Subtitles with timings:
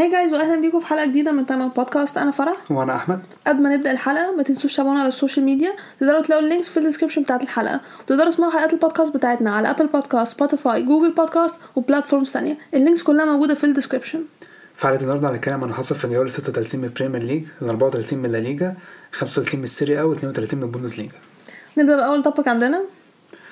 [0.00, 2.18] hi guys واهلا بيكم في حلقة جديدة من تايم بودكاست.
[2.18, 2.70] أنا فرح.
[2.70, 3.20] وأنا أحمد.
[3.46, 5.72] قبل ما نبدأ الحلقة ما تنسوش تتابعونا على ال social media.
[6.00, 7.80] تقدروا تلاقوا ال links في ال description بتاعت الحلقة.
[8.04, 12.79] وتقدروا تسمعوا حلقات البودكاست بتاعتنا على Apple Podcasts Spotify Google Podcasts و platforms ثانية ال
[12.79, 14.20] links كلها موجودة في ال description
[14.76, 18.18] في حلقه النهارده هنتكلم عن حصل في الجوله 36 من ال Premier League ال 34
[18.18, 18.74] من الليجا
[19.12, 21.14] 35 من السيريا و 32 من البوندسليجا
[21.78, 22.82] نبدأ بأول topic عندنا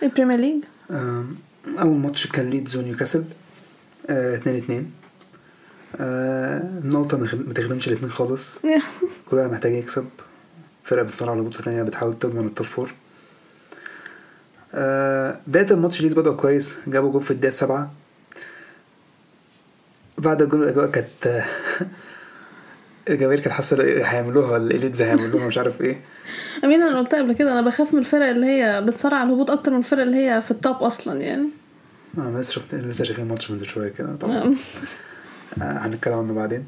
[0.02, 0.64] ال Premier League
[1.82, 3.24] أول ماتش كان ليدز ونيوكاسل
[4.10, 4.90] 2 2
[6.00, 8.58] النقطة ما خد- ما تخدمش الاتنين خالص.
[9.30, 10.06] كل واحد محتاج يكسب.
[10.84, 12.94] فرقة بتصارع على بطولة تانية بتحاول تضمن ال top four
[14.74, 16.76] آه، بداية الماتش ليدز بدأوا كويس.
[16.86, 17.92] جابوا جول في الدقيقة سبعة.
[20.18, 21.44] بعد الجول الأجواء كانت آه،
[23.08, 26.00] الجماهير كانت حاسة إيه هيعملوها ولا إيه؟ هيعملوها مش عارف إيه.
[26.64, 29.70] آمين أنا قلتها قبل كده أنا بخاف من الفرق اللي هي بتصارع على الهبوط أكتر
[29.70, 31.48] من الفرق اللي هي في ال top أصلا يعني.
[32.18, 34.36] أنا لسه شفت لسه شايفين ماتش من شوية كده طبعا.
[34.36, 34.42] آه.
[34.46, 34.52] آه،
[35.60, 36.64] هنتكلم عنه بعدين.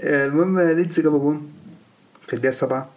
[0.00, 1.52] آه، المهم ليدز جابوا جون
[2.22, 2.88] في الدقيقة سبعة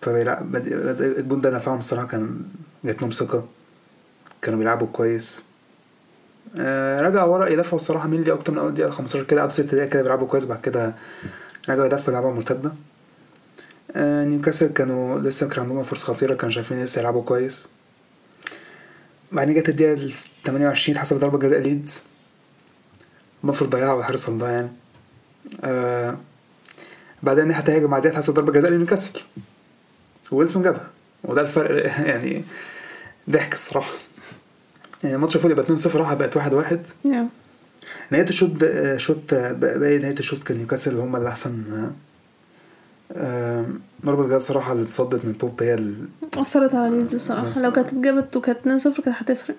[0.00, 2.40] فبيلعب الجون ده نفعهم الصراحة كان
[2.84, 3.46] جات لهم ثقة.
[4.42, 5.42] كانوا بيلعبوا كويس.
[6.58, 9.88] آه، رجعوا ورا يدافعوا الصراحة ميلي أكتر من أول دقيقة 15 كده قعدوا ست دقايق
[9.90, 10.94] كده بيلعبوا كويس بعد كده
[11.68, 12.72] رجعوا يدافعوا يلعبوا مرتدة.
[13.96, 17.68] آه، نيوكاسل كانوا لسه كان عندهم فرصة خطيرة كانوا شايفين لسه يلعبوا كويس.
[19.32, 20.12] بعدين جت الدقيقة ال
[20.44, 22.02] 28 حسب ضربة جزاء ليدز.
[23.44, 24.68] المفروض ضيعها حارس الله يعني.
[25.64, 26.16] آه
[27.22, 29.20] بعدين الناحية التانية هجم بعديها حسب ضربة جزاء لنيوكاسل
[30.32, 30.86] ويلسون جابها.
[31.24, 32.44] وده الفرق يعني
[33.30, 33.92] ضحك الصراحة.
[35.02, 36.40] يعني الماتش المفروض يبقى 2-0 راح بقت 1-1
[37.06, 37.16] Yeah.
[38.10, 41.62] نهاية الشوط آه، شوط باقي نهاية الشوط كان نيوكاسل هم اللي أحسن
[43.12, 43.66] آه،
[44.06, 47.48] ضربة جزاء صراحة اللي اتصدت من بوب هي ال- أثرت على ليدز الصراحة.
[47.50, 49.56] بس- لو كانت اتجابت وكانت 2-0 كانت هتفرق.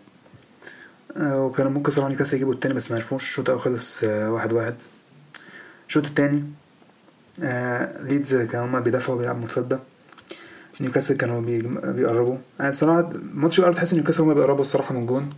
[1.17, 3.21] آه، وكانوا ممكن صراحة نيوكاسل يجيبوا التاني بس ما عرفوش.
[3.23, 4.75] الشوط الأول خلص آه، واحد واحد.
[5.87, 6.43] الشوط التاني
[7.43, 9.79] آه، ليدز كانوا هما بيدافعوا بيلعبوا مرتدة.
[10.81, 11.41] نيوكاسل كانوا
[11.91, 12.37] بيقربوا.
[12.61, 15.29] أنا الصراحة الماتش الأول تحس إن نيوكاسل هما بيقربوا الصراحة من جون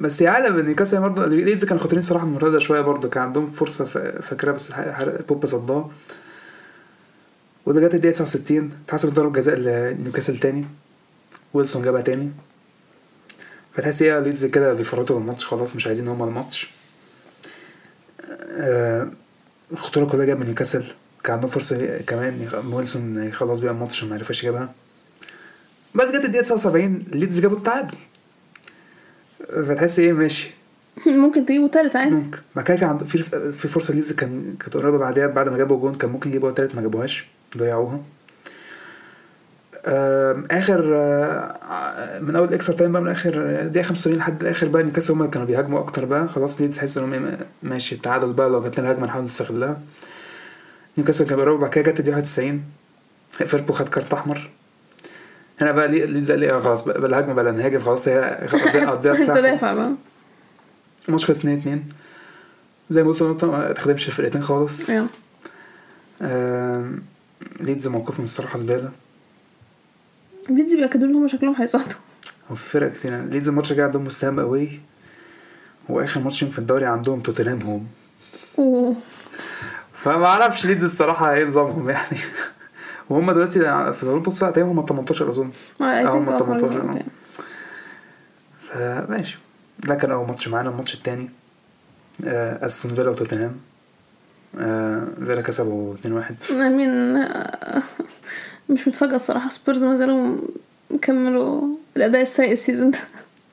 [0.00, 3.08] بس يعلم إن نيوكاسل برضه ليدز كانوا خاطرين صراحة من المرتدة شوية برضه.
[3.08, 4.72] كان عندهم فرصة فا- فاكرها بس
[5.28, 5.90] بوب صدها.
[7.66, 10.64] وده جت الدقيقة 69 اتحسبت ضربة جزاء لنيوكاسل تاني.
[11.54, 12.30] ويلسون جابها تاني.
[13.74, 16.70] فتحس إيه ليدز كده بيفرطوا الماتش خلاص مش عايزين هما الماتش.
[18.50, 19.10] آه،
[19.72, 20.84] الخطورة كلها جاية من نيوكاسل
[21.24, 24.74] كان عندهم فرصة كمان ويلسون يخلص بيها الماتش ما عرفش يجيبها.
[25.94, 27.96] بس جت الدقيقة 79 ليدز جابوا التعادل.
[29.48, 30.50] فتحس إيه ماشي.
[31.06, 32.14] ممكن تجيبوا تالت عادي.
[32.14, 32.38] ممكن.
[32.56, 33.22] كده كان عنده في
[33.52, 36.74] في فرصة ليدز كان كانت قريبة بعدها بعد ما جابوا جون كان ممكن يجيبوا التالت
[36.74, 37.26] ما جابوهاش
[37.58, 38.00] ضيعوها.
[39.86, 45.12] آخر آه، من أول extra time بقى من آخر دقيقة 85 لحد الآخر بقى نيوكاسل
[45.12, 46.28] هم اللي كانوا بيهاجموا أكتر بقى.
[46.28, 49.80] خلاص ليدز حس إنهم إيه، ماشي التعادل بقى لو جات لنا هجمة نحاول نستغلها.
[50.98, 52.62] نيوكاسل كان بيقربوا بعد كده جت الدقيقة 91
[53.30, 54.50] فيربو خد كارت أحمر.
[55.60, 58.48] هنا بقى لي- ليدز قال لي آه خلاص بقى بلا هجمه بلا نهاجم خلاص هي
[58.86, 59.14] قضيها.
[59.36, 59.92] تدافع بقى.
[61.08, 61.84] الماتش خلص 2 2
[62.90, 64.90] زي ما قلت نقطة ما تخدمش الفرقتين خالص.
[67.60, 68.90] ليدز موقفهم الصراحة زبالة.
[70.48, 71.98] ليدز بيأكدوا لهم شكلهم هيصعدوا
[72.50, 74.80] هو في فرق كتير يعني ليدز الماتش الجاي عندهم مستهام قوي
[75.88, 77.86] واخر ماتش في الدوري عندهم توتنهام home
[78.58, 78.96] أوه
[79.92, 82.18] فما أعرفش ليدز الصراحة إيه نظامهم يعني
[83.10, 83.60] وهم دلوقتي
[83.92, 85.50] في دوري البطولة تقريبا هم 18 اظن
[85.80, 86.98] آه، هم think of 18 result, آه.
[86.98, 87.04] yeah.
[88.72, 89.38] فماشي
[89.78, 91.30] ده كان اول ماتش معانا الماتش التاني
[92.24, 93.56] آه، استون فيلا وتوتنهام
[95.26, 97.82] فيلا كسبوا 2-1 I mean آه،
[98.72, 99.48] مش متفاجئة الصراحة.
[99.48, 100.36] سبيرز ما زالوا
[101.02, 101.62] كملوا
[101.96, 102.98] الأداء السيء ال season ده.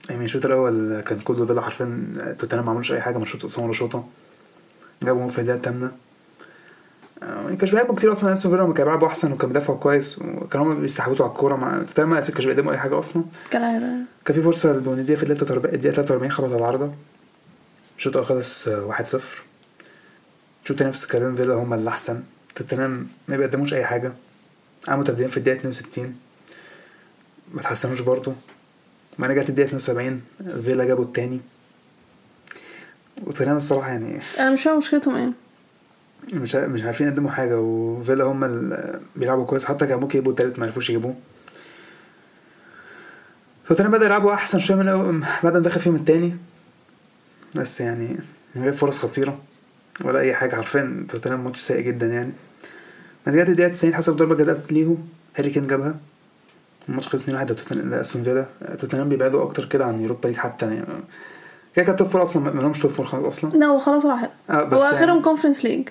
[0.10, 3.66] يعني الشوط الأول كان كله فيلا حرفيا توتنهام ما عملوش أي حاجة من الشوط أصلا
[3.66, 4.06] ولا شوطة.
[5.04, 5.92] جابوا في الدقيقه الثامنه
[7.24, 10.66] آه، ما كانش بيلعبوا كتير أصلا أستون فيلا كانوا بيلعبوا أحسن وكانوا بيدافعوا كويس وكانوا
[10.74, 11.56] هم بيستحوذوا على الكورة.
[11.56, 13.24] مع توتنهام ما كانش بيقدموا أي حاجة أصلا.
[13.52, 13.94] كالعادة.
[14.26, 16.94] كان في فرصة لبونيديا في الدقيقة 43 الدقيقة 43 خبط العارضة.
[17.98, 22.24] الشوط الأول خلص آه، 1-0 الشوط الثاني نفس الكلام فيلا هم اللي احسن
[22.56, 24.14] توتنهام ما بيقدموش أي حاجة.
[24.88, 26.16] عملوا تبديل في الدقيقة 62
[27.54, 28.34] ما تحسنوش برضه.
[29.20, 30.22] بعدين جت الدقيقة 72
[30.64, 31.40] فيلا جابوا التاني.
[33.24, 35.32] وتوتنهام الصراحة يعني أنا مش فاهمة مشكلتهم إيه.
[36.34, 39.66] مش مش عارفين يقدموا حاجة وفيلا هم اللي بيلعبوا كويس.
[39.66, 41.16] حتى كان ممكن يجيبوا التالت ما عرفوش يجيبوه.
[43.68, 46.38] توتنهام بدأ يلعبوا أحسن شوية من بعد ما دخل فيهم التاني.
[47.56, 48.18] بس يعني
[48.56, 49.42] من غير فرص خطيرة
[50.02, 50.56] ولا أي حاجة.
[50.56, 52.32] حرفيا توتنهام ماتش سيء جدا يعني.
[53.26, 54.98] بعد كده الدقيقه 90 حسب ضربة جزاء ليهم.
[55.36, 55.96] هاري كين جابها.
[56.90, 58.46] الماتش خلص 2-1 لتوتن- لأستون فيلا.
[58.80, 60.86] توتنهام بيبعدوا أكتر كده عن Europa League حتى يعني.
[61.76, 63.50] كده كده top four أصلا ما لهمش top four خالص أصلا.
[63.60, 65.90] لا هو خلاص راحت آه بس هو آخرهم يعني كونفرنس ليج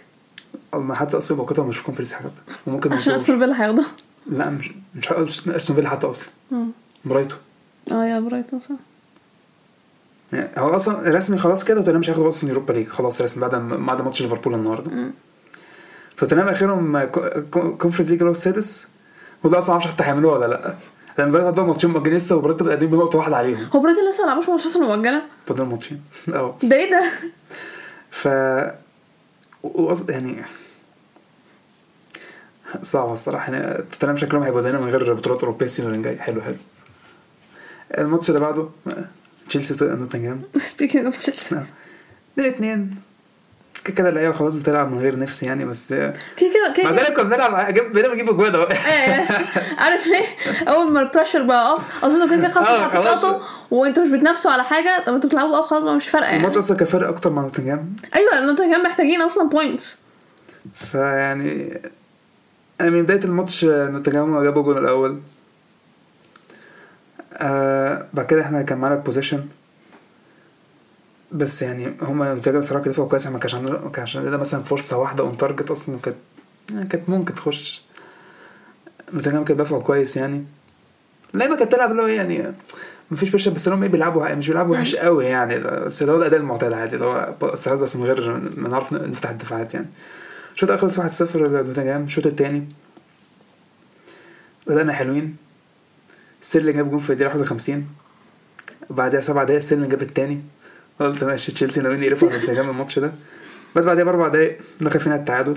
[0.75, 2.31] ما حتى أصلا موقتها مش في Conference حاجة
[2.67, 3.15] وممكن عشان.
[3.15, 3.87] أستون فيلا هياخدها
[4.31, 6.29] لا مش مش أستون فيلا حتى أصلا.
[6.51, 6.69] مم.
[7.05, 7.39] برايتون.
[7.93, 8.75] آه يا برايتون صح.
[10.33, 12.87] يعني هو أصلا رسمي خلاص كده توتنهام مش هياخدوا أصلا Europa League.
[12.89, 15.11] خلاص رسمي بعد ما- بعد ماتش ليفربول النهارده.
[16.19, 17.05] فتوتنهام آخرهم
[17.79, 18.89] Conference League اللي هو السادس؟
[19.45, 20.75] وده أصلا ما أعرفش حتى هيعملوه ولا لأ.
[21.19, 23.69] لأن برايتون عندهم ماتشين مؤجلين لسه وبرايتون قاعدين بنقطة واحدة عليهم.
[23.75, 26.01] هو برايتون لسه ما لعبوش ماتشات مؤجلة؟ فاضل ماتشين.
[26.35, 27.11] آه ده إيه ده؟
[28.11, 28.25] ف
[30.11, 30.45] يعني
[32.83, 33.53] صعبة الصراحة.
[33.53, 36.57] يعني توتنهام شكلهم هيبقوا زينا من غير بطولات أوروبية ال season اللي جاي حلو حلو.
[37.99, 38.69] الماتش اللي بعده
[39.49, 41.63] تشيلسي وت- نوتنجهام speaking of تشيلسي
[42.39, 42.95] اتنين اتنين.
[43.85, 47.13] كده كده اللعيبة خلاص بتلعب من غير نفس يعني بس كده كده مع كده ذلك
[47.13, 48.63] كنا بنلعب بنلعب نجيب أجوان أهو.
[48.63, 49.27] إيه.
[49.79, 50.25] عارف ليه؟
[50.69, 52.85] أول ما ال pressure بقى off أظن كده كده خلاص آه،.
[52.87, 53.41] هتسقطوا
[53.71, 56.39] وأنتوا مش بتنافسوا على حاجة طب أنتوا بتلعبوا آه خلاص بقى مش فارقة يعني.
[56.39, 57.97] الماتش أصلا كان فارق أكتر مع نوتنجهام.
[58.17, 59.97] أيوه نوتنجهام محتاجين أصلا points
[60.75, 61.81] فيعني
[62.81, 65.21] أنا من بداية الماتش نوتنجهام جابوا الجول الأول.
[67.33, 69.45] آه بعد كده إحنا كان معانا ال possession
[71.33, 74.63] بس يعني هما نوتنجهام بصراحه كانوا دفعوا كويس ما كانش عندنا ما كانش عندنا مثلا
[74.63, 76.17] فرصة واحدة on target أصلا كانت
[76.71, 77.83] يعني كانت ممكن تخش.
[79.15, 80.45] نوتنجهام كانوا دفعوا كويس يعني.
[81.35, 82.55] اللعيبة كانت تلعب اللي هو يعني
[83.11, 85.59] مفيش pressure بس هم إيه بيلعبوا مش بيلعبوا وحش قوي يعني.
[85.59, 89.31] بس اللي هو الأداء المعتاد عادي اللي هو استعراض بس من غير ما نعرف نفتح
[89.31, 89.87] الدفاعات يعني.
[90.55, 92.69] الشوط الأول خلص 1-0 لنوتنجهام الشوط الثاني
[94.67, 95.37] بدأنا حلوين.
[96.41, 97.87] ستيرلينج جاب جون في الدقيقة 51
[98.91, 100.43] وبعدها بسبع دقايق ستيرلينج جاب الثاني
[101.01, 103.13] قلت ماشي تشيلسي ناويين يقرفوا على نوتنجهام الماتش ده.
[103.77, 105.57] بس بعدها بأربع دقايق دخل فينا التعادل.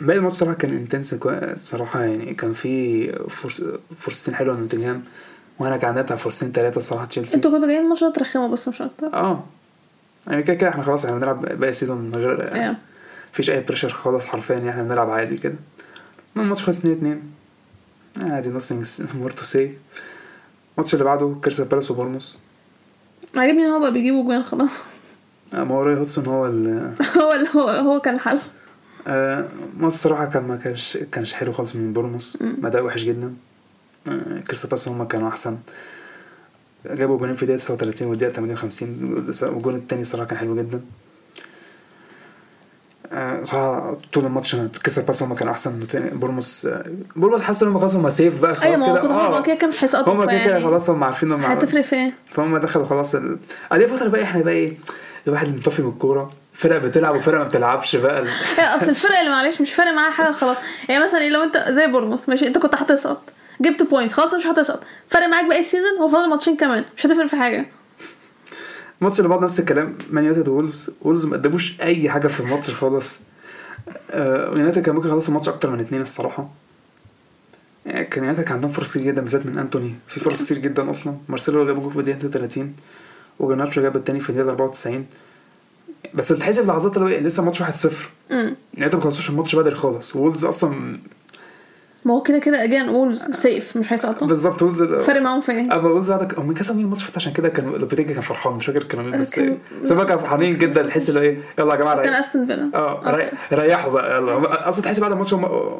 [0.00, 1.14] باقي الماتش صراحة كان intense
[1.54, 3.62] صراحة يعني كان في فرص
[3.98, 5.02] فرصتين حلوة لنوتنجهام
[5.58, 7.36] وأنا كان عندنا بتاع فرصتين ثلاثة الصراحة تشيلسي.
[7.36, 9.44] أنتوا كنتوا جايين الماتش ده ترخموا بس مش أكتر؟ آه.
[10.26, 12.76] يعني كده كده إحنا خلاص إحنا بنلعب باقي ال season من غير أيوه
[13.32, 15.54] مفيش أي pressure خالص حرفيا يعني إحنا بنلعب عادي كده.
[16.36, 17.20] الماتش خلص 2
[18.16, 18.84] 2 عادي nothing
[19.24, 19.58] more to say.
[20.76, 22.38] الماتش اللي بعده كريستال بالاس وبورنموث
[23.36, 24.82] عاجبني إن هو بقى بيجيبوا جوان خلاص.
[25.54, 28.38] آه، ما هو روي هودسون هو ال هو هو هو كان الحل
[29.06, 32.66] آه، الماتش الصراحة كان ما كانش كانش حلو خالص من بورنموث مم.
[32.66, 33.34] أداء وحش جدا.
[34.08, 35.58] آه، كريستال بالاس هما كانوا أحسن.
[36.86, 40.80] جابوا جولين في الدقيقة 39 والدقيقة 58 والجول التاني صراحة كان حلو جدا.
[43.12, 46.84] آه، صراحة طول الماتش كريستال بالاس هما كانوا أحسن بورنموث آه،
[47.16, 49.06] بورنموث حاسس إن هما خلاص هما safe بقى خلاص هو كده.
[49.06, 51.80] هما آه كده كده مش هيسقطوا هما كده كده فيعني خلاص هم عارفين انهم هتفرق
[51.82, 53.38] في إيه؟ فهم دخلوا خلاص ال...
[53.72, 54.76] دي فترة بقى إحنا بقى إيه
[55.26, 56.30] الواحد مطفي من الكورة.
[56.52, 58.24] فرق بتلعب وفرق ما بتلعبش بقى
[58.76, 60.56] أصل الفرق اللي معلش مش فارق معاها حاجة خلاص.
[60.88, 63.22] يعني مثلا إيه لو أنت زي بورنموث ماشي أنت كنت هتسقط
[63.60, 64.80] جبت point خلاص مش هتسقط.
[65.08, 67.66] فرق معاك باقي ال season هو فاضل ماتشين كمان مش هتفرق في حاجة.
[69.02, 69.94] الماتش اللي بعد نفس الكلام.
[70.10, 73.20] مان يونايتد وولفز وولفز ما قدموش أي حاجة في الماتش خالص.
[74.10, 76.48] آه يونايتد كان ممكن يخلصوا الماتش أكتر من اتنين الصراحة.
[77.86, 79.94] يعني كان يونايتد كان عندهم فرص كتير جدا بالذات من أنتوني.
[80.08, 81.14] في فرص كتير جدا أصلا.
[81.28, 82.74] مارسيال جاب جول في الدقيقة 32
[83.38, 85.06] وجارناتشو جاب التاني في الدقيقة 94
[86.14, 87.66] بس تحسب لحظات اللي هو إيه، لسه الماتش 1-0
[88.30, 90.16] امم يونايتد ما خلصوش الماتش بدري خالص.
[90.16, 90.98] وولفز أصلا
[92.04, 94.26] ما هو كده كده again وولز safe مش هيسقطوا.
[94.28, 97.48] بالظبط وولفز فرق معاهم في إيه؟ أما وولفز عندك هم كسبوا مين الماتش عشان كده
[97.48, 100.82] كان لوبيتيجي كان فرحان مش فاكر كانوا مين بس كان- بس هم كانوا فرحانين جدا
[100.82, 102.70] تحس اللي إيه يلا يا جماعة كان أستون فيلا.
[102.74, 104.68] آه ري- ريحوا بقى يلا.
[104.68, 105.34] أصلا تحس بعد الماتش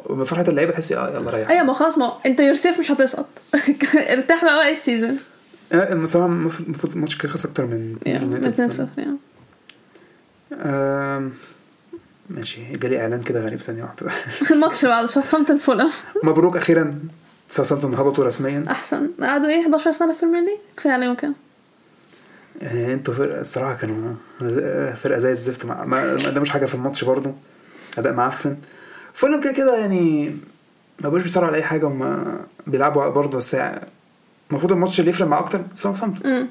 [0.09, 2.91] من فرحة اللعيبة تحسي آه يلا ريح أيوه ما خلاص ما أنت you're safe مش
[2.91, 3.25] هتسقط.
[4.13, 5.17] ارتاح بقى باقي ال season.
[5.73, 9.17] الصراحه المفروض المفروض الماتش كان خلص أكتر من من 2 0 0 يعني
[12.33, 12.71] ماشي.
[12.71, 14.11] جالي إعلان كده غريب ثانية واحدة.
[14.51, 15.89] الماتش اللي بعده ساوثهامبتون فولهام
[16.23, 16.99] مبروك أخيرا.
[17.49, 18.63] ساوثهامبتون هبطوا رسميا.
[18.71, 19.09] أحسن.
[19.21, 21.35] قعدوا إيه 11 سنة في البريمير ليج؟ كفاية عليهم كام؟
[22.61, 24.13] يعني أنتوا فرقه الصراحة كانوا
[24.93, 25.65] فرقة زي الزفت.
[25.65, 27.31] ما قدموش حاجة في الماتش برضو
[27.97, 28.57] أداء معفن.
[29.13, 30.35] فولهام كده كده يعني
[30.99, 32.25] ما بقوش بيصارعوا على أي حاجة هم
[32.67, 33.87] بيلعبوا برضه بس يعني
[34.51, 36.49] المفروض الماتش اللي يفرق معاه أكتر ساوثهامبتون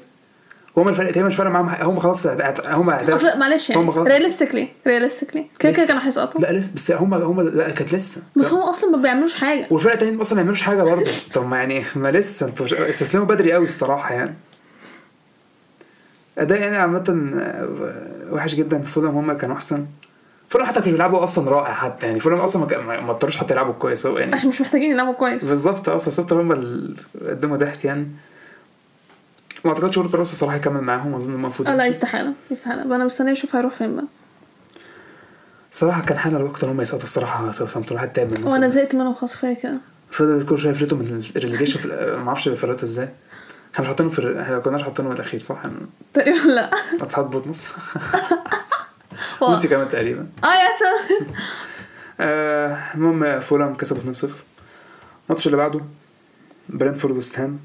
[0.77, 1.89] امم هم الفرقتين مش فارق معاهم.
[1.89, 5.85] هم خلاص هم اهداف أصل معلش هم يعني خلاص realistically realistically كده كده.
[5.85, 6.41] كانوا هيسقطوا.
[6.41, 8.21] لا لسه بس هم هم لا كانت لسه.
[8.35, 9.67] بس هم أصلا ما بيعملوش حاجة.
[9.71, 11.11] والفرقة التانيين أصلا ما يعملوش حاجة برضه.
[11.33, 14.33] طب ما يعني ما لسه أنتوا استسلموا بدري قوي الصراحة يعني.
[16.37, 17.67] أداء يعني عامة آه،
[18.31, 18.81] وحش جدا.
[18.81, 19.85] فولهام هم كانوا أحسن.
[20.49, 22.19] فولهام حتى كانوا بيلعبوا أصلا رائع حتى يعني.
[22.19, 24.05] فولهام أصلا ما اضطروش حتى يلعبوا كويس.
[24.05, 25.45] هو يعني عشان مش محتاجين يلعبوا كويس.
[25.45, 26.95] بالظبط أصلا ساوثهامبتون هم اللي
[27.29, 28.07] قدموا ضحك يعني.
[29.65, 31.85] ما اعتقدش وورد بروس الصراحه يكمل معاهم اظن المفروض لا.
[31.85, 34.05] يستحاله يستحاله أنا مستنية أشوف هيروح فين بقى.
[35.71, 39.13] الصراحه كان حان الوقت ان هم يسقطوا الصراحة ساوثهامبتون حتى تعب منهم وأنا زهقت منهم
[39.15, 39.77] خلاص كفاية كده.
[40.11, 43.09] فضل كل شوية يفلتوا من الريليجيشن ما أعرفش بيفلتوا إزاي.
[43.73, 45.61] إحنا مش حاطينه في إحنا ما كناش حاطينه من الأخير صح؟
[46.13, 46.69] تقريبا لا.
[47.17, 47.67] بطمس
[49.43, 50.27] هو- وانت كمان تقريبا.
[50.43, 50.69] آه يا
[52.19, 54.25] آه، المهم فولهام كسبوا 2-0
[55.29, 55.81] الماتش اللي بعده
[56.69, 57.59] برينفورد وست هام.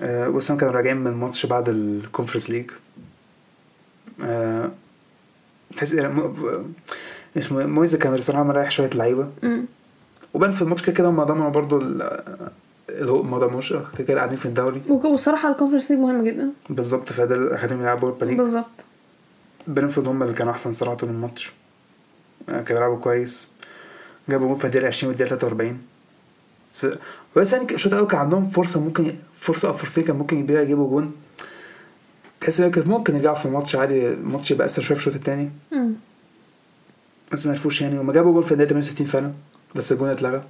[0.00, 2.70] آه، وست هام كانوا راجعين من ماتش بعد الكونفرنس ليج
[4.24, 4.70] آه،
[5.76, 5.94] تحس
[7.36, 9.28] اسمه إيه؟ مويزا كان الصراحه مريح شوية لعيبة.
[10.34, 12.50] وبان في الماتش كده هم ضمنوا برضه ال-
[12.88, 14.82] الهو ما ضمنوش كده كده قاعدين في الدوري.
[14.88, 16.50] والصراحه الكونفرنس ليج مهم جدا.
[16.70, 18.66] بالظبط فده اللي خدهم يلعبوا اوروبا ليج بالظبط.
[19.68, 21.52] برينتفورد هم اللي كانوا أحسن صراحة طول الماتش.
[22.48, 23.48] آه، كانوا بيلعبوا كويس.
[24.28, 25.78] جابوا جول في الدقيقة 20 والدقيقة 43
[26.72, 26.86] س-
[27.36, 29.14] بس يعني الشوط الأول كان عندهم فرصة ممكن
[29.46, 31.14] فرصة أو فرصتين كان ممكن يبقى يجيبوا جون.
[32.40, 35.50] تحس إن كان ممكن يرجعوا في الماتش عادي الماتش يبقى أسهل شوية في الشوط الثاني.
[37.32, 37.98] بس ما عرفوش يعني.
[37.98, 39.32] هما جابوا جول في الدقيقه 68 فعلا
[39.74, 40.42] بس الجون اتلغى.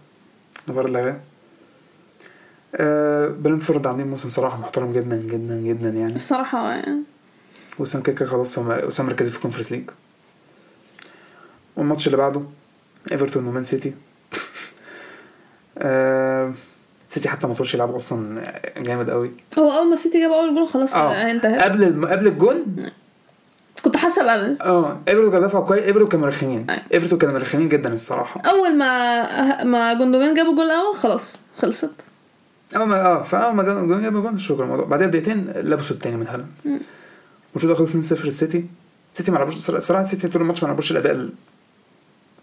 [0.68, 1.20] الفار اتلغى.
[2.74, 6.16] آه برينتفورد عاملين موسم صراحة محترم جدا جدا جدا يعني.
[6.16, 7.02] الصراحة يعني
[7.78, 9.90] وست هام كده خلاص وست هام مركزين في الكونفرنس ليج.
[11.76, 12.42] والماتش اللي بعده
[13.12, 13.94] إيفرتون ومان سيتي.
[15.78, 16.52] آه
[17.16, 18.42] سيتي حتى ما طولش يلعبوا أصلا
[18.76, 21.12] جامد قوي هو أول ما سيتي جاب أول جول خلاص آه.
[21.12, 22.06] آه، انتهى قبل الم...
[22.06, 22.64] قبل الجون
[23.82, 24.58] كنت حاسة بأمل.
[24.60, 25.00] آه.
[25.08, 26.66] إيفرتون كان دافعوا كويس إيفرتون كانوا مرخمين.
[26.94, 28.40] إيفرتون كانوا مرخمين جدا الصراحة.
[28.40, 31.90] أول ما ما جندوجان جاب الجول الأول خلاص خلصت.
[32.76, 34.64] أول ما آه فأول ما جون جندوجان جاب جون شكرا.
[34.64, 36.80] الموضوع بعدها بدقيقتين لبسوا التاني من هالاند.
[37.54, 38.64] والشوط الأول خلص 2-0 السيتي
[39.14, 41.28] السيتي ما لعبوش صراحة السيتي طول الماتش ما لعبوش الأداء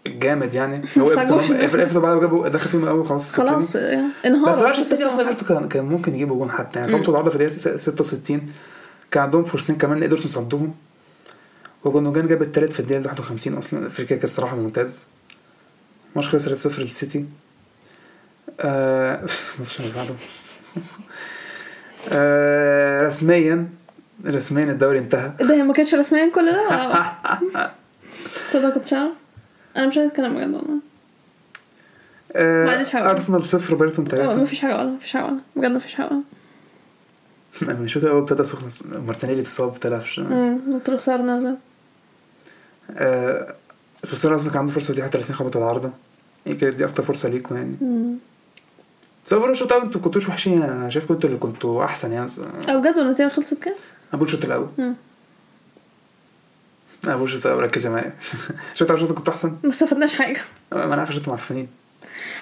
[0.06, 0.84] الجامد يعني.
[0.98, 1.10] هو.
[1.50, 5.68] ايفرتون بعد جابوا دخل فيهم الأول خلاص خلاص يعني انهار بس بس التانية أصلا كان
[5.68, 6.92] كان ممكن يجيبوا جون حتى يعني.
[6.92, 6.98] مم.
[6.98, 8.52] خبطوا العارضة في الدقيقة 66
[9.10, 10.74] كان عندهم فرصتين كمان ايدرسون صدهم
[11.84, 13.86] وجوندوجان جاب التالت في الدقيقة 51 أصلا.
[13.86, 15.06] الفريق كان الصراحه ممتاز.
[16.16, 17.24] ماتش خلص 3-0 للسيتي.
[18.60, 19.14] آه
[19.54, 20.14] الماتش اللي بعده.
[22.12, 23.68] آه رسميا
[24.26, 25.32] رسميا الدوري انتهى.
[25.40, 26.68] ده هي ما كانتش رسميا كل ده؟
[28.52, 29.12] كنت عارف
[29.76, 30.78] أنا مش عايز أتكلم بجد والله.
[32.32, 33.10] آه ما عنديش حاجة.
[33.10, 35.94] أرسنال صفر برايتون ما ثلاثة فيش حاجة ولا ما فيش حاجة ولا بجد ما فيش
[35.94, 36.10] حاجة
[37.62, 38.66] من الشوط الأول ابتدى سخن
[39.06, 41.56] مارتينيلي اتصاب تلفش امم وتروسار نزل
[42.90, 43.54] آه
[44.04, 45.90] تروسار أصلا كان عنده فرصة دي 31 خبط العارضة.
[46.46, 47.76] هي كانت دي أكتر فرصة ليكم يعني.
[47.80, 48.14] مم.
[49.26, 52.30] بس overall الشوط الأول أنتوا كنتوش وحشين يعني أنا شايفكم أنتوا اللي كنتوا أحسن يعني.
[52.38, 53.74] أنا آه بجد والنتيجه خلصت كام؟
[54.12, 54.68] بقول الشوط الأول.
[57.06, 58.12] أنا بقول الشوط الأول ركزي معايا
[58.80, 60.40] الأول شوط كنتوا أحسن؟ ما استفدناش حاجة.
[60.72, 61.68] ما أنا عارف عشان أنتوا معفنين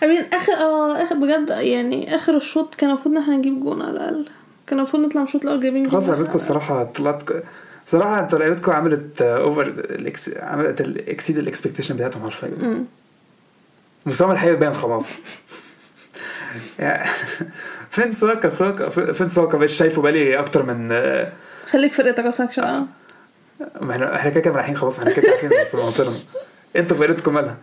[0.02, 3.90] امين آخر آه آخر بجد يعني آخر الشوط كان المفروض إن إحنا نجيب جون على
[3.90, 4.28] الأقل.
[4.66, 6.14] كان المفروض نطلع من الشوط الأول جايبين خلاص جون.
[6.14, 7.22] لعبتكم الصراحة طلعت
[7.86, 9.86] صراحة أنتوا لعبتكم عملت over.
[10.36, 12.84] عملت ال exceed ال expectation بتاعتهم حرفيا.
[14.06, 15.18] مستواهم الحقيقي باين خلاص.
[17.90, 21.32] فين ساكا؟ ساكا فين ساكا؟ مش شايفه بقالي أكتر من آه،
[21.66, 22.86] خليك فرقتك أصلا عشان
[23.80, 26.14] ما إحنا إحنا كده كده رايحين خلاص إحنا كده عارفين مصيرنا
[26.76, 27.56] أنتوا فرقتكم مالها؟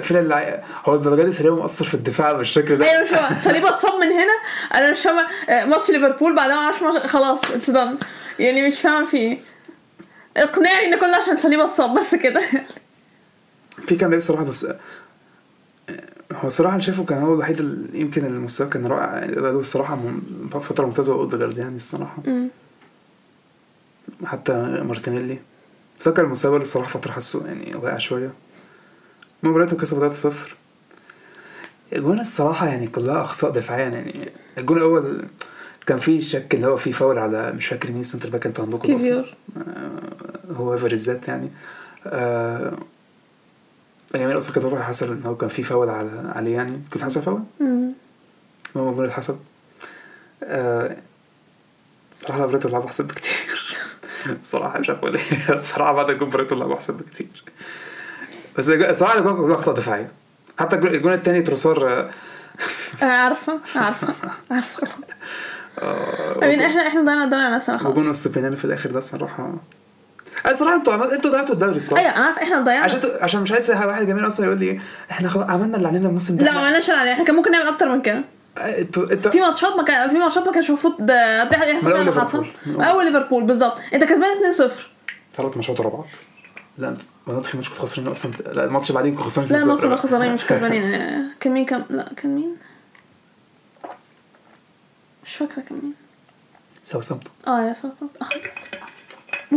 [0.00, 3.38] فين اللي هو الدرجة دي سريع مؤثر في الدفاع بالشكل ده؟ أيوه مش هو.
[3.38, 4.32] صليبه اتصاب من هنا
[4.74, 7.96] أنا مش فاهمة آه، ماتش ليفربول بعدها ما أعرفش خلاص اتس دان
[8.38, 9.38] يعني مش فاهمة في إيه.
[10.36, 12.40] اقنعني إن كله عشان صليبه اتصاب بس كده.
[13.86, 14.66] في كام لعيب صراحة بس
[16.32, 19.18] هو الصراحه أنا شايفه كان هو الوحيد يمكن المستوى كان رائع.
[19.18, 19.98] يعني الصراحه
[20.52, 22.22] فترة ممتازة اوديجارد يعني الصراحة.
[24.24, 24.52] حتى
[24.82, 25.38] مارتينيلي.
[25.98, 28.32] ساكا المستوى بقاله الصراحة فترة حاسه يعني واقع شوية.
[29.42, 30.32] مباراته كسبوا 3-0
[31.92, 34.32] الجون الصراحة يعني كلها أخطاء دفاعية يعني.
[34.58, 35.24] الجون الأول
[35.86, 38.94] كان فيه شك اللي هو فيه فاول على مش فاكر مين centre back أنتوا عندكم
[38.94, 39.24] أصلا.
[39.56, 41.50] آه، هو الذات يعني.
[42.06, 42.78] آه
[44.14, 46.80] جميل أصلا كان رافع حسب إن هو كان في فاول على عليه يعني.
[46.92, 47.92] كنت حسب فاول مم.
[48.76, 49.38] هو موجود اتحسب
[50.44, 50.96] آه
[52.14, 53.71] صراحة لا برايتون لعبوا أحسن بكتير.
[54.26, 55.22] الصراحة مش عارف أقول إيه
[55.58, 57.44] الصراحة بعد الجون برايتون لعبوا احسن بكتير
[58.58, 60.10] بس الصراحة الجون كلها اخطاء دفاعية.
[60.58, 62.10] حتى الجون- التاني تروسار آه،
[63.02, 64.08] آه، عارفه عارفه
[64.50, 64.86] عارفه
[65.82, 67.92] آه، أمين إحنا إحنا ضيعنا الدوري على نفسنا خلاص.
[67.92, 69.52] وجون استوبينيان في الآخر ده الصراحة
[70.46, 71.04] أنا الصراحة أنتوا عمل...
[71.12, 72.84] أنتوا ضيعتوا الدوري الصراحة أيوه أنا عارف إحنا ضيعنا.
[72.84, 76.08] عشان عشان مش عايز واحد جميل أصلا يقول لي إيه إحنا خلاص عملنا اللي علينا
[76.08, 76.44] الموسم ده.
[76.44, 77.14] لا ما عملناش اللي علينا.
[77.14, 78.24] إحنا كان ممكن نعمل أكتر من كده.
[79.30, 82.46] في ماتشات ما كان في ماتشات ما كانش المفروض ده يحصل اللي حصل.
[82.66, 83.06] أول.
[83.06, 83.78] ليفربول بالظبط.
[83.94, 84.72] أنت كسبان 2-0
[85.36, 86.06] ثلاث ماتشات ورا بعض.
[86.78, 88.32] لا ما في ماتش كنتوا خسرانين أصلا.
[88.52, 89.96] لا الماتش اللي بعدين كنتوا خسرانين لا ما 2-0 كنا.
[89.96, 90.82] خسرانين مش كسبانين.
[91.40, 92.56] كان مين؟ كان لا كان مين؟
[95.24, 95.94] مش فاكرة كان مين.
[96.82, 97.32] ساوثامبتون.
[97.46, 98.06] آه يا ساتر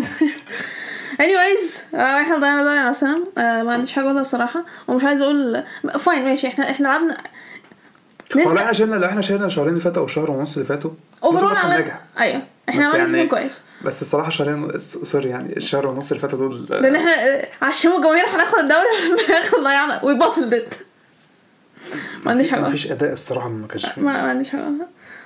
[1.22, 3.24] anyways آه إحنا ضيعنا دوري على نفسنا.
[3.38, 4.66] آه ما عنديش حاجة أقولها الصراحة.
[4.88, 5.64] ومش عايزه أقول
[6.00, 6.48] fine ماشي.
[6.48, 7.18] إحنا إحنا لعبنا
[8.36, 8.60] ننسى.
[8.60, 10.92] إحنا شلنا لو إحنا شلنا الشهرين اللي فاتوا أو الشهر ونص اللي فاتوا.
[11.24, 12.42] overall عمل أيوه.
[12.70, 13.62] إحنا عملنا يعني- season كويس.
[13.86, 18.26] بس الصراحة شهرين sorry يعني الشهر ونص اللي فاتوا دول لأن إحنا آه، عشان الجماهير
[18.28, 20.74] هناخد الدوري في الآخر ضيعنا we bottled it
[22.26, 22.62] ما عنديش حاجة.
[22.62, 24.64] ما فيش أداء الصراحة ما كانش ما عنديش حاجة.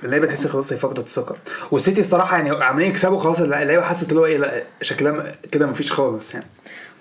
[0.04, 1.36] اللعيبة تحس خلاص هي فقدت الثقة.
[1.72, 5.74] والسيتي الصراحة يعني عمالين يكسبوا خلاص اللعيبة حست اللي هو إيه لا شكلها كده ما
[5.74, 6.46] فيش خالص يعني.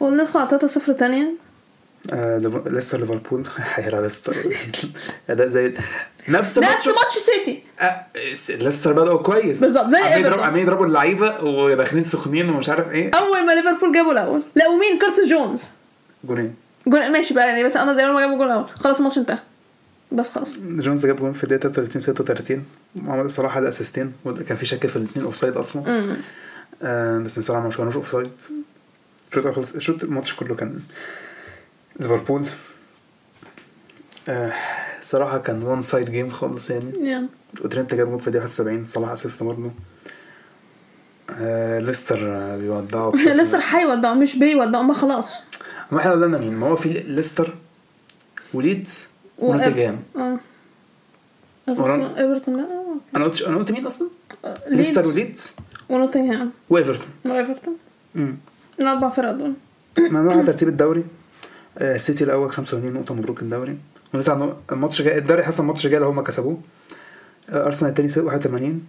[0.00, 1.32] وندخل على 3 0 تانية.
[2.12, 3.44] آه ليف- لسه ليفربول.
[3.74, 4.36] هيلعب ليستر.
[5.30, 5.74] أداء زي
[6.28, 7.62] نفس نفس ماتش سيتي.
[7.80, 8.06] آه،
[8.48, 9.60] ليستر بدأوا كويس.
[9.60, 10.44] بالظبط، زي عمالين يضربوا.
[10.44, 13.10] عمالين يضربوا اللعيبة وداخلين سخنين ومش عارف إيه.
[13.14, 14.42] أول ما ليفربول جابوا الأول.
[14.54, 15.64] لا ومين كيرتس جونز.
[16.24, 16.54] جونين.
[16.86, 18.66] جول ماشي بقى يعني بس أنا زي ما جابوا جول الأول.
[18.66, 19.38] خلاص الماتش انتهى.
[20.12, 20.56] بس خلاص.
[20.58, 22.64] جونز جاب جون في الدقيقة 33 36
[23.06, 24.12] وعمل الصراحه ال assist ين
[24.48, 26.16] كان في شك في الاثنين offside أصلا
[26.82, 28.30] آه بس الصراحه مش كانوش offside
[29.32, 30.78] الشوط خلص الشوط الماتش كله كان
[32.00, 32.44] ليفربول.
[34.28, 34.52] آه
[35.02, 37.08] صراحة كان one side game خالص يعني.
[37.10, 39.70] وترينت جاب جول في الدقيقة 71 صلاح assist برضه.
[41.30, 45.32] آه ليستر آه، بيودعوا لسه هيودعوا مش بيودعوا ما خلاص.
[45.90, 47.54] ما إحنا قلنا مين؟ ما هو في ليستر
[48.54, 49.06] وليدز
[49.38, 50.38] ونوتنجهام آه.
[51.68, 52.66] إيفرتون لا.
[53.16, 54.08] أنا قلت أنا قلت مين أصلا؟
[54.44, 55.52] آه، ليستر ليدز وليدز؟
[55.88, 56.50] ونوتنغهام.
[56.70, 57.06] وإيفرتون.
[57.24, 57.76] وإيفرتون.
[58.16, 58.36] امم
[58.80, 59.52] الأربع فرق دول.
[59.98, 61.04] ما نروح على ترتيب الدوري.
[61.80, 63.78] السيتي الأول 85 نقطة مبروك الدوري.
[64.14, 66.60] ولسه الماتش جاي الدوري حسب الماتش جاي لو هم كسبوه.
[67.50, 68.86] آه أرسنال التاني 81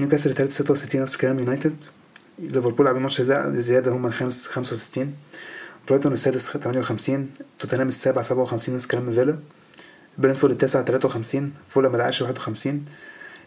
[0.00, 1.82] نيوكاسل التالت 66 نفس الكلام يونايتد.
[2.38, 5.14] ليفربول عاملين ماتش زي- زيادة هم الخامس 65
[5.88, 9.38] برايتون السادس 58 توتنهام السابع 57 نفس الكلام فيلا.
[10.18, 12.84] برينتفورد التاسع 53 فولهام العاشر 51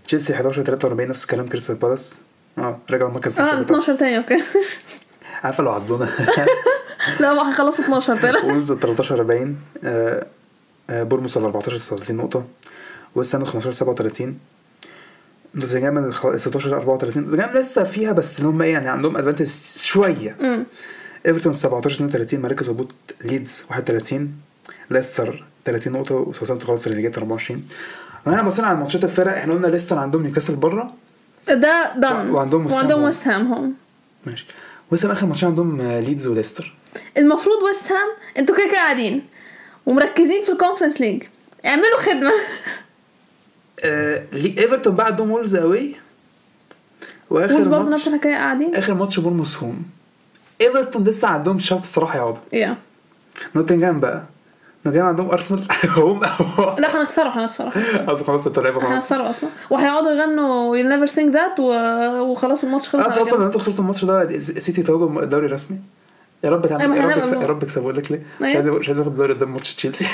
[0.08, 1.48] تشيلسي 11 43 نفس الكلام.
[1.48, 2.20] كريستال بالاس.
[2.58, 3.82] آه رجعوا المركز آه 12 بتاعهم.
[3.82, 4.42] 12 تاني okay.
[5.44, 6.10] عارفة لو عضونا.
[7.20, 10.26] لا ما هيخلصوا 12 تاني وولز 13 40 آه،
[10.90, 12.46] آه، بورنموث ال 14 36 نقطة.
[13.16, 14.38] ويست هام 15 37
[15.56, 19.48] نوتنجهام ال 16 34 نوتنجهام لسه فيها بس اللي هم إيه يعني عندهم advantage
[20.42, 20.66] امم
[21.26, 22.92] إيفرتون 17 32 مراكز هبوط
[23.24, 24.34] ليدز 31
[24.92, 26.16] ليستر 30 نقطة.
[26.16, 27.68] وساوثهامبتون خلاص relegated 24
[28.26, 30.94] وإحنا بصينا على ماتشات الفرق إحنا قلنا ليستر عندهم نيوكاسل بره.
[31.48, 33.74] ده done وعندهم وست هام وعندهم home.
[34.26, 34.46] ماشي.
[35.04, 36.74] هام آخر ماتشين عندهم آه، ليدز وليستر.
[37.18, 39.26] المفروض ويست هام أنتوا كده كده قاعدين
[39.86, 41.24] ومركزين في ال Conference League
[41.66, 42.32] اعملوا خدمة.
[43.80, 45.96] آه إيفرتون بقى عندهم وولز away.
[47.30, 48.76] وآخر وولز برضه ماتش نفس الحكاية قاعدين.
[48.76, 49.84] آخر ماتش بورنموث home.
[50.62, 52.42] إيفرتون لسه عندهم shot الصراحة يقعدوا.
[52.54, 52.78] يا
[53.56, 54.24] نوتنجهام بقى.
[54.86, 55.64] نوتنجهام عندهم أرسنال.
[55.98, 56.20] home.
[56.80, 57.72] لا هنخسروا هنخسروا
[58.28, 58.92] خلاص انت لعيبه خلاص.
[58.92, 59.50] هنخسروا أصلا.
[59.70, 61.72] وهيقعدوا يغنوا you'll never sing that و...
[62.22, 65.78] وخلاص الماتش خلص انت أصلا أنتوا خسرتوا الماتش ده سيتي توجه الدوري رسمي.
[66.46, 67.42] يا رب تعمل يا رب.
[67.42, 68.56] يا رب يكسب أقول لك ليه؟ مش أيوة.
[68.56, 70.06] عايز مش عايز اخد الدوري قدام ماتش تشيلسي.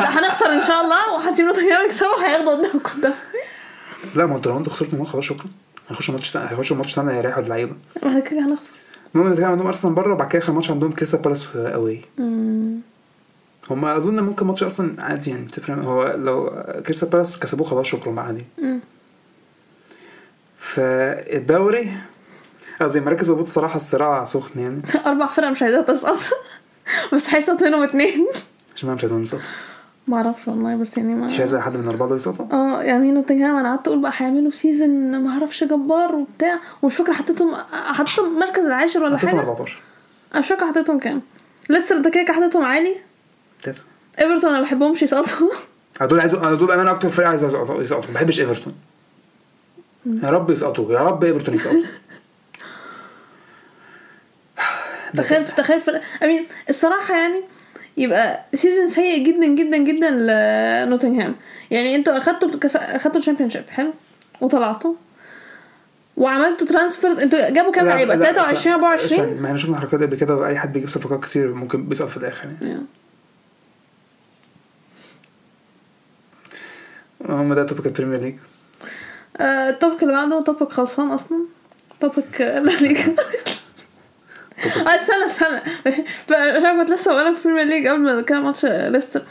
[0.00, 1.14] لا هنخسر إن شاء الله.
[1.14, 3.14] وهتسيب نوتنجهام يكسبوا هياخدوا قدامكم ده
[4.16, 5.46] لا ما أنتوا لو أنتوا خسرتوا الماتش خلاص شكرا.
[5.88, 7.72] هيخشوا ماتش سنة هيخشوا ماتش سنة هيريحوا اللعيبه
[8.02, 8.70] ما إحنا كده هنخسر.
[9.14, 12.78] المهم نوتنجهام عندهم أرسنال بره وبعد كده آخر ماتش عندهم كريستال بالاس away مم.
[13.70, 15.84] هم أظن ممكن ماتش أرسنال عادي يعني تفرق.
[15.84, 18.44] هو لو كريستال بالاس كسبوه خلاص شكرا عادي.
[20.58, 21.92] فالدوري
[22.82, 24.82] قصدي مراكز الهبوط الصراحه الصراع سخن يعني.
[25.06, 26.18] أربع فرق مش عايزاها تسقط.
[27.12, 28.26] بس هيسقط منهم اتنين.
[28.84, 29.44] أنا مش عايز يسقطوا.
[30.06, 33.10] ما أعرفش والله بس يعني ما مش عايز حد من الاربعه دول يسقطوا؟ آه يعني
[33.10, 36.58] نوتنجهام أنا قعدت أقول بقى هيعملوا season ما أعرفش جبار وبتاع.
[36.82, 39.78] ومش فاكرة حطيتهم حطيتهم مركز العاشر ولا حطيتهم حاجة؟ 14
[40.32, 41.22] أنا مش فاكرة حطيتهم كام.
[41.70, 42.96] ليستر ده كده حطيتهم عالي.
[43.62, 43.84] تسعة.
[44.18, 45.50] إيفرتون أنا ما بحبهمش يسقطوا.
[46.00, 48.08] دول عايز دول بامانه أكتر فرقه عايز يسقطوا يسقطوا.
[48.08, 48.74] ما بحبش إيفرتون.
[50.22, 51.86] يا رب يسقطوا يا رب إيفرتون يسقطوا ده
[55.16, 55.80] تخيل تخيل
[56.22, 57.40] I mean الصراحة يعني
[57.96, 61.34] يبقى season سيء جدا جدا جدا لنوتنغهام
[61.70, 62.50] يعني أنتوا أخدتوا.
[62.96, 63.92] أخدتوا ال Championship حلو؟
[64.40, 64.94] وطلعتوا.
[66.16, 70.02] وعملتوا transfers أنتوا جابوا كام لعيبة؟ لا، 23 استنى، 24 استنى، ما إحنا شفنا حركات
[70.02, 72.76] قبل كده أي حد بيجيب صفقات كتير ممكن بيسقط في الآخر يعني.
[72.76, 72.80] Yeah.
[77.30, 78.34] هم ده topic ال Premier League
[79.40, 81.38] ال topic اللي بعده topic خلصان أصلا.
[82.00, 83.04] topic لا ليجا.
[83.04, 83.16] آه
[84.66, 85.60] استنى استنى.
[86.30, 89.22] مش عارفه كنت لسه بقولك في ال Premier League قبل ما كان ماتش لسه.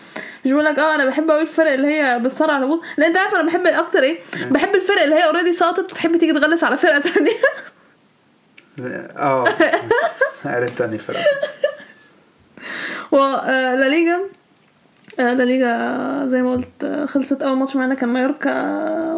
[0.46, 3.18] مش بقول لك آه أنا بحب قوي الفرق اللي هي بتصارع على الهبوط لا أنت
[3.18, 4.20] عارف أنا بحب أكتر إيه؟
[4.52, 7.32] بحب الفرق اللي هي already سقطت وتحب تيجي تغلس على فرقة تانية.
[9.18, 9.46] آه
[10.46, 11.24] عرفت تاني فرقه
[13.89, 14.20] ليجا.
[15.20, 18.52] آه، لا ليجا زي ما قلت آه، خلصت أول ماتش معانا كان مايوركا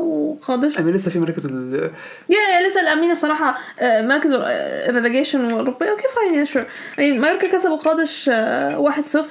[0.02, 1.92] وقادش I mean لسه في مراكز ال-
[2.30, 6.66] yeah لسه I mean الصراحة آه، مركز ال relegation واوروبيه okay fine yeah sure
[6.98, 9.26] يعني مايوركا كسبوا قادش آه، 1-0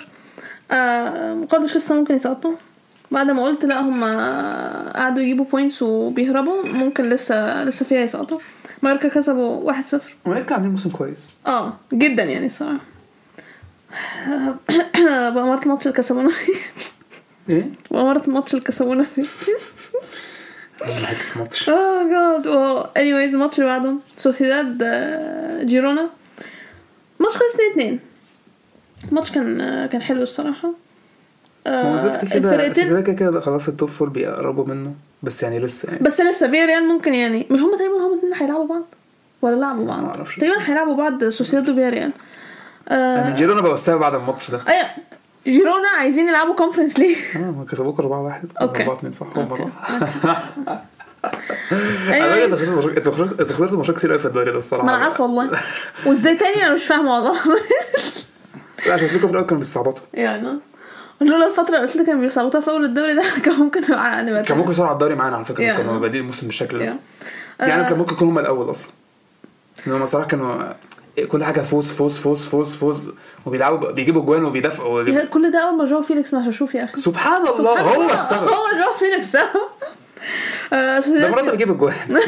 [0.70, 2.54] آه، قادش لسه ممكن يسقطوا.
[3.10, 4.04] بعد ما قلت لا هم
[4.96, 8.38] قعدوا يجيبوا points وبيهربوا ممكن لسه لسه فيها يسقطوا.
[8.82, 11.36] مايوركا كسبوا 1-0 ومالك عاملين موسم كويس.
[11.46, 12.78] آه جدا يعني الصراحة.
[15.34, 16.54] بقى مرة الماتش اللي كسبونا فيه.
[17.48, 19.22] إيه؟ بقى مرة الماتش اللي كسبونا فيه.
[20.84, 24.78] حاجة في الماتش آه جاد و anyways الماتش اللي بعده سوسيداد
[25.66, 26.08] جيرونا
[27.20, 27.98] ماتش خلص 2 2
[29.08, 30.72] الماتش كان كان حلو الصراحه
[31.66, 34.94] آه، الفرقتين كده كده خلاص ال top four بيقربوا منه.
[35.22, 36.02] بس يعني لسه يعني.
[36.04, 37.46] بس لسه فياريال ممكن يعني.
[37.50, 38.82] مش هما تقريبا هما الاثنين هيلعبوا بعض؟
[39.42, 42.12] ولا لعبوا بعض؟ أعرفش تقريبا هيلعبوا بعض سوسيداد وفياريال
[42.90, 44.60] أنا آه جيرونا بوستها بعد الماتش ده.
[44.68, 44.86] أيوه.
[45.46, 48.82] جيرونا عايزين يلعبوا Conference League آه ما كسبوك 4 1 okay.
[48.82, 49.70] 4 2 صح هم أنا
[52.10, 52.42] anyways.
[52.42, 54.86] أنت خسرت ماتشات- أنت خسرت- ماتشات كتير قوي في الدوري ده الصراحة.
[54.86, 55.60] ما أنا عارفة والله.
[56.06, 57.34] وإزاي تاني أنا مش فاهمة والله.
[58.86, 60.02] لا عشان فيكم في الأول كانوا بيستعبطوا.
[60.14, 60.58] يعني
[61.20, 64.42] لولا الفترة اللي قلت لك كانوا بيصعبوها في أول الدوري ده كان ممكن نبقى نبقى
[64.42, 65.76] كان ممكن يصارعوا على الدوري معانا على فكرة Yeah.
[65.76, 66.84] كانوا بادئين الموسم بالشكل ده.
[66.84, 67.64] Yeah.
[67.68, 68.90] يعني آه، كان ممكن يكونوا هم الأول أصلا.
[69.86, 70.62] ان هم صراحة كانوا
[71.28, 73.10] كل حاجة فوز فوز فوز فوز فوز.
[73.46, 76.96] وبيلعبوا بيجيبوا جوان وبيدافعوا كل ده أول ما جو فيليكس ما شوف يا أخي.
[76.96, 78.48] سبحان الله سبحان هو الله، السبب.
[78.48, 79.32] هو جو فيليكس.
[79.32, 79.46] سبب
[80.72, 81.94] آه، ده مراته بيجيب الجوان.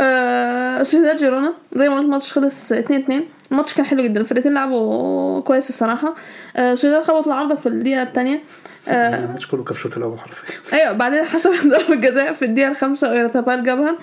[0.00, 4.54] آه، سوسيداد جيرونا زي ما قلت الماتش خلص 2 2 الماتش كان حلو جدا الفرقتين
[4.54, 6.14] لعبوا كويس الصراحة.
[6.56, 8.42] آه، سوسيداد خبط العارضة في الدقيقة الثانية
[8.88, 13.10] الماتش كله كان في الشوط الأول حرفيا أيوه بعدين حسب ضربة الجزاء في الدقيقة الخامسة
[13.10, 13.98] أويارزابال جابها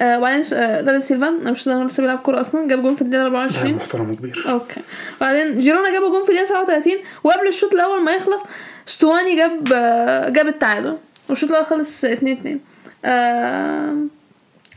[0.00, 3.26] آه وبعدين آه، دافيد سيلفا مش لسه بيلعب كورة أصلا جاب جون في الدقيقة ده
[3.26, 4.44] 24 محترم وكبير.
[4.48, 4.80] okay.
[5.20, 6.92] بعدين جيرونا جابوا جون في الدقيقة 37
[7.24, 8.42] وقبل الشوط الأول ما يخلص
[8.86, 10.96] ستواني جاب آه، جاب التعادل
[11.28, 12.60] والشوط الأول خلص 2 2
[13.04, 13.94] آه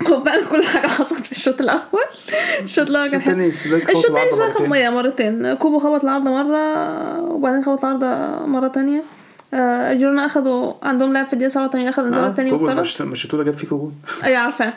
[0.10, 2.04] هو فعلا كل حاجة حصلت في الشوط الأول.
[2.64, 3.44] الشوط الأول كان حلو.
[3.46, 5.54] الشوط الثاني خبط مرتين.
[5.54, 9.00] كوبو خبط العارضة مرة وبعدين خبط العارضة مرة تانية.
[9.00, 9.19] آه
[9.94, 12.80] جيرونا أخدوا عندهم لاعب في الدقيقة 87 أخد انذار آه، تاني وطرد.
[12.80, 14.74] مش مش طول جاب فيكوا جون أي عارفاه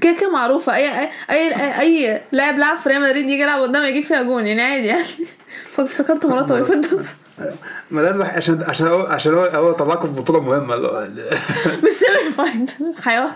[0.00, 0.74] كده كده معروفة.
[0.76, 4.46] أي أي أي, أي لاعب لعب في ريال مدريد يجي يلعب قدام يجيب فيها جون
[4.46, 5.04] يعني عادي يعني.
[5.72, 7.04] فافتكرت مراته ويفضل.
[7.90, 11.08] ما ده عشان عشان هو عشان هو هو طلعكم في بطولة مهمة اللي هو
[11.84, 12.68] مش semi-final.
[13.02, 13.30] حيوان.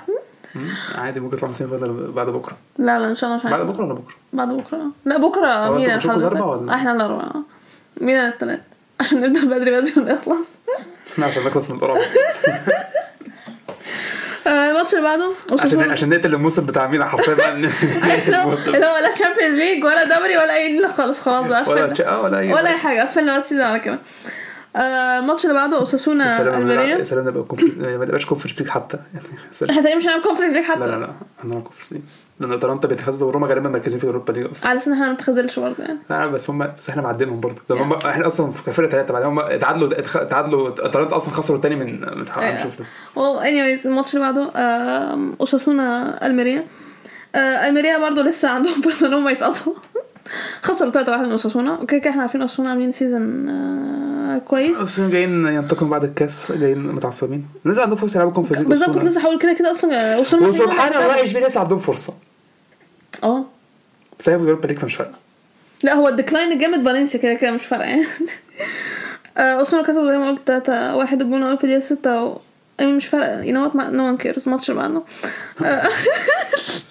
[0.94, 2.56] عادي ممكن يطلع semi-final بعد بكرة.
[2.78, 3.66] لا لا إن شاء الله مش بعد.
[3.66, 4.86] بكرة ولا بكرة؟ بعد بكرة.
[5.04, 7.42] لا بكرة مين ولا؟ أحنا الاربعاء
[8.00, 8.60] مين الثلاث
[9.00, 10.50] عشان نبدا بدري بدري ونخلص
[11.18, 12.00] عشان نخلص من القرعه
[14.46, 15.30] آه، الماتش اللي بعده؟
[15.61, 17.52] عشان عشان نقتل الموسم بتاع مينا حرفيا بقى
[18.42, 18.74] الموسم.
[18.74, 22.38] اللي هو لا Champions League ولا دوري ولا اي خالص خلاص بقى ولا آه، ولا
[22.38, 23.00] أي ولا أي حاجة.
[23.02, 23.98] قفلنا بس ال season على كده.
[24.76, 28.70] آه، الماتش اللي بعده يا اوساسونا سلام الميريا يا سلام نبقى ما نبقاش Conference League
[28.70, 28.98] حتى.
[29.70, 30.80] إحنا تقريبا مش هنعمل Conference League حتى.
[30.80, 31.12] لا لا لا
[31.44, 32.02] أنا Conference League
[32.40, 34.68] لأن اتلانتا بيتخذوا وروما غالبا مركزين في Europa League أصلا.
[34.68, 35.98] على أساس إن إحنا ما نتخاذلش برضه يعني.
[36.10, 37.62] لا بس هم بس إحنا معدينهم برضه.
[37.70, 39.88] لأن هم إحنا أصلا في كفرقه ثلاثة بعدين هم اتعادلوا
[40.24, 42.24] تعادلوا اتلانتا أصلا خسروا تاني من من.
[42.30, 44.50] هنشوف لسه well anyways الماتش اللي بعده
[45.40, 46.64] أوساسونا ألميريا.
[47.34, 49.72] آه، ألميريا برضه لسه عندهم فرصه ان هم يسقطوا
[50.62, 51.72] خسروا 3 1 من أوساسونا.
[51.72, 54.80] وكده كده إحنا عارفين أوساسونا عاملين season آه، كويس.
[54.80, 57.46] أصلا جايين ينتقموا بعد الكاس جايين متعصبين.
[57.64, 61.22] الناس عندهم فرصة يلعبوا Conference بالظبط كنت لسه هقول كده كده أصلا أوساسونا وسبحان الله
[61.22, 62.14] اشبيليه لسه عندهم فرصة.
[63.22, 63.44] آه.
[64.18, 65.18] بس هي في Europa League فمش فارقة.
[65.82, 67.84] لا هو ال decline الجامد فالنسيا كده كده مش فارقة.
[67.84, 68.04] يعني
[69.38, 72.38] آه، أوساسونا كسبوا زي ما قلت 3 1 الجون اول في الدقيقه 6 و...
[72.80, 73.42] I mean مش فارقة.
[73.42, 75.02] يو نو نو ون كيرز بعده.
[75.64, 75.88] آه،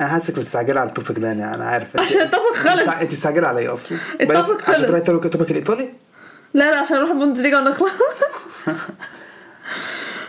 [0.00, 2.88] أنا حاسك مستعجله على ال topic ده يعني أنا عارف أنت- عشان ال topic خلص.
[2.88, 4.76] أنت مستعجله على إيه أصلا؟ ال topic عشان خلص.
[4.86, 5.88] تروحي ال topic ال topic الايطالي؟
[6.54, 7.90] لا لا عشان نروح البوندسليجا ونخلص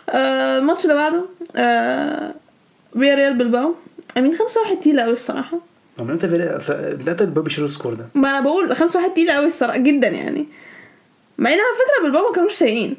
[0.09, 2.33] آه، الماتش اللي بعده آه،
[2.93, 3.75] فيا ريال بلباو
[4.17, 5.57] I mean خمسة واحد تقيلة قوي الصراحة
[5.97, 6.25] طب من إمتى
[7.23, 10.45] بلباو بيشيلوا ال score ده؟ ما أنا بقول خمسة واحد تقيلة قوي الصراحة جدا يعني
[11.37, 12.97] مع ان على فكرة بلباو ما كانوش سيئين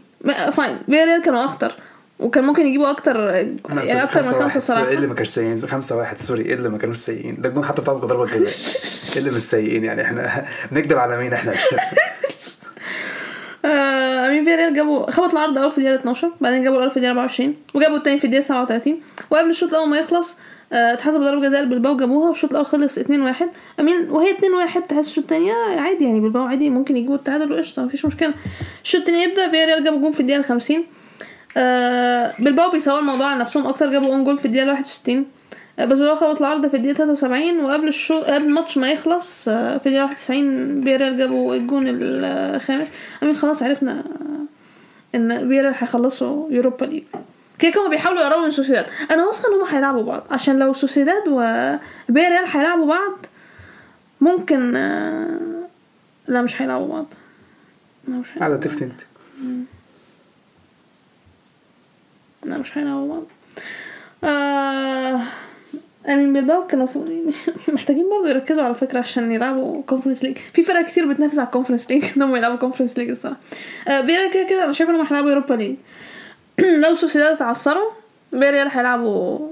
[0.53, 1.73] fine فيا ريال كانوا أخطر
[2.21, 6.21] وكان ممكن يجيبوا أكتر يعني أكتر من خمسة إيه اللي ما كانش سيئين؟ خمسة واحد
[6.21, 8.49] sorry إيه اللي ما كانوش سيئين؟ ده الجون حتى بتاعهم كان ضربة جزاء.
[9.13, 11.55] إيه اللي مش سيئين يعني؟ إحنا بنكدب على مين إحنا؟
[13.65, 16.91] آه، I mean فيا ريال جابوا خبطوا العارضة أول في الدقيقة 12 بعدين جابوا الأول
[16.91, 20.37] في الدقيقة 24 وجابوا التاني في الدقيقة 37 وقبل الشوط الأول ما يخلص
[20.73, 23.49] آه، اتحسب ضربة جزاء لبلباو جابوها والشوط الأول خلص 2 1
[23.81, 27.17] I mean وهي 2 1 تحس الشوط التاني آه، عادي يعني بلباو عادي ممكن يجيبوا
[27.17, 28.35] التعادل وقشطة مفيش مشكلة.
[28.83, 30.85] الشوط التاني يبدأ فيا ريال جابوا جون في الدقيقة 50
[31.57, 35.27] آه، بلباو بيسووا الموضوع على نفسهم أكتر جابوا own goal في الدقيقة 61
[35.79, 39.79] آه، بس بلباو خبطوا العارضة في الدقيقة 73 وقبل الشو قبل الماتش ما يخلص آه،
[39.79, 42.89] في الدقيقة 91 فياريال جابوا الجون الخامس.
[43.23, 44.05] I mean خلاص عرفنا
[45.15, 47.03] إن فياريال هيخلصوا Europa League.
[47.59, 48.87] كده كانوا بيحاولوا يقربوا من سوسيداد.
[49.11, 50.23] أنا واثقه إن هم هيلعبوا بعض.
[50.31, 53.27] عشان لو سوسيداد وفياريال هيلعبوا بعض
[54.21, 54.73] ممكن
[56.29, 57.07] لا مش هيلعبوا بعض.
[58.09, 59.01] لا مش هيلعبوا تفتي انت
[62.45, 63.23] لا مش هيلعبوا بعض
[64.25, 65.21] آه...
[66.09, 66.87] I mean بلباو كانوا
[67.69, 71.51] محتاجين برضه يركزوا على فكرة عشان يلعبوا Conference League في فرق كتير بتنافس على ال
[71.51, 73.41] Conference League انهم يلعبوا Conference League الصراحة.
[73.89, 75.77] آه كده كده أنا شايف إنهم هيلعبوا Europa League
[76.85, 77.91] لو سوسيداد اتعثروا
[78.33, 79.49] فياريال هيلعبوا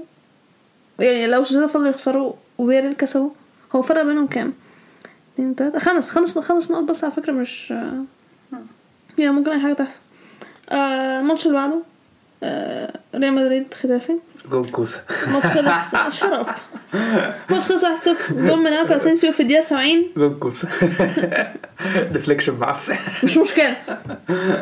[0.99, 3.29] يعني لو سوسيداد فضلوا يخسروا وفياريال كسبوا
[3.75, 4.53] هو فرق بينهم كام؟
[5.33, 7.73] اتنين تلاتة خمس خمس خمس نقط بس على فكرة مش
[9.17, 9.99] يعني ممكن أي حاجة تحصل.
[10.69, 11.81] آه، الماتش اللي بعده
[13.15, 14.19] ريال مدريد خيتافي
[14.51, 16.47] جول كوسه ماتش خلص شرف
[17.49, 20.69] ماتش خلص 1-0 جول من ماركو أسينسيو في الدقيقة 70 جول كوسه
[22.11, 23.25] deflection معفن.
[23.25, 23.77] مش مشكلة.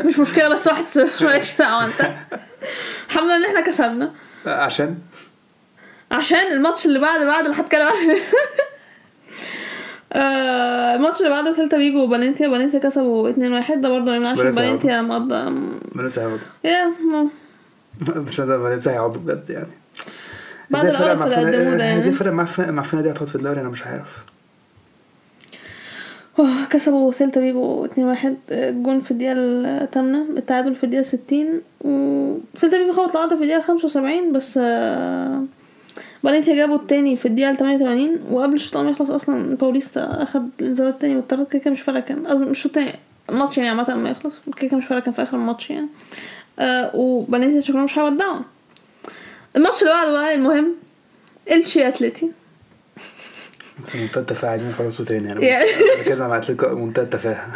[0.05, 2.11] مش مشكلة بس 1-0 مالكش دعوة أنت.
[3.09, 4.11] الحمد لله إن إحنا كسبنا.
[4.45, 4.97] عشان؟
[6.11, 8.17] عشان الماتش اللي بعد بعد اللي هتكلم عليه
[10.13, 13.35] آه، الماتش اللي بعده سيلتا فيجو وفالنسيا فالنسيا كسبوا 2-1
[13.75, 14.37] ده برضه ما يمنعش.
[14.37, 15.35] فالنسيا مقضى
[16.17, 16.93] هيقعدوا يا
[18.27, 19.67] مش فالنسيا هيقعدوا بجد يعني.
[20.69, 21.99] بعد القرف اللي قدموه ده يعني.
[21.99, 22.31] إزاي فرق
[22.71, 24.23] معفنه دي هتقعد في الدوري؟ أنا مش عارف.
[26.69, 27.89] كسبوا سيلتا فيجو 2-1
[28.51, 34.31] الجون في الدقيقة الثامنة التعادل في الدقيقة 60 وسيلتا فيجو خبط العارضة في الدقيقة 75
[34.33, 35.43] بس آه،
[36.23, 41.15] فالنسيا جابوا التاني في الدقيقة 88 وقبل الشوط ما يخلص أصلا باوليستا أخد الانذار التاني
[41.15, 44.67] والتالت كده كده مش فارقة كان مش الشوط التاني الماتش يعني عامة ما يخلص كده
[44.67, 45.87] كده مش فارقة كان في آخر الماتش يعني.
[46.59, 47.25] آه
[47.59, 48.39] شكلهم مش هيودعوا
[49.55, 50.75] الماتش اللي بعده بقى المهم
[51.51, 52.31] إلتشي أتلتي.
[53.83, 55.45] بس منتهى التفاهه عايزين يخلصوا تاني يعني.
[55.45, 55.69] يعني.
[56.05, 57.53] كذا مع اتلتيكو منتهى التفاهه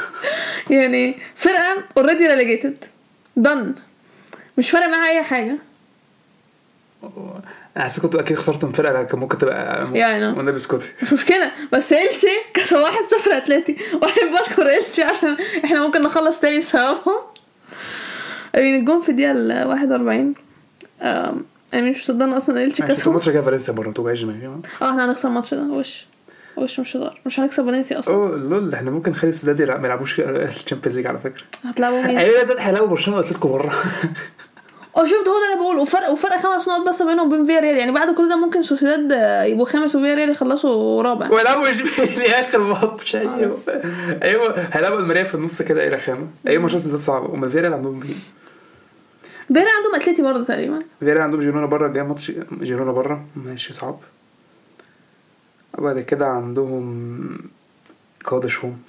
[0.69, 2.85] يعني فرقة already relegated
[3.35, 3.75] then
[4.57, 5.57] مش فارق معاها أي حاجة.
[7.77, 10.27] أنا حاسس كنت أكيد خسرت من فرقة كان ممكن تبقى يعني.
[10.27, 11.51] والنبي اسكتي مش مشكلة.
[11.71, 13.77] بس إلتشي كسب واحد صفر أتلتي.
[14.01, 17.30] وأحب أشكر إلتشي عشان إحنا ممكن نخلص تاني بسببهم.
[18.55, 20.33] الجون في الدقيقة ال 41
[21.01, 24.45] آم، يعني مش مصدقنا أصلا إلتشي كسب الماتش جاي فالنسيا برضه توجعش دماغي
[24.81, 26.05] آه إحنا هنخسر الماتش ده وش؟
[26.57, 28.13] وش مش هزار؟ مش هنكسب فالنسيا أصلا.
[28.15, 31.43] oh lol إحنا ممكن نخلي سوسيداد ما يلعبوش ال Champions League على فكرة.
[31.65, 33.71] هتلعبوا مين؟ أيوه سوسيداد هيلاقوا برشلونة وأتلتيكو بره
[34.97, 37.77] آه شفت هو ده اللي بقوله وفرق وفرق خمس نقط بس بينهم وبين فيا ريال
[37.77, 39.11] يعني بعد كل ده ممكن سوسيداد
[39.49, 41.29] يبقوا خامس وفيا ريال يخلصوا رابع.
[41.31, 43.15] ويلعبوا اشبيلي آخر ماتش.
[43.15, 43.57] أيوه.
[44.23, 47.93] أيوه هيلعبوا الماريا في النص كده إيه رخامه أيوه ماتشات ده صعبه أمال فيريال عندهم
[47.93, 48.15] مين؟
[49.53, 50.79] فيا ريال عندهم اتلتي برضه تقريبا.
[50.99, 53.99] فيريال عندهم جيرونا بره جاي ماتش جيرونا بره ماشي صعب.
[55.77, 57.27] وبعد كده عندهم
[58.25, 58.81] قادش home.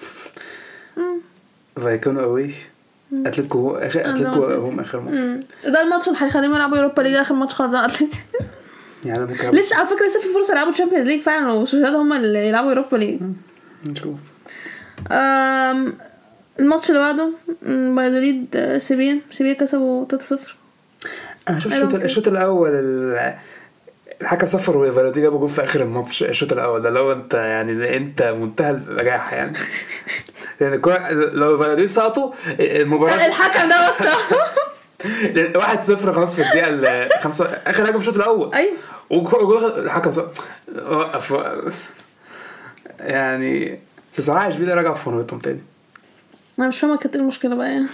[1.77, 2.51] فايكانو away.
[3.13, 5.45] أتلتيكو هو اخر أتلتيكو عندهم هم آخر ماتش.
[5.67, 7.75] ده الماتش اللي هيخليهم يلعبوا Europa League آخر ماتش خالص.
[7.75, 8.19] مع اتلتي
[9.05, 12.49] يعني ممكن لسه على فكرة لسه في فرصة يلعبوا Champions League فعلا وسوسيداد هم اللي
[12.49, 13.21] يلعبوا Europa League.
[13.89, 14.21] نشوف.
[16.61, 17.31] الماتش اللي بعده
[17.63, 20.39] مم، فالادوليد آه، سيفيا سيفيا كسبوا 3-0
[21.49, 21.95] أنا شفت الشوط.
[21.95, 23.35] الشوط الأول ال-
[24.21, 26.23] الحكم صفر وفالادي جابوا جول في آخر الماتش.
[26.23, 29.53] الشوط الأول ده لو أنت يعني أنت منتهى البجاحه يعني.
[30.63, 34.09] يعني الكرة- لو فالادي سقطوا المباراة الحكم ده بس.
[35.57, 38.55] واحد صفر خلاص في الدقيقة ال- خمسة آخر هجمه في الشوط الأول.
[38.55, 39.79] أيوه.
[39.79, 40.39] الحكم سقط
[40.91, 41.33] وقف.
[43.01, 43.79] يعني
[44.19, 45.61] بصراحه اشبيليه رجعوا في فورمتهم تاني.
[46.59, 47.87] أنا مش فاهمة كانت إيه المشكلة بقى يعني.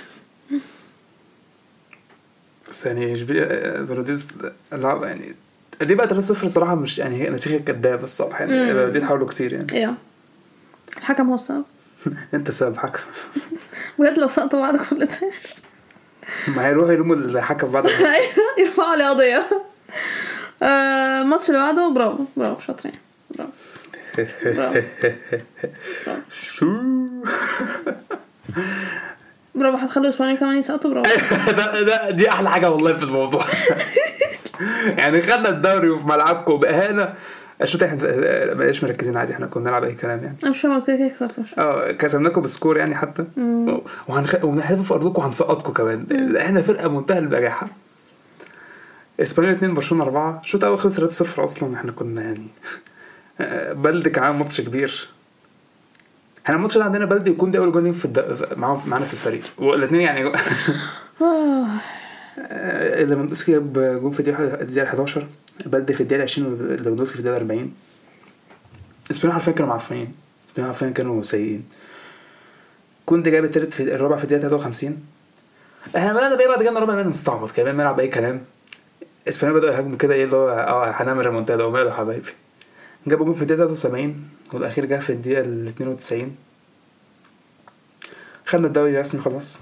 [2.71, 3.45] بس يعني اشبيليه
[3.89, 4.19] فالادي
[4.73, 5.35] لا يعني
[5.81, 8.73] دي بقى 3 0 صراحة مش يعني هي نتيجة كدابة الصراحة يعني.
[8.73, 9.67] فالادي حاولوا كتير يعني.
[9.73, 9.95] أيوه
[10.99, 11.65] الحكم هو السبب.
[12.35, 13.01] انت سبب حكم
[13.99, 15.09] بجد لو سقطوا بعد كل ده.
[16.49, 17.87] ما هيروحوا يلوموا الحكم بعد.
[17.91, 19.49] أيوه يرفعوا عليه قضية.
[20.63, 22.95] آه، الماتش اللي بعده برافو برافو شاطرين.
[23.31, 23.51] برافو.
[24.45, 24.81] برافو.
[26.07, 26.67] برافو شو؟
[29.55, 31.51] برافو هتخلوا إسبانيا كمان يسقطوا؟ برافو.
[31.53, 33.45] ده ده دي أحلى حاجة والله في الموضوع.
[34.99, 36.57] يعني خدنا الدوري وفي ملعبكم.
[36.57, 37.15] باهانه
[37.63, 40.37] الشوط إحنا ما بقيناش مركزين عادي؟ إحنا كنا نلعب أي كلام يعني.
[40.43, 41.29] أنا مش فاهمه كده كده.
[41.59, 43.25] آه كسبناكم بسكور يعني حتى.
[44.09, 44.35] وهنخ...
[44.45, 46.37] وهنحلفوا في أرضكم وهنسقطكم كمان.
[46.37, 47.69] إحنا فرقة منتهى البجاحه
[49.21, 51.75] إسبانيا 2 برشلونة 4 الشوط الأول خلص 3 0 أصلا.
[51.75, 52.47] إحنا كنا يعني
[53.41, 55.09] آه، بلدي كان عامل ماتش كبير.
[56.45, 58.39] إحنا الماتش ده عندنا بلدي يكون ده أول جول في الد...
[58.57, 59.43] معانا في الفريق.
[59.59, 60.33] والاثنين يعني
[61.23, 61.67] آه،
[62.39, 65.27] آه، ليفاندوسكي جاب جول في الدقيقة الدقيقة 11
[65.67, 67.73] بلدي في الدقيقة 20 وليفاندوسكي في الدقيقة 40
[69.11, 70.15] اسبانيا حرفيا كانوا معفنين.
[70.51, 71.65] اسبانيا حرفيا كانوا سيئين.
[73.07, 75.03] كنت جايب التالت في الرابع في الدقيقة 53
[75.97, 78.41] إحنا بدأنا بقى بعد كده الرابع بدأنا نستعبط كمان نلعب اي كلام.
[79.29, 82.31] اسبانيا بدأوا يهاجموا كده إيه اللي هو آه هنعمل ريمونتادا وماله يا حبايبي.
[83.07, 86.37] جابوا جول في الدقيقة 73 والأخير جه في الدقيقة ال 92
[88.47, 89.59] خدنا الدوري رسمي خلاص.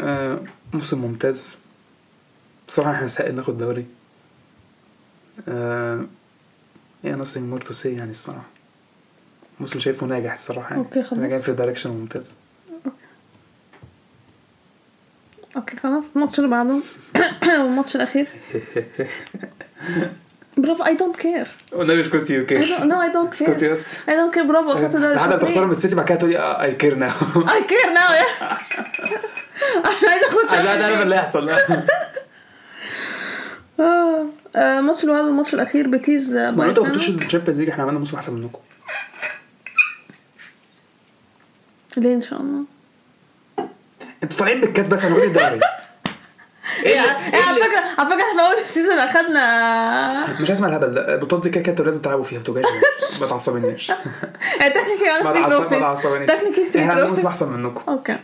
[0.00, 0.40] آه
[0.72, 1.56] موسم ممتاز.
[2.68, 3.86] بصراحة إحنا نستحق ناخد دوري
[5.48, 6.06] آه
[7.04, 8.44] يعني nothing more to say يعني الصراحة.
[9.60, 10.78] موسم شايفه ناجح الصراحة يعني.
[10.82, 11.20] okay، خلاص.
[11.20, 12.34] جايين في direction ممتاز.
[15.56, 15.76] okay.
[15.76, 16.10] خلاص.
[16.16, 16.80] الماتش اللي بعده.
[17.62, 18.28] والماتش الأخير.
[20.56, 24.34] برافو I don't care والنبي اسكتي okay no I don't care اسكتي بس I don't
[24.34, 27.10] care برافو اخدت الدوري لحد ما تخسروا من السيتي بعد كده تقولي I care now
[27.36, 28.42] I care now yes
[29.86, 31.50] عشان عايزه اخد لا ده اللي هيحصل.
[34.56, 37.60] آه، آه، الماتش اللي بعده الماتش الأخير بيتيز آه، ما أنتوا ما خدتوش ال Champions
[37.60, 38.58] League إحنا عملنا موسم أحسن منكم.
[41.96, 42.64] ليه إن شاء الله؟
[44.22, 45.60] أنتوا طالعين بالكاس بس أنا الدوري.
[46.86, 50.40] إيه إيه، على فكرة على فكرة إحنا في أول ال season أخدنا.
[50.40, 50.94] مش اسمع الهبل.
[50.94, 52.66] ده البطولات دي كده كده لازم تلعبوا فيها جايين.
[53.20, 53.86] ما تعصبنيش.
[54.60, 56.30] technically 3 تعصب- ما تعصبنيش.
[56.30, 57.92] technically 3 إحنا عندنا موسم أحسن منكم.
[57.92, 58.18] okay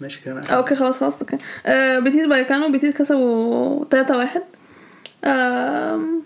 [0.00, 1.38] ماشي أنا- okay خلاص خلاص okay.
[1.66, 4.42] آه بيتيز بايكانو بيتيز كسبوا 3 1
[5.24, 6.22] آم،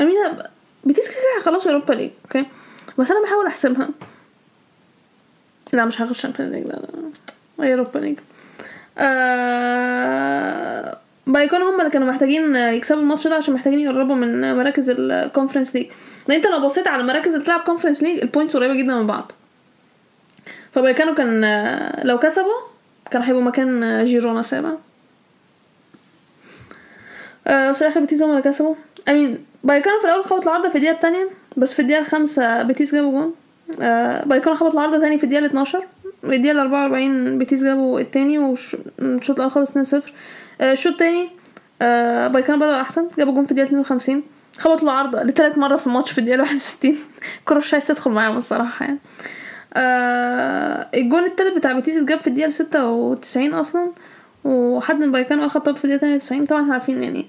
[0.00, 0.42] I mean
[0.84, 2.46] بيتيز كده هيخلصوا Europa League okay؟
[2.98, 3.88] بس أنا بحاول أحسبها.
[5.72, 6.80] لا مش هاخد Champions League لا
[7.58, 8.18] لا Europa League.
[8.98, 14.98] آه بايكانو هم اللي كانوا محتاجين يكسبوا الماتش ده عشان محتاجين يقربوا من مراكز ال
[14.98, 15.86] Conference League
[16.28, 19.06] لأن أنت لو بصيت على المراكز اللي بتلعب Conference League ال points قريبة جدا من
[19.06, 19.32] بعض.
[20.72, 21.40] فبايكانو كان
[22.04, 22.60] لو كسبوا
[23.10, 24.72] كانوا هيبقوا مكان جيرونا سابع
[27.46, 28.74] آه بس في الآخر بيتيز هم اللي كسبوا
[29.08, 32.94] I mean بايكانو في الأول خبط العارضه في الدقيقة الثانية بس في الدقيقة الخامسة بيتيز
[32.94, 33.34] جابوا جون.
[33.80, 35.86] آه بايكانو خبط العارضه تاني في الدقيقة 12
[36.24, 39.74] الدقيقة 44 بيتيز جابوا التاني والشوط الأول خلص 2-0
[40.60, 41.28] آه الشوط التاني
[41.82, 44.22] آه بايكانو بدأوا أحسن جابوا جون في الدقيقة 52
[44.58, 46.96] خبطوا العارضه لتالت مره في الماتش في الدقيقة 61
[47.40, 48.98] الكره مش عايز تدخل معاهم الصراحة يعني.
[49.74, 53.90] آه الجون التالت بتاع بيتيز اتجاب في ستة وتسعين أصلا
[54.44, 56.46] وحد من بايكانو أخد طرد في تمانية وتسعين.
[56.46, 57.26] طبعا إحنا عارفين يعني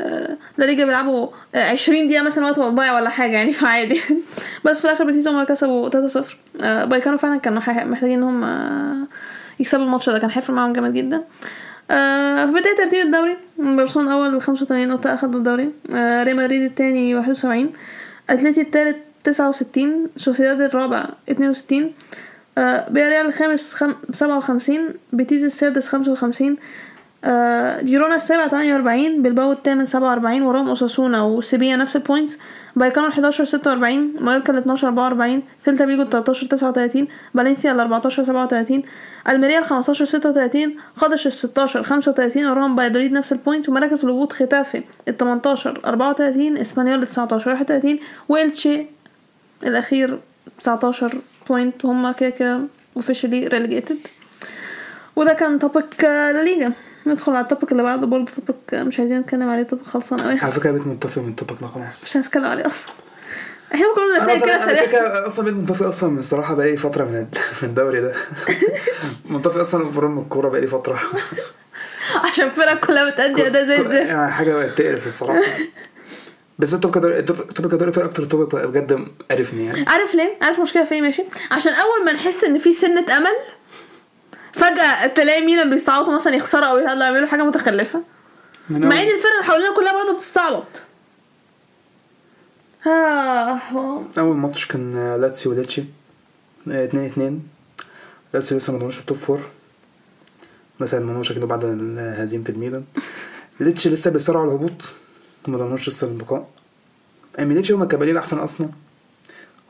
[0.00, 4.00] آه لا ليجا بيلعبوا آه، عشرين دقيقة مثلا وقت ما تضيع ولا حاجة يعني فعادي.
[4.64, 6.36] بس في الآخر بيتيز هم اللي كسبوا تلاتة صفر.
[6.60, 9.06] آه بايكانو فعلا كانوا محتاجين إن هم آه،
[9.60, 10.18] يكسبوا الماتش ده.
[10.18, 11.22] كان هيفرق معاهم جامد جدا.
[11.90, 15.70] آه في بداية ترتيب الدوري برشلونة أول 85 نقطة أخدوا الدوري.
[15.94, 17.72] آه ريال مدريد التاني 71
[18.30, 21.92] أتلتي التالت 69 سوسيداد الرابع 62
[22.58, 23.94] آه بياريال الخامس خم...
[24.12, 24.78] 57
[25.12, 26.56] بيتيز السادس 55
[27.24, 32.38] آه جيرونا السابع 48 بلباو الثامن 47 وراهم أوساسونا وسيبيا نفس ال points
[32.76, 37.80] بايكانو ال 11 46 مايوركا ال 12 44 سيلتا فيجو ال 13 39 فالنسيا ال
[37.80, 38.82] 14 37
[39.28, 44.32] الميريا ال 15 36 قادش ال 16 35 وراهم بايادوليد نفس ال points ومراكز الهبوط
[44.32, 48.86] ختافي ال 18 34 إسبانيول ال 19 31 وإلتشي
[49.62, 50.18] الأخير
[50.58, 51.12] 19
[51.48, 52.60] point هما كده كده
[52.96, 53.96] officially relegated
[55.16, 56.72] وده كان topic لا ليجا
[57.06, 58.06] ندخل على ال topic اللي بعده.
[58.06, 59.62] برضه topic مش عايزين نتكلم عليه.
[59.62, 62.66] topic خلصان قوي على فكرة بقيت متقفل من topic ده خلاص مش عايز اتكلم عليه
[62.66, 62.94] أصلا.
[63.74, 65.26] إحنا ممكن نتائج كده سريع.
[65.26, 67.12] أصلا بقيت متقفل أصلا من الصراحة بقالي فترة من
[67.62, 68.12] من الدوري ده.
[69.30, 70.98] متقفل أصلا بفرم الكورة بقالي فترة.
[72.24, 73.92] عشان الفرق كلها بتأدي أداء زي الزفت.
[73.94, 75.42] يعني حاجة بقت تقرف الصراحة.
[76.60, 79.84] بس ال topic ده ال topic ده أكتر topic بجد قرفني يعني.
[79.88, 83.36] عارف ليه؟ عارف المشكلة فين ماشي؟ عشان أول ما نحس إن في سنة أمل
[84.52, 88.02] فجأة تلاقي ميلان بيستعبطوا مثلا يخسروا أو يطلعوا يعملوا حاجة متخلفة.
[88.70, 90.82] مع إن الفرق اللي حوالينا كلها برضه بتستعبط.
[92.86, 93.58] آه
[94.18, 95.84] أول ماتش كان لاتسيو وليتشي
[96.66, 97.42] 2 2
[98.34, 99.40] لاتسيو لسه ما ضمنوش ال top four
[100.80, 101.64] مثلا ما ضمنوش كده بعد
[101.98, 102.84] هزيمة الميلان.
[103.60, 104.90] ليتشي لسه بيصارعوا على الهبوط.
[105.48, 106.48] ما ضمنوش لسه البقاء
[107.38, 108.68] اما ليتشي هما كبديل أحسن أصلا.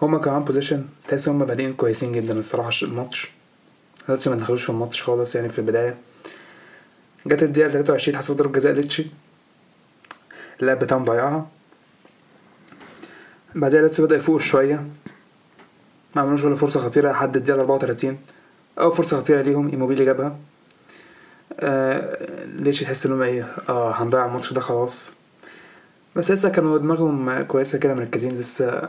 [0.02, 3.30] هما كمان position تحس هما بادئين كويسين جدا الصراحة الماتش.
[4.08, 5.96] لاتسيو ما دخلوش في الماتش خالص يعني في البداية.
[7.26, 9.06] جت الدقيقة 23 حسب ضربة جزاء ليتشي.
[10.60, 11.46] اللاعب بتاعهم ضيعها.
[13.54, 14.84] بعدها لاتسيو بدأ يفوق شوية.
[16.16, 18.18] ما عملوش ولا فرصة خطيرة لحد الدقيقة 34
[18.78, 20.36] أول فرصة خطيرة ليهم إيموبيلي جابها.
[21.60, 25.12] آه ليتشي تحس إنهم إيه آه هنضيع الماتش ده خلاص.
[26.16, 28.88] بس لسه كانوا دماغهم كويسة كده مركزين لسه.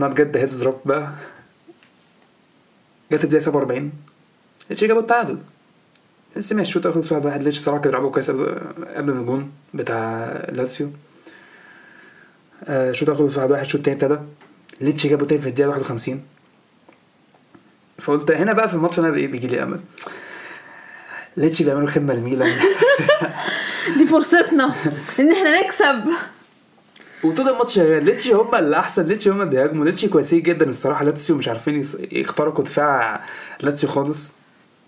[0.00, 1.08] not yet heads drop بقى.
[3.12, 3.92] جت الدقيقة 47
[4.70, 5.38] ليتشي جابوا التعادل.
[6.36, 7.26] لسه ماشي الشوط الأول خلص واحد.
[7.26, 8.60] واحد ليتشي صراحة كانوا بيلعبوا كويس قبل
[8.96, 10.90] قبل الجون بتاع لاتسيو.
[12.64, 14.18] آه، الشوط الأول واحد واحد الشوط ابتدى.
[14.80, 16.22] ليتشي جابوا تاني في الدقيقة 51
[17.98, 19.80] فقلت هنا بقى في الماتش أنا بي- بيجي لي أمل.
[21.36, 22.52] ليتشي بيعملوا خدمة لميلان.
[23.98, 24.74] دي فرصتنا
[25.20, 26.04] إن إحنا نكسب.
[27.24, 31.04] وطول الماتش شغال ليتشي هم اللي احسن ليتشي هم اللي بيهاجموا ليتشي كويسين جدا الصراحة.
[31.04, 33.24] لاتسيو مش عارفين يخترقوا دفاع
[33.60, 34.34] لاتسيو خالص.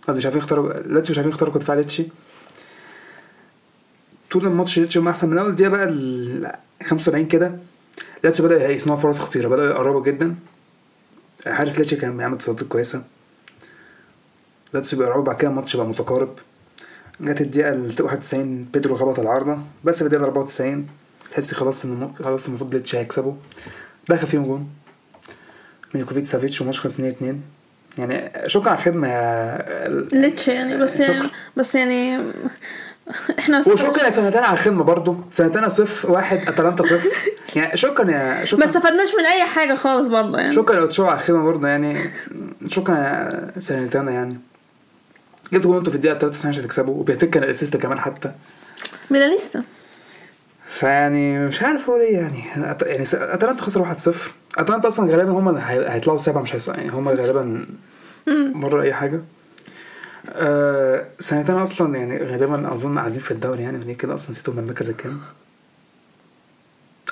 [0.08, 2.06] قصدي مش عارفين يخترقوا لاتسيو مش عارفين يخترقوا دفاع ليتشي.
[4.30, 5.28] طول الماتش ليتشي هم أحسن.
[5.30, 7.52] من أول دقيقة بقى ال 75 كده
[8.24, 10.34] لاتسيو بدأ يصنعوا فرص خطيرة بدأوا يقربوا جدا.
[11.46, 13.02] حارس ليتشي كان بيعمل تصديات كويسة.
[14.72, 16.38] لاتسيو بيقربوا بعد كده الماتش بقى متقارب.
[17.20, 20.86] جت الدقيقة ال 91 بيدرو خبط العارضة بس في الدقيقة 94
[21.30, 23.34] تحس خلاص إن خلاص المفروض ليتشي هيكسبوا
[24.08, 24.68] دخل فيهم جون.
[25.94, 27.40] ميليكوفيتش سافيتش وماتش خلص 2 2
[27.98, 31.28] يعني شكرا على الخدمة يا ليتش يعني بس يعني.
[31.56, 32.18] بس يعني
[33.38, 35.16] إحنا وشكرا يا سنتين على الخدمة برضو.
[35.30, 37.10] سنتين صفر واحد أتلانتا صفر.
[37.56, 40.54] يعني شكرا يا ما شكرا استفدناش من أي حاجة خالص برضه يعني.
[40.54, 41.98] شكرا يا على الخدمة برضو يعني.
[42.68, 44.38] شكرا يا سنتين يعني.
[45.52, 48.32] جبت جون أنتوا في الدقيقة 93 عشان تكسبوا وبيعتك كان الأسيست كمان حتى.
[49.10, 49.62] ميلانيستا.
[50.70, 52.44] فيعني مش عارف أقول إيه يعني.
[52.54, 52.72] يعني
[53.12, 54.14] أتلانتا خسر 1-0
[54.58, 56.68] أتلانتا أصلا غالبا هم اللي هي- هيطلعوا سبعة مش هيص...
[56.68, 57.66] يعني هم غالبا
[58.54, 59.20] بره أي حاجة.
[60.28, 64.62] آه سنتين أصلا يعني غالبا أظن قاعدين في الدوري يعني ليه كده أصلا نسيتهم من
[64.62, 65.20] المركز الكام؟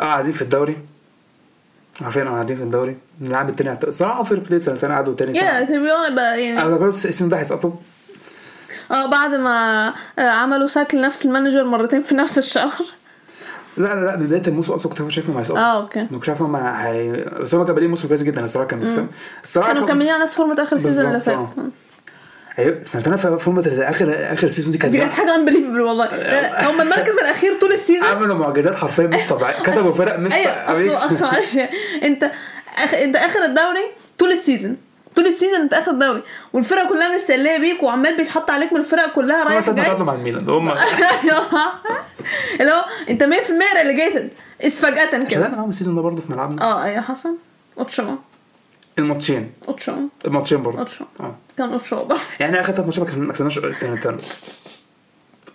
[0.01, 0.77] آه قاعدين في الدوري.
[2.01, 2.97] عارفين قاعدين في الدوري.
[3.23, 6.94] اللاعب التاني صراحة fair play سنتين قعدوا تاني يا سنه تبيون بقى يعني أنا ال
[6.94, 7.71] season ده هيسقطوا.
[8.93, 9.89] آه بعد ما
[10.19, 12.85] آه، عملوا sack لنفس ال manager مرتين في نفس الشهر.
[13.77, 16.01] لا لا لا من بداية الموسم أصلا كنت شايفهم هيسقطوا آه okay.
[16.01, 17.13] ما كنتش عارف هم هي...
[17.41, 19.07] بس هم كانوا بادئين موسم كويس جدا الصراحة كان بيكسب
[19.45, 21.49] الصراحة كانوا كان- مكملين على نفس فورمة اخر ال season اللي فات.
[22.59, 26.17] أيوه سنتين في فورمة اخر آخر ال season دي دي كانت كانت حاجة unbelievable والله.
[26.17, 29.63] لا، هم المركز الأخير طول ال season عملوا معجزات حرفيا مش طبيعية.
[29.67, 30.95] كسبوا فرق مش أيوه طبيعية.
[30.95, 31.59] أصلا أصلا معلش
[32.03, 32.31] أنت
[32.79, 32.95] أخ...
[32.95, 33.85] أنت آخر الدوري
[34.19, 34.77] طول ال season
[35.17, 39.13] طول ال season انت اخر الدوري والفرق كلها مستنية بيك وعمال بيتحط عليك من الفرق
[39.13, 39.85] كلها هم رايح جاي.
[39.85, 40.49] تعادلوا مع الميلان.
[40.51, 40.73] هم
[42.61, 43.27] اللي هو انت 100%
[43.77, 44.33] relegated
[44.63, 45.47] اس فجأة كده.
[45.47, 46.63] أنا معاهم ال season ده برضه في ملعبنا.
[46.63, 47.37] آه أيوه حصل.
[47.79, 48.15] اوتشو
[48.99, 49.53] الماتشين.
[49.69, 49.93] اوتشو
[50.25, 50.79] الماتشين برضه.
[50.79, 51.37] اوتشو آه.
[51.59, 52.21] كان اوتشو برضه.
[52.41, 54.17] يعني آخر ثلاث ماتشات ما كسبناش سنتين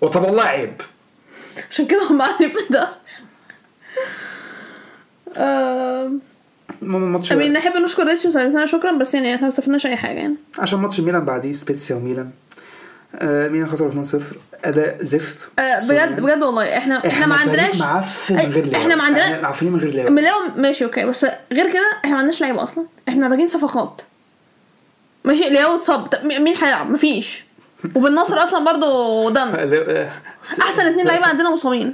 [0.01, 0.81] وطب والله عيب.
[1.71, 2.89] عشان كده هم في ده.
[6.69, 6.73] آه...
[6.83, 10.35] الماتش امين نحب نشكر ريتش وسالتنا شكرا بس يعني إحنا ما استفدناش أي حاجة يعني.
[10.59, 12.29] عشان ماتش ميلان بعديه سبيتسيا وميلان.
[13.15, 14.15] آه ميلان خسروا 2-0
[14.65, 15.37] أداء زفت.
[15.59, 16.77] آه بجد بجد والله.
[16.77, 19.93] إحنا إحنا ما فريق عندناش معفن من غير إحنا ما عندنا- إحنا معفنين من غير
[19.95, 21.05] لعب ملاو ماشي أوكي.
[21.05, 22.85] بس غير كده إحنا ما عندناش لعيبة أصلا.
[23.09, 24.01] إحنا محتاجين صفقات.
[25.25, 26.07] ماشي؟ لياو اتصاب.
[26.23, 27.45] مين هيلعب؟ مفيش.
[27.95, 29.49] وبالنصر أصلا برضو دم.
[30.61, 31.93] أحسن اتنين لعيبة عندنا مصابين.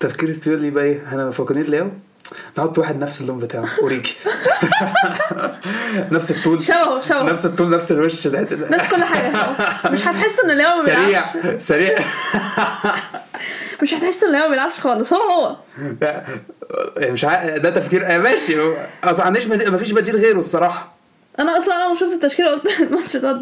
[0.00, 1.88] تفكير سبيولي بقى إيه؟ أنا فاكرين لياو؟
[2.58, 3.68] نحط واحد نفس اللون بتاعه.
[3.82, 4.16] اوريجي
[6.12, 6.62] نفس الطول.
[6.64, 7.22] شبهه شبهه.
[7.22, 8.26] نفس الطول نفس الوش.
[8.26, 9.32] ده نفس كل حاجة.
[9.90, 11.62] مش هتحس إن لياو ما سريع بيلعبش.
[11.62, 11.94] سريع.
[13.82, 15.12] مش هتحس إن لياو ما بيلعبش خالص.
[15.12, 15.56] هو هو.
[16.00, 16.24] لا،
[16.98, 18.60] مش عارف ده تفكير آه، ماشي.
[18.60, 20.94] هو- أصل ما عنديش بديل- مفيش بديل غيره الصراحة.
[21.38, 23.32] أنا أصلا أول ما شفت التشكيلة قلت الماتش ده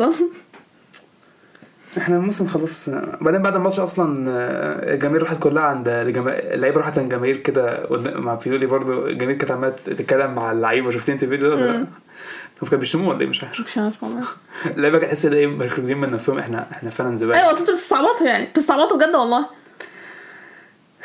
[1.99, 2.88] إحنا الموسم خلاص
[3.20, 8.36] بعدين بعد الماتش أصلا آه، الجماهير راحت كلها عند اللعيبة راحت عند الجماهير كده مع
[8.36, 10.90] بيولي برضو الجماهير كانت عمالة تتكلم مع اللعيبة.
[10.90, 13.61] شفتي انت الفيديو ده؟ هم كانوا بيشتموه ولا إيه؟ مش عارف.
[13.61, 14.22] مش عارف والله.
[14.76, 16.38] اللعيبة كانت تحس إن إيه مركزين من نفسهم.
[16.38, 17.38] إحنا إحنا فعلا زبالة.
[17.38, 18.47] أيوه أنتوا بتستعبطوا يعني.
[18.47, 19.47] بتستعبطوا بجد والله.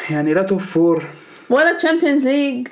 [0.09, 1.03] يعني لا top four.
[1.49, 2.67] ولا Champions League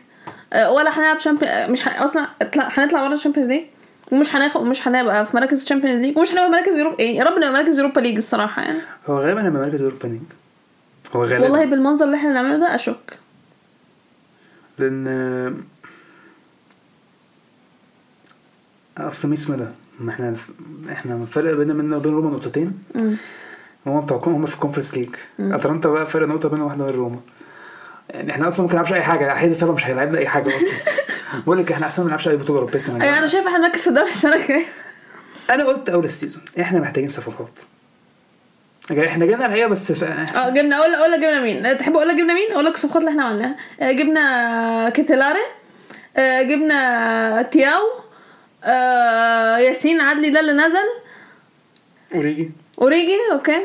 [0.53, 2.05] ولا هنلعب Champion مش ه...
[2.05, 3.63] أصلا هنطلع بره ال Champions League
[4.12, 7.24] ومش هناخد مش هنبقى في مراكز الشامبيونز ليج ومش هنبقى في مراكز يوروبا إيه يا
[7.24, 8.80] رب نبقى مراكز يوروبا ليج الصراحة يعني.
[9.08, 10.22] هو غالبا هيبقى مركز اوروبا ليج
[11.16, 11.43] هو غالبا.
[11.43, 13.20] والله بالمنظر اللي إحنا بنعمله ده أشك.
[14.80, 15.08] لأن
[18.97, 20.36] أصل مين اسمه ده؟ ما إحنا
[20.91, 22.74] إحنا الفرق بيننا مننا وبين روما نقطتين.
[22.95, 23.16] مم.
[23.88, 27.20] هم بتوع هم في الكونفرنس ليج أتلانتا بقى فرق نقطة بيننا واحدة وبين روما.
[28.10, 29.34] يعني إحنا أصلا ممكن نلعبش أي حاجة.
[29.34, 30.70] حيد السبب مش هيلعبنا أي حاجة أصلا.
[31.39, 33.81] بقول لك إحنا احسن ما نلعبش أي بطولة أوروبية السنة أيوة أنا الجايه شايفه هنركز
[33.81, 34.65] في الدوري السنة الجاية.
[35.49, 37.59] أنا قلت أول ال season إحنا محتاجين صفقات.
[38.91, 40.03] إحنا جبنا الحقيقة بس ف...
[40.38, 41.77] آه جبنا أقول أقول لك جبنا مين.
[41.77, 43.55] تحب أقول لك جبنا مين؟ أقول لك الصفقات اللي إحنا عملناها.
[43.81, 45.39] آه، جبنا كيتيلاري
[46.17, 47.81] آه، جبنا تياو.
[49.59, 50.86] ياسين أدلي ده اللي نزل.
[52.15, 52.51] أوريجي.
[52.81, 53.61] أوريجي okay.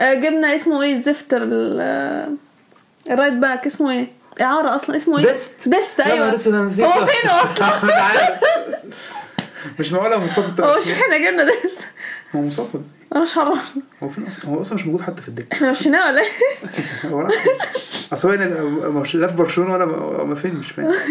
[0.00, 2.36] جبنا اسمه إيه؟ الزفت ال-
[3.10, 4.06] ال right back اسمه إيه؟
[4.40, 5.26] اعاره أصلا اسمه إيه.
[5.26, 5.98] ديست.
[5.98, 6.34] لا، أيوه.
[6.34, 6.84] لسه نسيت.
[6.86, 7.68] هو فين أصلا؟
[9.78, 9.80] مش.
[9.80, 11.80] مش معقولة مصاب هو مش إحنا جبنا ديست.
[12.34, 12.80] هو إيه؟
[13.12, 13.58] أنا مش عارف
[14.02, 15.52] هو فين أصلا؟ هو أصلا مش موجود حتى في الدكة.
[15.52, 16.28] إحنا مشيناه ولا إيه؟
[17.10, 17.52] هو راح فين؟
[18.12, 19.84] أصل هو مش لا في برشلونة ولا
[20.24, 20.92] ما فين مش فاهم.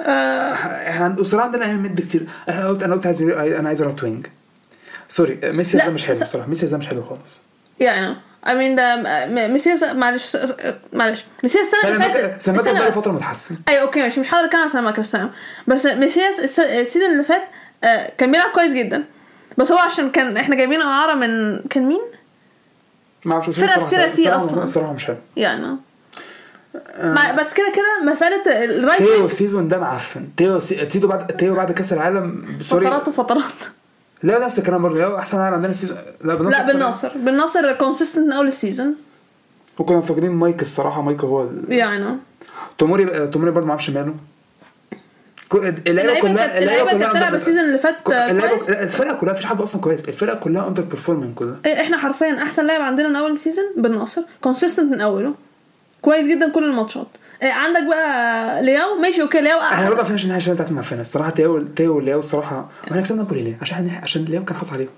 [0.00, 0.52] آه،
[0.90, 2.26] إحنا الصراحه عندنا مد كتير.
[2.48, 4.26] أنا قلت أنا قلت عايز أنا عايز right wing
[5.08, 6.48] sorry ميسياس لا، ده مش حلو الصراحة.
[6.48, 7.42] ميسياس ده مش حلو خالص.
[7.80, 8.16] يعني
[8.46, 10.36] I mean ده م- مسيس معلش
[10.92, 11.24] معلش.
[11.44, 12.92] مسيس السنة اللي فاتت استنى بقى.
[12.92, 13.56] فترة متحسن.
[13.68, 14.20] أيوه أوكي ماشي.
[14.20, 15.28] مش هقدر أتكلم عن سلامة كريستيانو
[15.66, 17.42] بس مسيس الس- السيزون اللي فات
[17.84, 19.04] آه، كان بيلعب كويس جدا.
[19.58, 22.00] بس هو عشان كان إحنا جايبينه أعارة من كان مين؟
[23.24, 24.64] ما أعرفش فرقة في سي أصلاً.
[24.64, 25.76] الصراحه مش حلو يعني
[26.98, 30.28] ما بس كده كده مسألة الرايت تيو السيزون ده معفن.
[30.36, 30.86] تيو سي...
[30.86, 32.86] تيو بعد تيو بعد كأس العالم سوري.
[32.86, 33.42] فترات وفترات.
[34.22, 34.98] لا نفس الكلام برضه.
[34.98, 38.94] لو أحسن لاعب عندنا السيزون لا بالنصر لا بالناصر بالناصر كونسيستنت من أول السيزون
[39.78, 41.72] وكنا فاكرين مايك الصراحة مايك هو ال...
[41.72, 42.16] يعني
[42.78, 44.14] توموري توموري برضه ما أعرفش ماله
[45.86, 48.70] اللعيبة كلها اللعيبة كانت بتلعب السيزون اللي فات كويس.
[48.70, 50.08] الفرقة كلها مفيش حد أصلا كويس.
[50.08, 51.56] الفرقة كلها اندر بيرفورمنج كلها.
[51.66, 55.34] إيه، إحنا حرفيا أحسن لاعب عندنا من أول السيزون بالناصر كونسيستنت من أوله.
[56.06, 57.06] كويس جدا كل الماتشات.
[57.42, 61.62] إيه، عندك بقى لياو؟ ماشي أوكي لياو إحنا عارفين عشان النهايه بتاعت معفنه الصراحة تيو
[61.62, 64.88] تيو ولياو الصراحة وإحنا كسبنا نابولي ليه؟ عشان عشان لياو كان حاطط عليهم.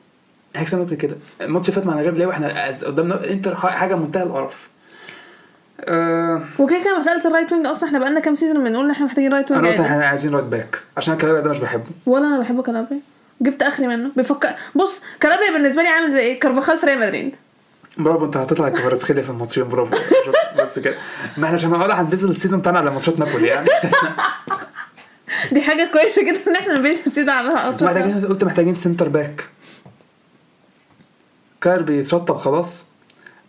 [0.55, 1.17] إحنا كسبنا نابولي كده.
[1.41, 4.69] الماتش اللي فات مع غير لياو إحنا قدامنا إنتر حاجة منتهى القرف.
[5.81, 6.43] آه.
[6.59, 9.51] وكده كده مسألة الرايت وينج أصلا إحنا بقالنا كام سيزون بنقول إن إحنا محتاجين رايت
[9.51, 9.67] وينج.
[9.67, 9.81] أنا.
[9.87, 10.79] إحنا عايزين رايت باك.
[10.97, 11.85] عشان الكلام ده مش بحبه.
[12.07, 13.01] ولا أنا بحب كالابري
[13.41, 14.11] جبت آخري منه.
[14.17, 17.37] بيفكر بص كالابري بالنسبة لي عامل زي إيه؟ كارفاخال في ريال مدريد.
[17.99, 19.97] برافو انت هتطلع كفاراتسخيليا في الماتشين برافو.
[20.59, 20.97] بس كده.
[21.37, 23.69] ما إحنا مش هنقعد هننزل ال season بتاعنا على ماتشات نابولي يعني.
[25.53, 29.09] دي حاجة كويسة جدا إن إحنا ن base ال season على محتاجين قلت محتاجين centre
[29.09, 29.49] back
[31.61, 32.87] كاير بيتشطب خلاص.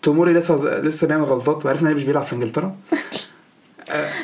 [0.01, 2.75] توموري لسه لسه بيعمل غلطات وعرفنا إن مش بيلعب في إنجلترا.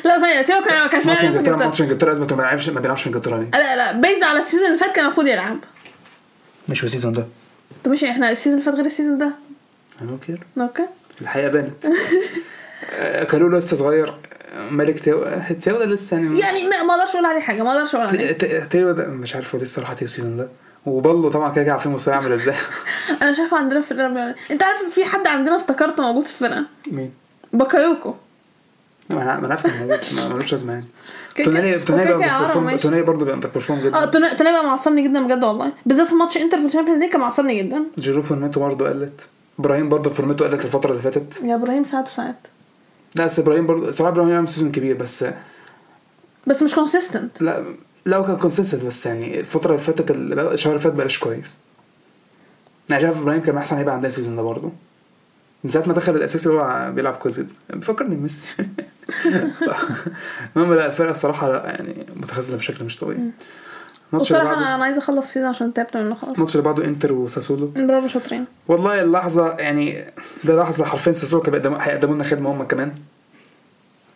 [0.04, 2.80] لا ثانية سيبك ما كانش ماتش بيلعب في إنجلترا ماتش إنجلترا اثبت ما بيلعبش ما
[2.80, 5.56] بيلعبش في إنجلترا ليه؟ لا لا based على ال season اللي فات كان المفروض يلعب.
[6.68, 7.26] مش في ال season ده.
[7.84, 9.24] طب ماشي إحنا ال season اللي فات غير ال season ده.
[9.24, 9.34] أنا
[10.10, 10.38] Okay.
[10.58, 10.86] Okay.
[11.22, 11.86] الحقيقة بانت
[12.90, 14.14] آه، كالولو لسه صغير.
[14.70, 15.24] مالك تيو
[15.60, 18.32] تيو ده لسه يعني يعني ما أقدرش أقول عليه حاجة ما أقدرش أقول عليه.
[18.64, 20.48] تيو ده مش عارف هو لسه الصراحة تيو ال season ده.
[20.86, 22.54] وبالو طبعا كده كده عارفين مستواه عامل إزاي.
[23.22, 26.64] أنا شايفه عندنا في الفرقه بيعمل- أنت عارف في حد عندنا افتكرته موجود في الفرقة؟
[26.86, 27.12] مين؟
[27.52, 28.14] باكايوكو.
[29.10, 29.88] ما أنا ما أنا أفهم
[30.32, 30.86] ملوش لازمة يعني.
[31.44, 32.76] تونالي تونالي كده بقى بي perform.
[32.76, 35.72] تونالي برضه بيبقى بي perform آه جدا توني توني بقى معصبني جدا بجد والله.
[35.86, 37.82] بالذات في ماتش إنتر في ال Champions League كان معصبني جدا.
[37.98, 39.28] جيرو فورمته برضه قلت
[39.58, 41.40] إبراهيم برضه فورمته قلت الفترة اللي فاتت.
[41.44, 42.36] يا إبراهيم ساعات وساعات.
[43.16, 45.24] لا بس إبراهيم برضه صراحة إبراهيم عامل season كبير بس
[46.46, 47.64] بس مش consistent لا
[48.06, 51.58] لو كان consistent بس يعني الفترة اللي فاتت ال- الشهر اللي فات بلاش كويس.
[52.90, 54.72] أنا شايف إبراهيم كان أحسن هيبقى عندنا ال season ده برضه.
[55.64, 57.48] من ساعة ما دخل الاساسي هو بيلعب كويس جدا.
[57.70, 58.54] بيفكرني بميسي.
[60.56, 63.20] المهم لا الفرقة الصراحة لا يعني متخاذلة بشكل مش طبيعي.
[64.12, 64.74] الماتش اللي بصراحه بعده.
[64.74, 66.34] أنا عايزة أخلص ال season عشان تعبت منه خلاص.
[66.34, 67.66] الماتش اللي بعده إنتر وساسولو.
[67.66, 68.44] برافو شاطرين.
[68.68, 70.04] والله اللحظة يعني
[70.44, 72.94] ده لحظة حرفيا ساسولو كانوا هيقدموا لنا خدمة هم كمان.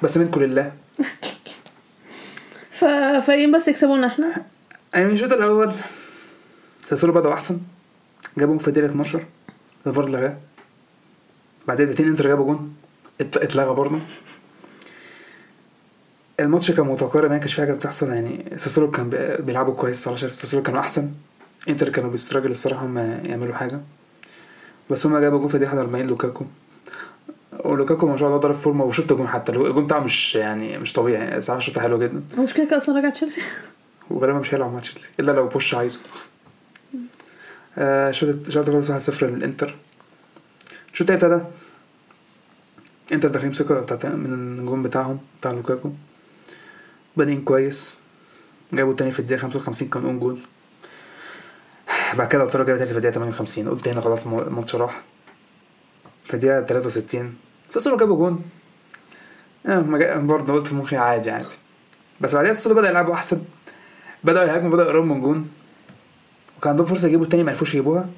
[0.03, 0.73] بس منكم لله.
[2.79, 2.85] ف...
[3.27, 4.43] فاين بس يكسبونا إحنا؟
[4.95, 5.73] يعني الشوط الأول
[6.89, 7.61] ساسولو بدأوا أحسن.
[8.39, 9.25] جابوا في الدقيقة 12
[9.87, 10.37] الفار لغاه.
[11.69, 12.75] بعدين دقيقتين إنتر جابوا جون.
[13.21, 13.99] ات- اتلغى برضه.
[16.41, 20.17] الماتش كان متقارب يعني كانش في حاجة بتحصل يعني ساسولو كان بي- بيلعبوا كويس صراحة
[20.17, 21.11] شايف ساسولو كانوا أحسن.
[21.69, 23.81] إنتر كانوا بي struggle الصراحة هم يعملوا حاجة.
[24.91, 26.45] بس هما جابوا جون في الدقيقه 41 لوكاكو.
[27.65, 29.53] ولوكاكو ما شاء الله ضرب فورمة وشفت الجون حتى.
[29.53, 32.23] الجون بتاعه مش يعني مش طبيعي صراحة شوطة حلوة جدا.
[32.39, 33.41] هو مش كده كده أصلا رجع تشيلسي؟
[34.11, 35.99] وغالبا مش هيلعب مع تشيلسي إلا لو بوش عايزه.
[37.79, 39.75] آه شوط شوط خلص 1-0 للإنتر.
[40.93, 41.49] الشوط التاني ابتدى.
[43.13, 45.91] إنتر داخلين ثقة بتاعت من الجون بتاعهم بتاع لوكاكو.
[47.17, 47.99] بادئين كويس.
[48.73, 50.39] جابوا التاني في الدقيقة 55 كان own goal.
[52.15, 55.01] بعد كده له جاب تاني في الدقيقة 58 قلت هنا خلاص الماتش راح.
[56.27, 57.35] في الدقيقة 63
[57.69, 58.43] ساسولو جابوا جون.
[59.65, 61.57] ما جا- برضه قلت في مخي عادي عادي.
[62.21, 63.43] بس بعدين ساسولو بدأ يلعبوا أحسن.
[64.25, 65.49] بدأوا يهاجموا بدأوا يقربوا من جون
[66.59, 68.09] وكان عندهم فرصة يجيبوا التاني ما عرفوش يجيبوها.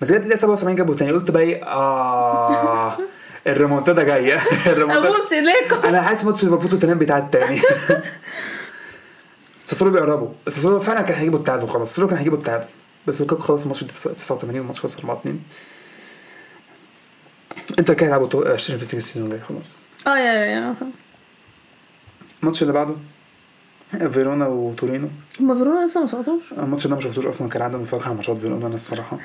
[0.00, 1.12] بس جت الدقيقة 77 جابوا التاني.
[1.12, 2.41] قلت بقى إيه؟ آه.
[3.46, 4.02] الريمونتادا
[4.72, 5.08] الريمونتادا.
[5.08, 5.86] أبوس إيديكم.
[5.88, 7.60] أنا حاسس ماتش ليفربول توتنهام بتاع التاني.
[9.64, 10.28] ساسولو بيقربوا.
[10.48, 11.88] ساسولو فعلا كان هيجيبوا التعادل خلاص.
[11.88, 12.66] ساسولو كان هيجيبوا التعادل.
[13.06, 15.40] بس لوكاكو خلص الماتش في 89 والماتش خلص 4 2
[17.78, 19.76] انتر كان هيلعبوا ال Champions League ال season الجاي خلاص.
[20.06, 20.74] آه yeah yeah
[22.42, 22.96] الماتش اللي بعده
[24.10, 25.08] فيرونا وتورينو.
[25.40, 27.48] هما فيرونا لسه ما سقطوش؟ الماتش ده ما شفتوش أصلا.
[27.48, 29.18] كان عندي مفاجأة على ماتشات فيرونا أنا الصراحة.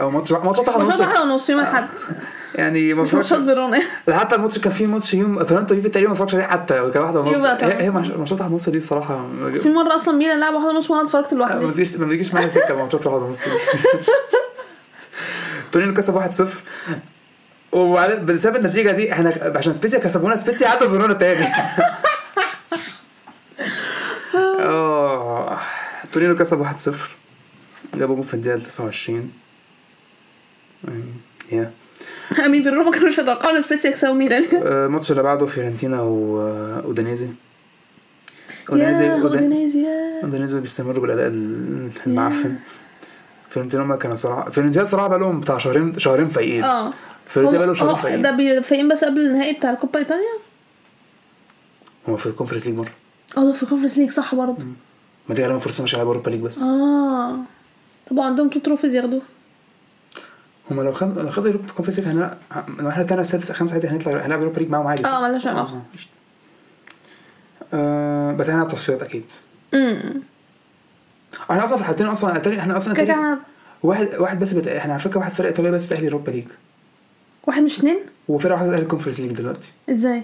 [0.00, 1.10] أو ماتش ماتشات واحدة ماتشات ونص.
[1.10, 1.86] واحدة ونص يوم الأحد.
[2.54, 3.80] يعني ما ماتشات فيرونا
[4.10, 7.20] حتى الماتش كان فيه ماتش يوم اتلانتا فيه تقريبا ما اتفرجتش عليه حتى كان واحدة
[7.20, 7.38] ونص.
[7.38, 9.28] هي هي ماتشات واحدة ونص دي الصراحة
[9.62, 12.48] في مرة أصلا ميلان لعب واحدة ونص وأنا اتفرجت ما لوحدي بتجيش ما بتجيش معايا
[12.48, 13.50] سكة ماتشات واحدة ونص دي.
[15.72, 16.44] تورينو كسب 1-0
[17.72, 21.46] وبعدين بسبب النتيجة دي إحنا عشان سبيسيا كسبونا سبيسيا عدوا فيرونا تاني.
[24.60, 25.60] آه.
[26.12, 26.90] تورينو كسب 1-0
[27.98, 29.32] جابوا جول في الدقيقة 29
[30.88, 31.02] أمم،
[31.52, 31.70] yeah.
[32.46, 34.44] مين في ال room ما كانوش يتوقعوا ان سبيتسيا يكسبوا ميلان.
[34.54, 37.26] آه، الماتش اللي بعده فيورنتينا و- أودينيزي.
[37.26, 37.32] yeah
[38.70, 40.20] أودينيزي- أودينيزي yeah.
[40.24, 42.56] أودينيزي بيستمروا بالأداء ال- المعفن.
[43.50, 46.64] فيورنتينا هم كانوا صراحة فيورنتينا صراحة بقى لهم بتاع شهرين شهرين فايقين.
[46.64, 46.90] آه.
[47.28, 48.22] فيورنتينا بقى هو- لهم شهرين هو فايقين.
[48.22, 50.38] ده فايقين بس قبل النهائي بتاع الكوبا إيطاليا؟
[52.08, 52.90] هم في ال Conference League مرة.
[53.36, 54.56] آه ده في ال Conference League صح برضه.
[55.28, 56.62] ما دي غالبا فرصة مش هيلعبوا Europa League بس.
[56.62, 57.36] آه.
[58.10, 59.22] طب عندهم two trophies ياخدوه؟
[60.70, 62.36] هم لو خدوا لو خدوا Europa ال Conference League هنلعب
[62.78, 65.06] لو إحنا طلعنا السادس خمسة عادي هنطلع هنلعب Europa League معاهم عادي.
[65.06, 65.74] آه ملهاش علاقة.
[65.74, 65.82] آه،.
[67.74, 69.24] آه بس إحنا هنلعب تصفيات أكيد.
[69.74, 70.22] امم
[71.50, 73.38] إحنا أصلا في الحالتين أصلا التاني إحنا أصلا كده
[73.82, 74.68] واحد واحد بس بت...
[74.68, 76.46] إحنا على فكرة واحد فرق ايطاليا بس تاهل Europa League.
[77.46, 77.98] واحد مش اتنين؟
[78.28, 79.72] وفرقة واحدة تاهل ال Conference League دلوقتي.
[79.90, 80.22] إزاي؟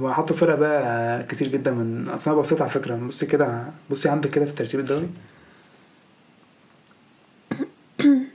[0.00, 4.08] هو حطوا فرق بقى كتير جدا من اصل أنا بصيت على فكرة بصي كده بصي
[4.08, 5.08] عندك كده في ترتيب الدوري.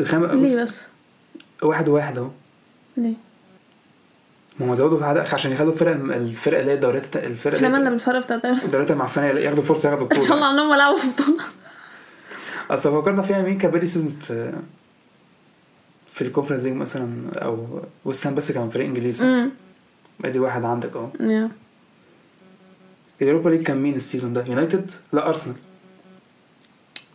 [0.00, 0.86] الخام ليه بس؟
[1.62, 2.30] واحد وواحد أهو.
[2.96, 3.14] ليه؟
[4.60, 7.78] ما هم زودوا في عدد عشان يخلوا الفرق الفرق اللي هي الدوريات الفرق إحنا اللي
[7.78, 10.34] مالنا بالفرق بتاع الدوري الدوريات المعفنة ياخدوا فرصة ياخدوا إن شاء بطولة.
[10.34, 11.44] الله عنهم يلعبوا في بطولة
[12.70, 14.52] اصل فكرنا فيها مين كان بادي season في
[16.06, 19.24] في ال Conference League مثلا أو ويست هام بس كان فريق إنجليزي.
[19.24, 19.50] امم
[20.24, 21.08] أدي واحد عندك أهو.
[21.20, 21.50] yeah.
[23.22, 25.56] ال Europa League كان مين ال season ده؟ يونايتد؟ لا أرسنال.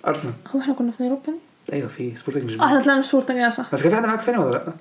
[0.07, 0.33] أرسنال.
[0.55, 1.33] هو إحنا كنا في Europa
[1.73, 3.73] أيوه في سبورتنج مش آه إحنا طلعنا في سبورتنج yeah صح.
[3.73, 4.73] بس كان في حد معاك تاني ولا لأ؟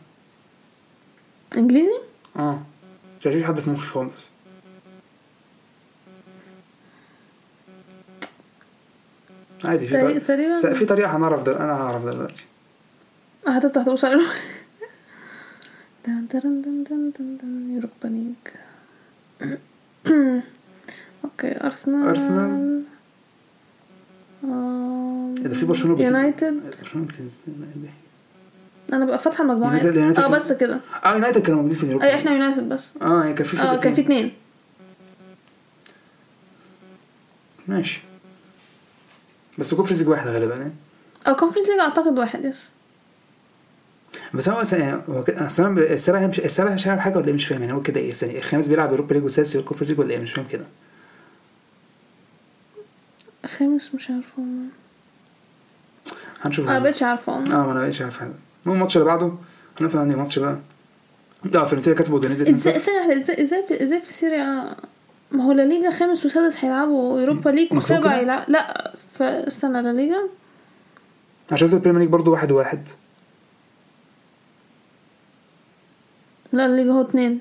[1.56, 1.98] إنجليزي؟
[2.36, 2.62] آه.
[3.20, 4.30] مش عارف حد في مخي خالص.
[9.64, 10.74] عادي في طريقة تقريبا.
[10.74, 12.44] في طريقة هنعرف أنا هعرف دلوقتي.
[13.48, 14.26] هتفتح توصل له
[16.06, 17.74] دن دن دن دن دن دن.
[17.74, 18.34] Europa League
[21.24, 22.08] okay أرسنال.
[22.08, 22.82] أرسنال.
[24.44, 26.60] إيه ده في برشلونة بتيجي- يونايتد.
[26.80, 27.90] برشلونة بتنزل-
[28.92, 29.44] أنا بقى فاتحة
[29.96, 30.80] يونايتد آه بس كده.
[31.04, 32.06] آه يونايتد كانوا موجودين في ال Europa.
[32.06, 32.88] أي إحنا يونايتد بس.
[33.02, 34.18] آه كان في آه كان في اتنين.
[34.18, 34.34] اتنين.
[37.68, 38.00] ماشي.
[39.58, 40.72] بس Conference League واحدة غالبا يعني
[41.26, 42.62] آه Conference League أعتقد واحد yes
[44.34, 45.24] بس هو يعني هو
[45.58, 46.26] أنا ب- السابع
[46.74, 49.22] مش هيلعب حاجة ولا إيه؟ مش فاهم يعني هو كده إيه؟ الخامس بيلعب Europa League
[49.22, 50.64] والسادس ال Conference League ولا إيه؟ مش فاهم كده.
[53.46, 54.42] خامس مش عارفه
[56.40, 56.68] هنشوف.
[56.68, 58.18] أنا مبقتش عارفه آه ما أنا مش عارف.
[58.18, 58.32] حاجة
[58.64, 59.32] المهم الماتش اللي بعده؟
[59.80, 60.58] هنقفل عندي ماتش بقى.
[61.54, 64.76] آه فيورنتينا كسبوا اودينيزي 2-0 إزاي إزاي إزاي في إزاي في Serie A؟
[65.32, 69.92] ما هو لا ليجا خامس وسادس هيلعبوا Europa League وسابع؟ يلعب لا ف استنى لا
[69.92, 70.20] ليجا؟
[71.52, 72.88] عشان في ال Premier League برضه واحد واحد.
[76.52, 77.40] لا الليجا هو اتنين.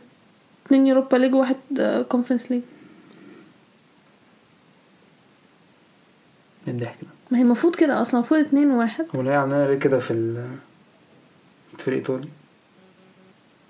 [0.65, 2.61] اتنين Europa League وواحد آه، Conference League
[6.81, 9.99] الضحك ده ما هي المفروض كده أصلا المفروض اتنين وواحد هو ليه عاملين ليه كده
[9.99, 10.45] في ال
[11.77, 12.27] في الايطالي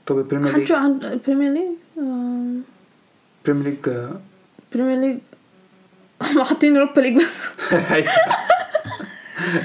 [0.05, 2.62] طب ال Premier League؟ هنشوف عن ال Premier League؟ آم،
[3.47, 4.20] ال Premier League آه،
[4.74, 5.18] Premier League.
[6.22, 7.47] هم حاطين Europa League بس.
[7.93, 8.07] أيوة.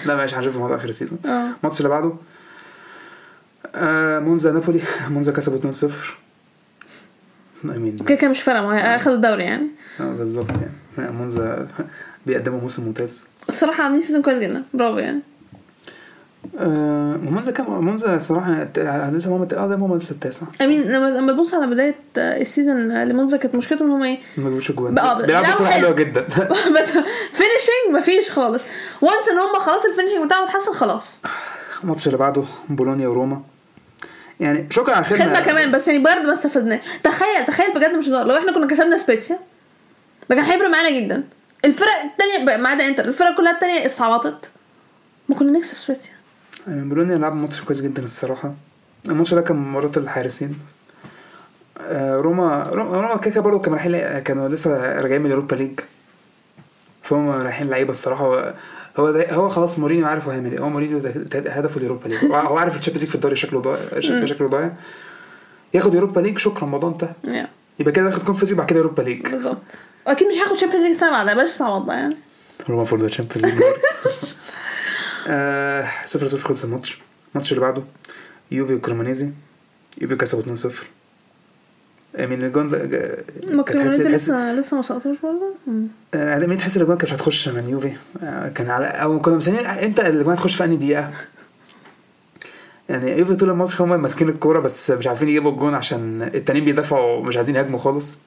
[0.07, 1.19] لا ماشي هنشوف الموضوع آخر ال season.
[1.27, 1.51] آه.
[1.63, 2.13] الماتش اللي بعده
[3.75, 4.81] آه مونزا نابولي.
[5.11, 5.87] مونزا كسبوا 2-0
[7.65, 9.67] امين كده كده مش فارقة معايا اخد الدوري يعني.
[10.01, 11.13] آه بالظبط يعني.
[11.13, 11.69] مونزا
[12.27, 13.25] بيقدموا موسم ممتاز.
[13.49, 14.63] الصراحه عاملين season كويس جدا.
[14.75, 15.21] برافو يعني.
[16.59, 18.69] آه مونزا كان مونزا صراحة
[19.11, 20.47] لسه ماما آه ده ماما التاسع.
[20.61, 24.45] امين لما لما تبص على بداية السيزون اللي مونزا كانت مشكلتهم إن هم إيه؟ ما
[24.45, 24.95] بيجيبوش جوان.
[24.95, 25.67] بيلعبوا كورة حلو.
[25.67, 26.21] حلوة جدا.
[26.79, 26.91] بس
[27.31, 28.63] finishing مفيش خالص.
[29.01, 31.19] و once إن هم خلاص ال finishing بتاعهم اتحسن خلاص.
[31.83, 33.43] الماتش اللي بعده بولونيا وروما.
[34.41, 35.25] يعني شكرا على الخدمة.
[35.25, 38.27] خدمة كمان بس يعني برضه ما استفدناش تخيل تخيل بجد مش هزار.
[38.27, 39.39] لو إحنا كنا كسبنا سبيتسيا
[40.31, 41.25] ده كان هيفرق معانا جدا.
[41.67, 44.51] الفرق التانية ما عدا انتر الفرق كلها التانية استعبطت
[45.29, 46.13] ما كنا نكسب سبيتسيا
[46.69, 48.55] يعني بولونيا لعب ماتش كويس جدا الصراحة.
[49.09, 50.59] الماتش ده كان مباراة الحارسين.
[51.81, 55.81] آه، روما روما كده برضه كانوا رايحين كانوا لسه راجعين من ال Europa League.
[57.03, 58.25] فهم رايحين لعيبة الصراحة.
[58.25, 58.55] هو
[58.97, 60.61] هو ده هو خلاص مورينيو عارف هو هيعمل إيه.
[60.61, 60.99] هو مورينيو
[61.35, 62.25] هدفه ال Europa League.
[62.25, 64.73] هو- عارف ال Champions League في الدوري شكله ضايع شكله ضايع.
[65.75, 67.47] ياخد يوروبا ليج شكرا الموضوع انتهى.
[67.81, 69.59] يبقى كده ياخد كونفرنس ليج بعد كده يوروبا ليج بالظبط.
[70.07, 71.49] واكيد مش هاخد تشامبيونز ليج السنة بعدها بلاش
[71.87, 72.17] بقى يعني.
[72.71, 73.63] روما فور ذا تشامبيونز ليج
[75.29, 76.99] آه، صفر صفر خلص الماتش.
[77.35, 77.83] الماتش اللي بعده
[78.51, 79.31] يوفي وكرومانيزي
[80.01, 80.73] يوفي كسبوا 2-0
[82.21, 83.17] من الجون ده جا-
[83.47, 85.55] ما كان تحس- كريمونيزي تحس- لسه لسه ما سقطوش برضه.
[86.15, 89.67] آه، مين تحس الاجوان كانت مش هتخش من يوفي آه، كان على أو كنا مسميين
[89.67, 91.11] أنت الاجوان هتخش في أنهي دقيقة؟
[92.89, 97.23] يعني يوفي طول الماتش هم ماسكين الكورة بس مش عارفين يجيبوا الجون عشان التانيين بيدافعوا
[97.25, 98.19] مش عايزين يهاجموا خالص.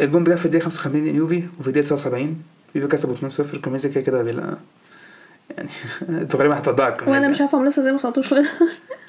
[0.00, 2.42] الجون ده في الدقيقة 55 يوفي وفي الدقيقة 79
[2.74, 3.16] يوفي كسبوا
[3.54, 4.56] 2-0 كروميزي كده كده بيلا
[5.56, 5.68] يعني
[6.22, 8.44] أنتوا غالبا هتودعك وأنا مش عارفة هم لسه زي ما لغايه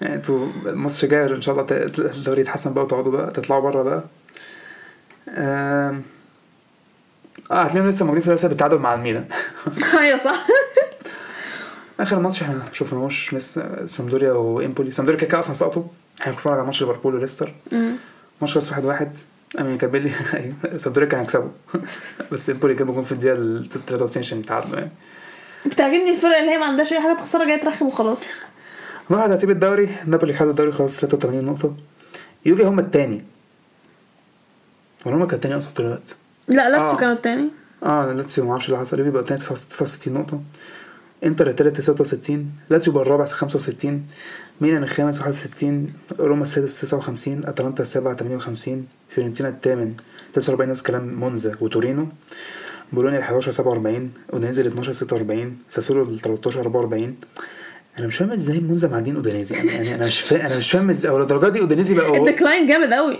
[0.01, 1.65] يعني أنتوا الماتش الجاي ان شاء الله
[1.97, 4.03] الدوري يتحسن بقى وتقعدوا بقى تطلعوا بره بقى.
[5.29, 6.01] آم،
[7.51, 9.25] آه هتلاقيهم لسه موجودين في نفس بالتعادل مع الميلان.
[9.99, 10.47] أيوه صح.
[12.01, 15.83] آخر ماتش إحنا ما شفناهوش لسه سامدوريا وامبولي سامدوريا كده أصلا سقطوا
[16.21, 17.53] إحنا بنتفرج على ماتش ليفربول وليستر.
[18.41, 19.15] ماتش خلص واحد واحد.
[19.59, 20.11] أمين كابيلي
[20.77, 21.49] سامدوريا كان هيكسبوا
[22.31, 24.91] بس امبولي جابوا جون في الدقيقة ال 93 عشان يتعادلوا يعني.
[25.65, 28.21] بتعجبني الفرقة اللي هي ما عندهاش أي حاجة تخسرها جاية ترخم وخلاص.
[29.09, 31.75] نروح على ترتيب الدوري؟ نابولي خدوا الدوري خلاص 83 نقطة.
[32.45, 33.25] يوفي هم التاني.
[35.05, 36.15] ولا هم كانوا التاني أصلا طول الوقت
[36.47, 36.97] لا لاتسيو آه.
[36.99, 37.49] كانوا التاني.
[37.83, 38.99] آه لاتسيو ما أعرفش اللي حصل.
[38.99, 40.41] يوفي بقى التاني 69 نقطة.
[41.23, 44.05] انتر التالت 69 لاتسيو بقى الرابع 65
[44.61, 49.93] ميلان الخامس 61 روما السادس 59 أتلانتا السابع 58 فيورنتينا الثامن
[50.33, 52.07] 49 نفس كلام مونزا وتورينو
[52.93, 57.15] بولونيا ال 11 47 أودينيزي ال 12 46 ساسولو ال 13 44
[57.99, 60.89] أنا مش فاهم إزاي مونزا معدين أودينيزي يعني, يعني أنا مش فاهم أنا مش فاهم
[60.89, 63.17] إزاي أو للدرجة دي أودينيزي بقى ال decline جامد قوي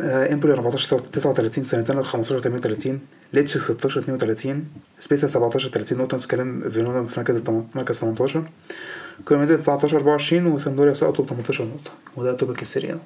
[0.00, 3.00] امبولي 14 39 سبيتسيا 15 38
[3.32, 4.64] ليتشي 16 32
[4.98, 7.42] سبيتسيا 17 30 نقطة نفس كلام فيرونا في مركز
[7.74, 8.44] مركز 18
[9.24, 11.90] كريمونيزي 19 24 وسامدوريا سقطوا ب 18 نقطة.
[12.16, 12.96] وده topic السريع.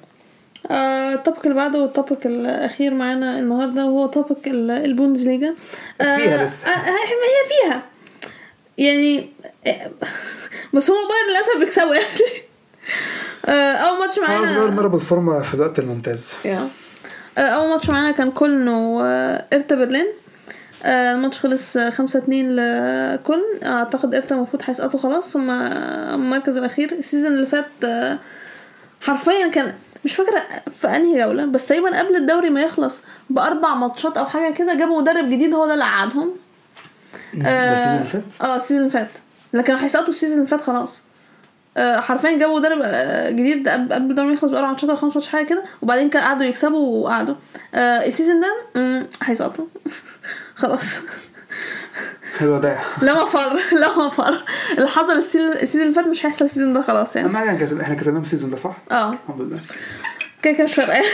[0.71, 5.53] آه، ال topic اللي بعده وال topic الأخير معانا النهارده وهو topic ال- البوندسليجا.
[6.01, 6.67] آه، فيها لسه.
[6.67, 7.83] آه، آه، هي فيها.
[8.77, 9.29] يعني
[10.73, 12.43] بس هو بايرن للأسف بيكسبوا يعني.
[13.45, 16.33] أول ماتش معانا بايرن ضرب الفورمة في الوقت الممتاز.
[17.37, 20.07] آه، أول ماتش معانا كان كولن وهيرتا برلين.
[20.83, 23.43] آه، الماتش خلص آه، خمسة اتنين لكولن.
[23.63, 25.35] أعتقد هيرتا المفروض هيسقطوا خلاص.
[25.37, 26.91] هم المركز الأخير.
[26.91, 28.17] ال season اللي فات آه،
[29.01, 29.73] حرفيا كان
[30.05, 30.43] مش فاكرة
[30.75, 35.01] في أنهي جولة بس تقريبا قبل الدوري ما يخلص بأربع ماتشات أو حاجة كده جابوا
[35.01, 36.29] مدرب جديد هو ده اللي قعدهم
[37.33, 39.09] ده ال season اللي فات؟ آه ال season اللي فات.
[39.53, 40.97] لكن هيسقطوا ال season اللي فات خلاص.
[40.97, 41.03] آه،
[41.77, 45.63] حرفيا جابوا مدرب آه، جديد قبل ما يخلص بأربع ماتشات أو خمس حاجة كده.
[45.81, 47.35] وبعدين قعدوا يكسبوا وقعدوا.
[47.75, 48.55] آه، ال season ده
[49.23, 49.65] هيسقطوا.
[50.55, 50.85] خلاص.
[52.39, 52.77] حلو ده.
[53.01, 54.43] لا مفر لا مفر.
[54.77, 57.95] اللي حصل ال season اللي فات مش هيحصل ال season ده خلاص يعني كسب- إحنا
[57.95, 59.13] كسبناهم ال season ده صح؟ آه.
[59.13, 59.59] الحمد لله.
[60.43, 61.01] كده كده مش فارقة.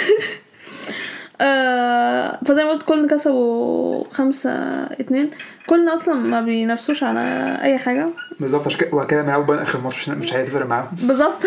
[1.41, 4.51] آه فزي ما قلت كولن كسبوا خمسة
[4.83, 5.29] اتنين.
[5.67, 8.09] كولن أصلا ما بينافسوش على أي حاجة.
[8.39, 10.87] بالظبط عشان كده وبعد كده هيلعبوا بايرن آخر ماتش مش- هيفرق معاهم.
[11.03, 11.43] بالظبط.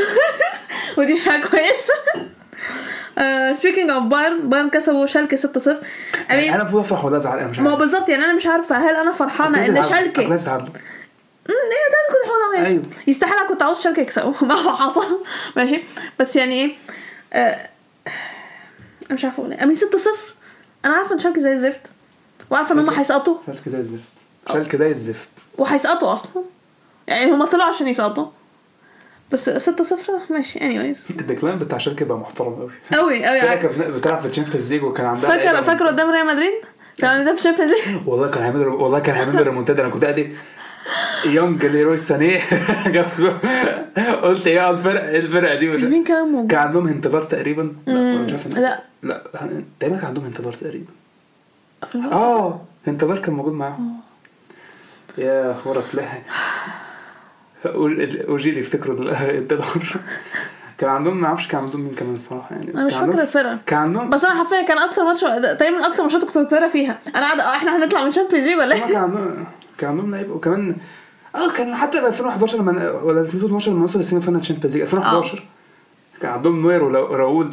[0.99, 1.95] ودي مش حاجة كويسة.
[3.55, 5.77] speaking of بايرن بايرن كسبوا شالكي 6 0
[6.31, 7.81] يعني أنا المفروض افرح ولا ازعل أنا مش ما هو عارف.
[7.81, 10.27] بالظبط يعني أنا مش عارفة هل أنا فرحانة إن شالكي
[11.51, 12.83] امم إيه ده كنت فرحانة أيوة.
[13.07, 14.33] يستحيل أنا كنت عاوز شالكي يكسبوا.
[14.49, 15.25] ما هو حصل.
[15.57, 15.83] ماشي.
[16.21, 16.55] بس يعني
[17.35, 17.57] إيه؟
[19.07, 19.63] أنا مش عارفة أقول إيه.
[19.63, 20.11] أمين 6 0
[20.85, 21.81] أنا عارفة إن شالكي زي الزفت.
[22.51, 23.37] وعارفة إن هم هيسقطوا.
[23.47, 24.03] شالكة زي الزفت.
[24.53, 25.29] شالكة زي الزفت.
[25.59, 26.43] وهيسقطوا أصلا.
[27.09, 28.27] يعني هم طلعوا عشان يسقطوا.
[29.33, 30.59] بس 6 0 ماشي.
[30.59, 30.99] anyways.
[31.21, 34.83] ال decline بتاع شالكة بقى محترم قوي قوي قوي كانت بتلعب في ال Champions League
[34.83, 36.53] وكان عندها فاكر فاكر قدام ريال مدريد؟
[36.99, 39.83] كان عامل في ال Champions League والله كان هيعمل والله كان هيعمل ريمونتادا.
[39.83, 40.33] أنا كنت قاعد
[41.27, 42.41] young ليروي سانيه.
[44.23, 47.77] قلت إيه الفرق إيه الفرقة دي؟ مين كان موجود؟ كان عندهم هونتلار تقريبا.
[47.87, 48.92] لا مش عارف لا.
[49.03, 49.23] لا
[49.81, 50.91] تقريبا كان عندهم انتظار تقريبا.
[52.13, 54.01] آه انتظار كان موجود معاهم.
[55.19, 56.19] يا ورا تلاقي
[58.29, 59.97] اوجيل يفتكروا دل- انتظار
[60.79, 63.59] كان عندهم ما أعرفش كان عندهم مين كمان الصراحة يعني أنا مش فاكرة الفرقة.
[63.67, 66.99] كان عندهم بس أنا حرفيا كان أكتر ماتش تقريبا أكتر ماتشات كنت بتفرج فيها.
[67.17, 69.47] أنا قاعدة آه إحنا هنطلع من الشامبيونز ليج ولا إيه؟ كان عندهم
[69.79, 70.77] كان عندهم لعيبه وكمان
[71.35, 75.43] آه كان حتى في 2011 لما ولا 2012 لما وصل السيمي فاينال تشامبيونز ليج 2011
[76.23, 77.51] كان عندهم نوير وراؤول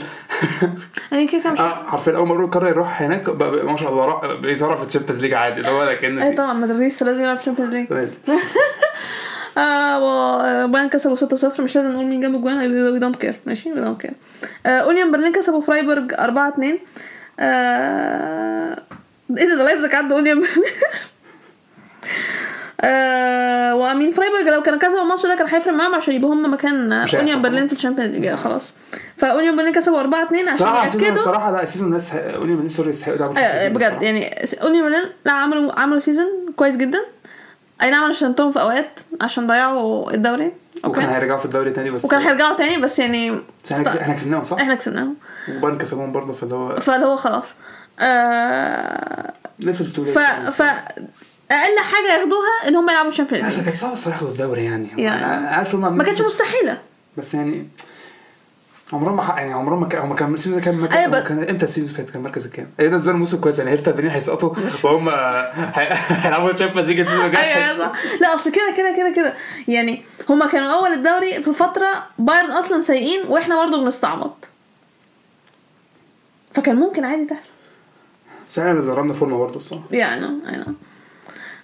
[1.11, 4.25] يعني كده مش آه حرفيا أول مرة قرر يروح هناك بقى- ما شاء الله راح
[4.33, 7.41] بيظهر في ال Champions League عادي اللي هو لكن اي طبعا مدريد لازم يلعب ال
[7.41, 7.87] Champions League.
[9.57, 9.99] آه
[10.65, 12.57] وبايرن كسبوا 6 0 مش لازم نقول مين جاب الجوان
[12.93, 14.13] we don't care ماشي؟ we don't care
[14.65, 16.79] اونيون برلين كسبوا فرايبورج 4 2
[17.39, 18.79] آه،
[19.37, 20.53] إيه ده ده لايبزيج عدوا اونيون برلين؟
[22.81, 26.93] آه وأمين فرايبورج لو كانوا كسبوا الماتش ده كان هيفرق معاهم عشان يبقوا هم مكان
[26.93, 27.65] أونيون برلين.
[27.65, 28.35] في ال Champions League.
[28.35, 28.73] خلاص.
[29.17, 31.11] فأونيون برلين كسبوا 4 2 عشان صراحة يأكدوا.
[31.11, 34.01] الصراحه لا ال season الناس قولي من سوري يستحقوا League بجد.
[34.01, 36.99] يعني أونيون برلين لا عملوا عملوا season كويس جدا.
[37.81, 40.51] أي نعم أنا شتمتهم في أوقات عشان ضيعوا الدوري.
[40.83, 44.13] وكان okay هيرجعوا في الدوري تاني بس وكان هيرجعوا تاني بس يعني بس إحنا إحنا
[44.13, 45.15] كسبناهم صح؟ إحنا كسبناهم.
[45.49, 47.55] وبايرن كسبوهم برضه فاللي هو فاللي هو خلاص.
[47.99, 50.19] آه 2 ف
[50.61, 50.63] ف
[51.51, 54.87] أقل حاجة ياخدوها إن هم يلعبوا ال Champions League كانت صعبة الصراحة الدوري يعني.
[54.97, 55.47] يعني.
[55.47, 56.81] عارف هم ما كانتش مستحيلة.
[57.17, 57.67] بس يعني
[58.93, 61.43] عمرهم ما يعني عمرهم ما كان هم كان ال season كان مركز أيوة أيوة كان
[61.49, 64.11] إمتى ال season فات؟ كان مركز الكام؟ إيه ده نزل موسم كويس يعني هيرتا برلين
[64.11, 67.53] هيسقطوا وهم هي- هيلعبوا Champions League ال season الجاي.
[67.55, 67.91] أيوه صح.
[68.21, 69.33] لا أصل كده كده كده كده.
[69.67, 74.47] يعني هما كانوا أول الدوري في فترة بايرن أصلا سيئين وإحنا برضه بنستعبط.
[76.53, 77.51] فكان ممكن عادي تحصل.
[78.49, 79.83] بس إحنا اللي ضربنا فورمة برضه الصراحة.
[79.91, 80.73] يعني I know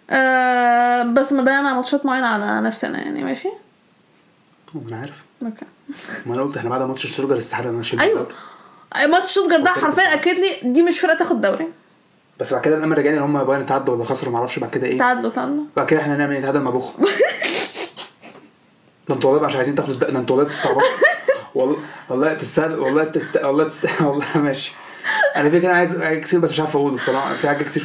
[0.09, 3.49] آه بس ما ضيعنا ماتشات معينة على نفسنا يعني ماشي؟
[4.89, 5.23] أنا عارف.
[5.43, 5.65] okay.
[6.25, 8.27] ما أنا قلت إحنا بعد ماتش شتوتجارت استحالة إن أنا اشيل أيوه.
[9.05, 11.67] ماتش شتوتجارت ده حرفيا أكد لي دي مش فرقة تاخد دوري.
[12.39, 14.87] بس بعد كده الامل رجعني إن هم بايرن اتعادلوا ولا خسروا ما أعرفش بعد كده
[14.87, 14.99] إيه.
[14.99, 15.63] تعادلوا تعادلوا.
[15.77, 17.03] بعد كده إحنا نعمل نتعادل مع بوخم
[19.09, 20.81] ده أنتوا والله مش عايزين تاخدوا ده أنتوا والله تستعبطوا.
[21.55, 21.77] والله
[22.09, 24.73] والله تستاهل والله تستاهل والله تستاهل والله ماشي.
[25.35, 27.33] أنا في كده عايز كتير بس مش عارف أقول الصراحة.
[27.33, 27.83] في حاجات كتير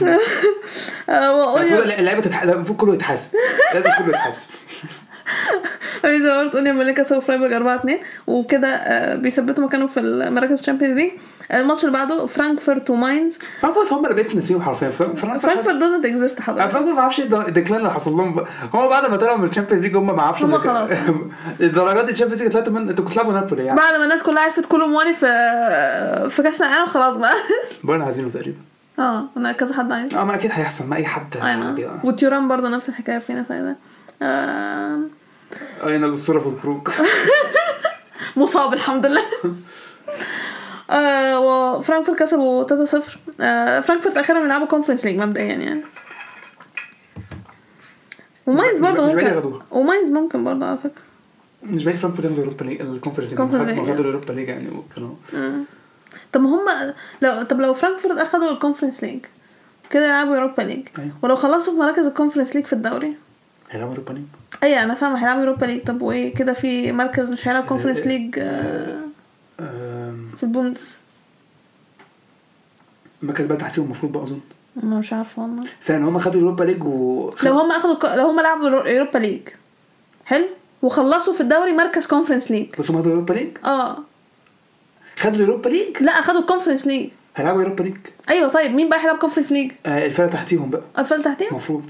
[1.08, 2.44] المفروض اللعيبه تتح...
[2.44, 3.34] لا، المفروض كله يتحاسب.
[3.74, 4.46] لازم كله يتحاسب.
[6.04, 10.52] زي ما قلت اونيون برلين كسبوا فرايبورج 4 2 وكده آه، بيثبتوا مكانهم في المراكز
[10.52, 11.11] ال Champions League.
[11.55, 14.90] الماتش اللي بعده فرانكفورت وماينز فرانكفورت هم اللي بقيت نسيهم حرفيا.
[14.90, 15.66] فرانكفورت
[16.07, 18.44] exist أنا حضرتك فرانكفورت ما أعرفش إيه ال decline اللي حصل لهم.
[18.74, 20.90] هم بعد ما طلعوا من ال Champions League هم ما أعرفش هم خلاص.
[21.61, 23.78] الدرجات دي ال Champions League طلعت من أنتوا كنتوا بتلعبوا نابولي يعني.
[23.80, 25.26] بعد ما الناس كلها عرفت كولو مواني في
[26.30, 27.34] في كأس العالم خلاص بقى.
[27.84, 28.59] بايرن عايزينه تقريبا.
[28.98, 30.14] آه أنا كذا حد عايز.
[30.14, 33.51] آه ما أكيد هيحصل ما أي حد أيوه بيبقى- وتورام برضه نفس الحكاية في ناس
[33.51, 33.76] عايزاه
[34.22, 35.01] آه،
[35.86, 36.88] أين الاسطوره في الخروج
[38.36, 39.22] مصاب الحمد لله.
[41.38, 43.03] وفرانكفورت كسبوا 3-0
[43.41, 45.80] آه فرانكفورت أخيرا بيلعبوا Conference League مبدئيا يعني.
[48.47, 49.53] وماينز برضه ممكن.
[49.70, 51.03] وماينز ممكن برضه على فكرة.
[51.62, 54.01] مش بعيد فرانكفورت ياخدوا Europa League ال Conference League Conference هم League، خدوا يعني.
[54.00, 54.68] ال Europa League يعني
[56.32, 59.20] طب ما هم لو طب لو فرانكفورت أخدوا ال Conference League
[59.91, 60.86] كده يلعبوا Europa League.
[60.99, 61.12] أيوة.
[61.22, 63.14] ولو خلصوا في مراكز ال Conference League في الدوري.
[63.70, 64.22] هيلعبوا Europa League؟
[64.62, 65.82] أي أنا فاهمة هيلعبوا Europa League.
[65.84, 68.97] طب وإيه؟ كده في مركز مش هيلعب Conference League آه،
[69.61, 69.70] آم،
[70.36, 70.96] في البوندس
[73.22, 74.40] المركز بقى تحتيهم المفروض بقى أظن.
[74.82, 75.64] أنا مش عارفة والله.
[75.80, 79.18] سنة هم خدوا Europa League و لو هم أخدوا ك- لو هم لعبوا يورو- Europa
[79.18, 79.40] League.
[80.26, 80.46] حلو.
[80.82, 83.98] وخلصوا في الدوري مركز Conference League بس هم خدوا Europa League؟ آه.
[85.16, 87.96] خدوا ال Europa League؟ لا اخدوا ال Conference League هيلعبوا Europa League.
[88.30, 88.70] أيوه طيب.
[88.70, 90.82] مين بقى هيلعب Conference League آه الفرقة تحتيهم بقى.
[90.98, 91.86] الفرقة تحتيهم؟ المفروض.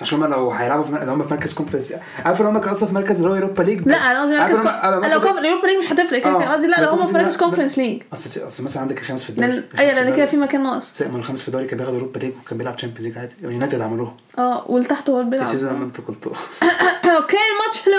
[0.00, 2.72] عشان هم لو هيلعبوا في مر- لو هم في مركز Conference عارف لو هم كانوا
[2.72, 4.54] أصلا في مركز اللي هو Europa League لا أنا قصدي مركز
[5.14, 5.38] لو- كونف...
[5.38, 8.46] ال Europa League مش هتفرق كان قصدي لا لو هم في مركز Conference League أصل
[8.46, 10.26] أصل مثلا عندك الخامس في الدوري أيوه لأن كده.
[10.26, 11.02] في مكان ناقص.
[11.02, 13.34] من الخامس في الدوري كان بياخد Europa League وكان بيلعب Champions League عادي.
[13.42, 14.14] يونايتد عملوها.
[14.38, 15.46] آه واللي تحت هو اللي بيلعب.
[15.46, 16.32] ال season لما أنتوا كنتوا
[17.16, 17.98] okay الماتش اللي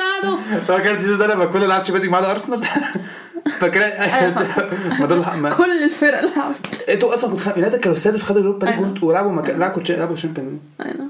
[0.67, 0.83] بعده.
[0.83, 2.63] كان ال season ده لما كل لعب Champions League ما عدا أرسنال؟
[3.59, 4.33] فاكر؟ أيوة.
[4.99, 6.89] ما دول ما- كل الفرق اللي لعبت.
[6.89, 11.07] أنتوا أصلا كنتوا خ- يونايتد كانوا السادس وخدوا Europa League ولعبوا لعبوا Champions League أيوه.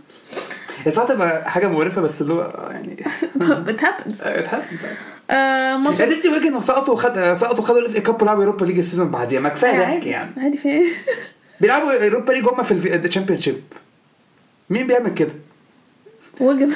[0.85, 2.97] هي ساعات تبقى حاجة مقرفة بس اللي هو يعني
[3.71, 4.23] it happens.
[5.29, 8.77] آه، ماتش يا ستي ويجن سقطوا وخد سقطوا خدوا ال FA Cup ولعبوا Europa League
[8.77, 9.39] ال season بعديها.
[9.39, 10.31] ما كفاية ضحك يعني.
[10.37, 10.85] عادي في إيه؟
[11.61, 13.61] بيلعبوا Europa League هم في ال Championship
[14.69, 15.31] مين بيعمل كده؟
[16.39, 16.71] وجن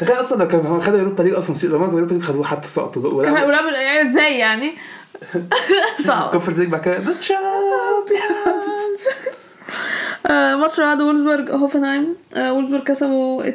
[0.00, 3.22] تخيل أصلا لو كانوا خدوا Europa League أصلا لو ما Europa League خدوه حتى سقطوا
[3.22, 4.72] كان ولعبوا ولعبوا يعني إزاي يعني.
[6.06, 6.30] صعب.
[6.30, 6.98] Conference League بعد كده.
[6.98, 9.08] the Champions
[10.26, 13.54] آه، ماتش اللي بعده وولزبورج هوفنهايم آه، وولزبورج كسبوا 2-1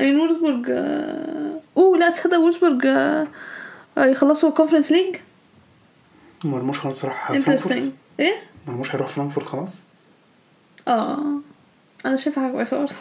[0.00, 3.26] امين وولزبورج آه، أوه لا تصدق وولزبورج آه،
[3.98, 5.16] آه، يخلصوا ال Conference League
[6.44, 7.92] مرموش خلاص راح فرانكفورت.
[8.20, 8.34] إيه؟
[8.66, 9.82] مرموش هيروح فرانكفورت خلاص؟
[10.88, 11.18] آه
[12.06, 12.92] أنا شايفة حاجة كويسة برضه.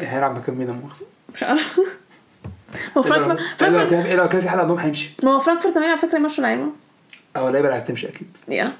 [0.00, 1.82] هيلعب مكان مين مؤاخذة؟ مش عارفة.
[2.96, 5.10] هو فرانكفورت إلا لو كان في حد عندهم هيمشي.
[5.22, 6.66] ما هو فرانكفورت على فكرة يمشوا لعيبة.
[7.36, 8.28] أو اللعيبه اللي هتمشي أكيد.
[8.48, 8.72] يا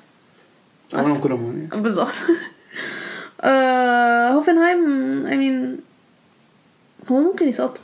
[0.95, 1.83] عمرهم كلهم يعني.
[1.83, 2.13] بالظبط.
[3.41, 4.81] آه، هوفنهايم
[5.27, 5.79] امين
[7.11, 7.83] هو ممكن يسقطوا.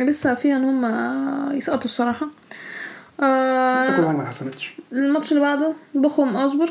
[0.00, 2.26] لسه فيها ان هم يسقطوا الصراحة.
[2.26, 6.70] لسه كل آه حاجة ما حصلتش الماتش اللي بعده بوخم اوزبورج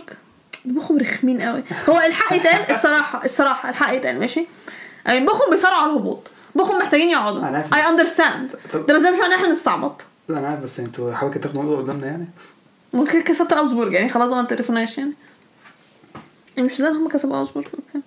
[0.65, 1.63] بوخم رخمين قوي.
[1.89, 4.45] هو الحق يتقال الصراحة الصراحة الحق يتقال ماشي
[5.09, 6.27] امين بوخم بيصارعوا على الهبوط.
[6.55, 7.39] بوخم محتاجين يقعدوا.
[7.39, 7.73] أنا عارف.
[7.73, 10.01] I understand ده بس ده مش معناه إحنا نستعبط.
[10.29, 12.27] لا أنا عارف بس أنتوا حاولتوا تاخدوا نقطة قدامنا يعني.
[12.93, 15.13] ممكن كسبت اوزبورج يعني خلاص ما تعرفوناش يعني.
[16.61, 18.05] مش ده اللي هم كسبوا اوزبورج okay.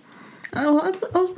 [0.57, 0.93] هو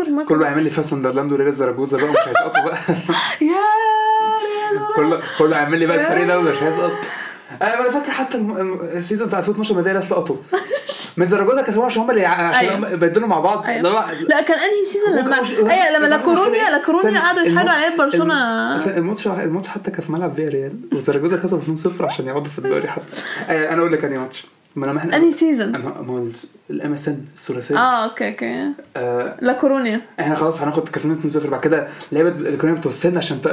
[0.08, 2.76] ما كله هيعمل لي فاس ساندرلاند وريال زراجوزا بقى مش هيسقطوا بقى.
[3.40, 6.92] يا كله كله هيعمل لي بقى الفريق ده مش هيسقط.
[7.62, 8.38] أنا أنا فاكر حتى
[8.92, 10.36] السيزون بتاع 2012 ما سقطوا.
[11.16, 12.74] من زراجوزا كسبوها عشان هم اللي عشان أيوة.
[12.76, 13.64] هم بدلوا مع بعض.
[13.64, 13.76] أيوة.
[13.78, 17.18] اللي هو- لا كان أنهي سيزون لما مش- أيوه لما كان لاكورونيا مشكلة- لاكورونيا استنى،
[17.18, 18.34] قعدوا يتحايلوا على برشلونة.
[18.76, 22.58] الم- الماتش الماتش حتى كان في ملعب فيا ريال وزراجوزا كسب 2-0 عشان يقعدوا في
[22.58, 23.02] الدوري حتى.
[23.48, 24.44] آه، أنا أقول لك أنهي ماتش.
[24.76, 26.26] ما انا إحنا انهي سيزون ما هو
[26.70, 28.70] الام اس ان الثلاثيه آه أوكي أوكي.
[28.96, 33.48] آه لا كورونيا إحنا خلاص هناخد كسبنا 2-0 بعد كده اللعيبه الكوريه بتوسلنا عشان ت...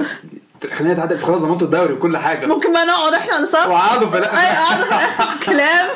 [0.74, 2.46] خلينا نتعدل خلاص ضمنتوا الدوري وكل حاجة.
[2.46, 4.18] ممكن بقى نقعد إحنا نصاب وقعدوا في.
[4.18, 5.88] أي قعدوا في الآخر كلام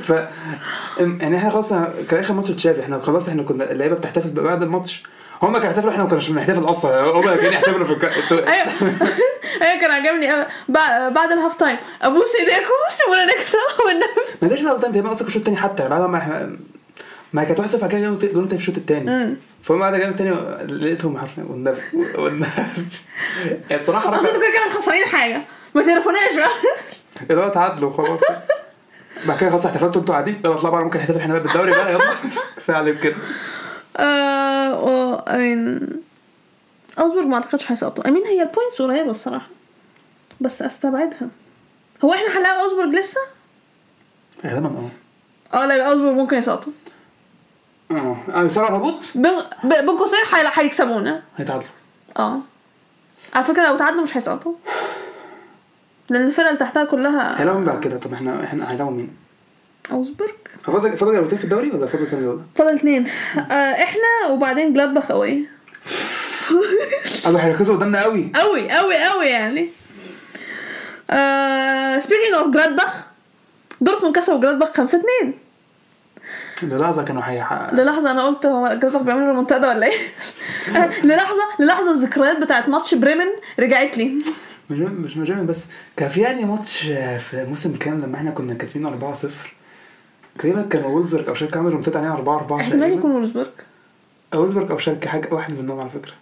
[0.00, 0.10] ف
[1.00, 1.72] يعني إحنا خلاص
[2.10, 5.02] كان آخر ماتش تشافي إحنا خلاص إحنا كنا اللعيبه بتحتفل بعد الماتش.
[5.42, 7.00] هم كانوا يحتفلوا إحنا ما كناش بنحتفل أصلا.
[7.00, 7.92] هم كانوا يحتفلوا في.
[8.32, 8.66] أيوه.
[9.62, 11.76] أيوه كان عجبني قوي بعد بعد ال half time.
[12.02, 14.06] ابوس ايديكم سيبونا نكسب والنبي
[14.42, 15.88] ما جاش بقى تاني تقريبا أصلا الشوط الثاني حتى.
[15.88, 16.56] بعد ما
[17.32, 20.30] ما كانت 1-0 بعد كده جابوا في الشوط الثاني فهم بعد جابوا تاني
[20.66, 21.78] لقيتهم حرفيا والنبي
[22.14, 22.46] والنبي
[23.70, 25.42] الصراحة اصل أنتوا كده كده خسرانين حاجة.
[25.74, 26.48] ما تعرفوناش بقى.
[27.30, 28.20] اللي هو تعادلوا خلاص.
[29.24, 30.40] بعد كده خلاص احتفلتوا أنتوا قاعدين.
[30.44, 31.92] يلا اطلعوا بقى ممكن نحتفل إحنا بقى بالدوري بقى.
[31.92, 32.04] يلا.
[32.56, 33.16] كفايه عليك كده.
[33.96, 35.88] آه I mean
[36.98, 39.46] اوزبورج ما أعتقدش هيسقطوا I mean هي ال points قريبة الصراحة
[40.40, 41.28] بس أستبعدها.
[42.04, 43.20] هو إحنا هنلاقي اوزبورج لسه؟
[44.46, 44.90] غالبا آه.
[45.62, 46.72] آه لا يبقى اوزبورج ممكن يسقطوا.
[47.90, 48.16] آه.
[48.34, 51.22] آه بسرعة الهبوط بين قوسين هي- هيكسبونا.
[51.36, 51.68] هيتعادلوا.
[52.18, 52.40] آه.
[53.34, 54.54] على فكرة لو تعادلوا مش هيسقطوا.
[56.10, 57.98] لأن الفرقة اللي تحتها كلها هيلاقوا مين بعد كده.
[57.98, 59.16] طب إحنا إحنا هيلاقوا مين؟
[59.90, 60.30] اوزبورج
[60.64, 63.06] فاضل فاضل جولتين في الدوري ولا فاضل كام جوله؟ فاضل اتنين.
[63.36, 63.52] آه
[63.82, 65.46] إحنا وبعدين جلادباخ قوي
[67.24, 69.68] قالوا هيركزوا قدامنا قوي قوي قوي قوي يعني.
[71.10, 73.06] آه speaking of جلادباخ
[73.80, 75.34] دورتموند كسبوا جلادباخ 5 2
[76.62, 79.98] للحظة كانوا هيحققوا للحظة أنا قلت هو جلادباخ بيعملوا ريمونتادا ولا إيه؟
[81.08, 83.26] للحظه للحظة الذكريات بتاعت ماتش بريمن
[83.60, 84.18] رجعت لي.
[84.70, 85.66] مش مش بس
[85.96, 86.78] كان في يعني ماتش
[87.18, 89.26] في موسم كام لما إحنا كنا كاسبين 4-0
[90.38, 93.46] تقريبا كان وولزبرج أو شالكه عملوا ريمونتادا علينا 4 4 احتمال يكون وولزبورج
[94.34, 96.12] وولزبرج أو شالكه حاجة واحد منهم على فكرة.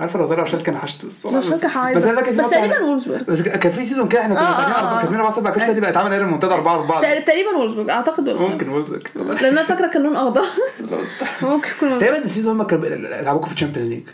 [0.00, 3.72] عارفه لو طلع شالكه أنا وحشت الصراحة بس- شالكه بس بس, تقريبا وولزبورج بس كان
[3.72, 5.00] في season كده إحنا كنا.
[5.00, 8.28] كاسبين 4 0 بعد كده دي بقت عمل ريمونتادا 4 4 تق- تقريبا وولزبورج أعتقد
[8.28, 10.42] ممكن وولزبرج لأن أنا فاكرة كان لون أخضر.
[11.42, 11.98] ممكن يكون.
[11.98, 14.08] تقريبا ال season هم كانوا بيلعبوكوا في ال Champions League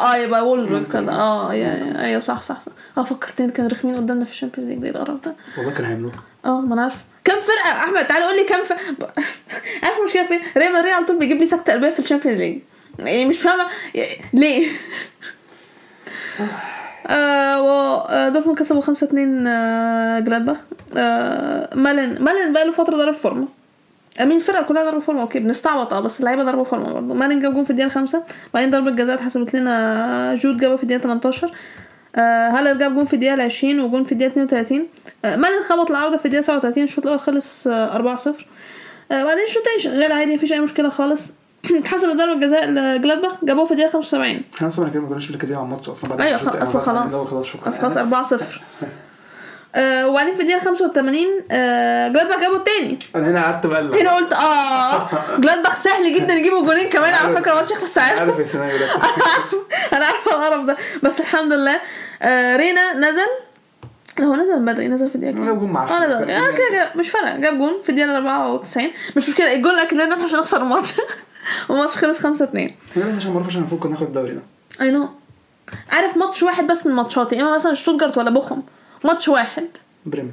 [0.00, 0.84] آه يبقى.
[0.84, 1.12] صدق.
[1.12, 2.72] آه يا- أيوه صح صح صح.
[2.98, 5.34] آه فكرتني كانوا رخمين قدامنا في ال Champions League ده القرف ده.
[5.58, 6.14] والله كانوا هيعملوها.
[6.44, 6.98] آه ما أنا عارفه
[7.28, 8.80] كم فرقة؟ أحمد تعالى قول لي كم فرقة؟
[9.82, 12.58] عارف المشكلة فين ريال مدريد على طول بيجيب لي سكتة قلبية في ال Champions League.
[12.98, 13.64] يعني مش فاهمة
[14.32, 14.68] ليه؟
[17.06, 20.56] آه آه، دورتموند كسبوا 5 2 آه جلادباخ.
[20.96, 23.48] آه مالن مالن بقى له فترة ضرب فورمة.
[24.20, 27.14] I mean الفرقة كلها ضربوا فورمة؟ أوكي بنستعبط آه بس اللعيبة ضربوا فورمة برضه.
[27.14, 28.22] مالن جاب جون في الدقيقة خمسة
[28.54, 31.50] بعدين ضربة جزاء اتحسبت لنا Good جابها في الدقيقة 18 آه
[32.22, 34.86] هالر جاب جون في الدقيقة 20 وجون في الدقيقة 32
[35.24, 38.28] آه مالن خبط العارضه في الدقيقة 37 الشوط الأول خلص آه 4-0
[39.12, 41.32] آه بعدين الشوط الثاني شغال عادي مفيش أي مشكلة خالص.
[41.70, 45.64] اتحسب ضربه جزاء لجلادباخ جابوها في الدقيقة 75 إحنا أصلا كده ما كناش مركزين على
[45.64, 46.80] الماتش أصلا بعد أيوه خ- أصلا.
[46.80, 47.14] خلاص.
[47.14, 48.60] أصلا خلاص 4 0
[49.74, 51.16] آه وبعدين في الدقيقة 85
[51.50, 52.98] آه جلادباخ جابوا التاني.
[53.16, 55.08] أنا هنا قعدت بقلب هنا قلت آه
[55.40, 57.14] جلادباخ سهل جدا يجيبوا جولين كمان.
[57.14, 58.86] على فكرة الماتش يخلص ساعات عارف السيناريو ده.
[59.96, 60.76] أنا عارفه القرف ده.
[61.02, 61.80] بس الحمد لله.
[62.22, 63.28] آه رينا نزل.
[64.20, 65.94] هو نزل بدري نزل في الدقيقة؟ جاب جون معفن.
[65.94, 66.30] آه نزل.
[66.30, 67.36] آه كده كده مش فارقة.
[67.36, 69.52] جاب جون في الدقيقة 94 مش مشكلة.
[69.54, 70.92] الجول أكيد لنا إحنا مش هنخسر الماتش.
[71.68, 74.40] والماتش خلص 5 2 لا بس عشان ما المفروض كنا ناخد الدوري ده.
[74.80, 75.08] I know
[75.90, 78.62] عارف ماتش واحد بس من ماتشاتي؟ إما مثلا شتوتجارت ولا بوخم.
[79.04, 79.66] ماتش واحد.
[80.06, 80.32] بريمن.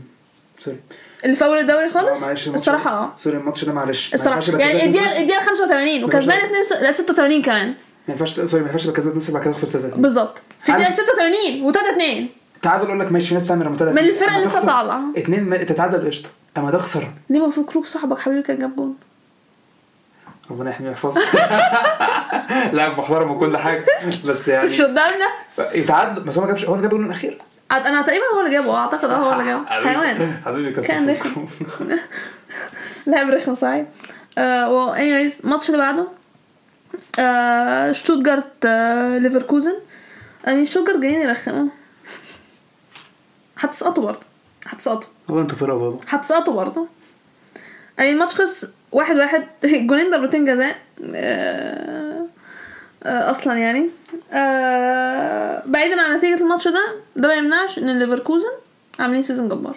[0.60, 0.78] Sorry.
[1.26, 2.92] اللي في اول الدوري خالص؟ آه، الماتش الصراحة.
[2.92, 4.14] آه sorry الماتش ده معلش.
[4.14, 4.42] الصراحة.
[4.60, 7.74] يعني الدقيقه الدقيقة 85 وكسبان 2 لا 86 كمان.
[8.08, 10.42] ما ينفعش sorry ما ينفعش يبقى كسبان نص بعد كده تخسر 3 بالظبط.
[10.60, 12.28] في الدقيقه 86 و3 2
[12.62, 14.12] تعادل أقول لك ماشي في ناس تعمل ريمونتادا من اللي
[14.46, 15.02] لسه طالعة.
[15.18, 16.30] اتنين ما- تتعادل قشطة.
[16.58, 17.08] أما تخسر.
[17.30, 18.96] ليه المفروض كروك صاحبك حبيبي كان جاب جون.
[20.52, 21.22] ربنا يحميه ويحفظه.
[22.74, 23.86] لاعب محترم وكل حاجة
[24.26, 25.28] بس يعني مش قدامنا.
[25.74, 27.38] يتعادل بس هو ما جابش هو اللي جاب الجون الأخير.
[27.72, 29.66] أنا تقريبا هو اللي جابه أعتقد آه هو اللي جابه.
[29.66, 30.38] حيوان.
[30.46, 31.46] حبيبي كان رخم.
[33.08, 33.86] لاعب رخم صحيح.
[34.38, 36.08] آه و anyways الماتش اللي بعده.
[37.20, 39.76] آه شتوتجارت آه ليفركوزن.
[40.48, 41.68] يعني شتوتجارت جايين يرخموا
[43.58, 44.20] هتسقطوا برضه.
[44.66, 45.10] هتسقطوا.
[45.30, 46.00] هو أنتوا فرقه برضه.
[46.08, 46.88] هتسقطوا برضه.
[47.98, 49.48] يعني الماتش خلص واحد واحد.
[49.88, 50.76] جولين ضربتين جزاء.
[51.16, 52.26] آه،
[53.04, 53.90] آه، أصلا يعني.
[54.34, 58.52] آه، بعيدا عن نتيجة الماتش ده ده ما يمنعش إن ليفركوزن
[59.00, 59.76] عاملين season جبار.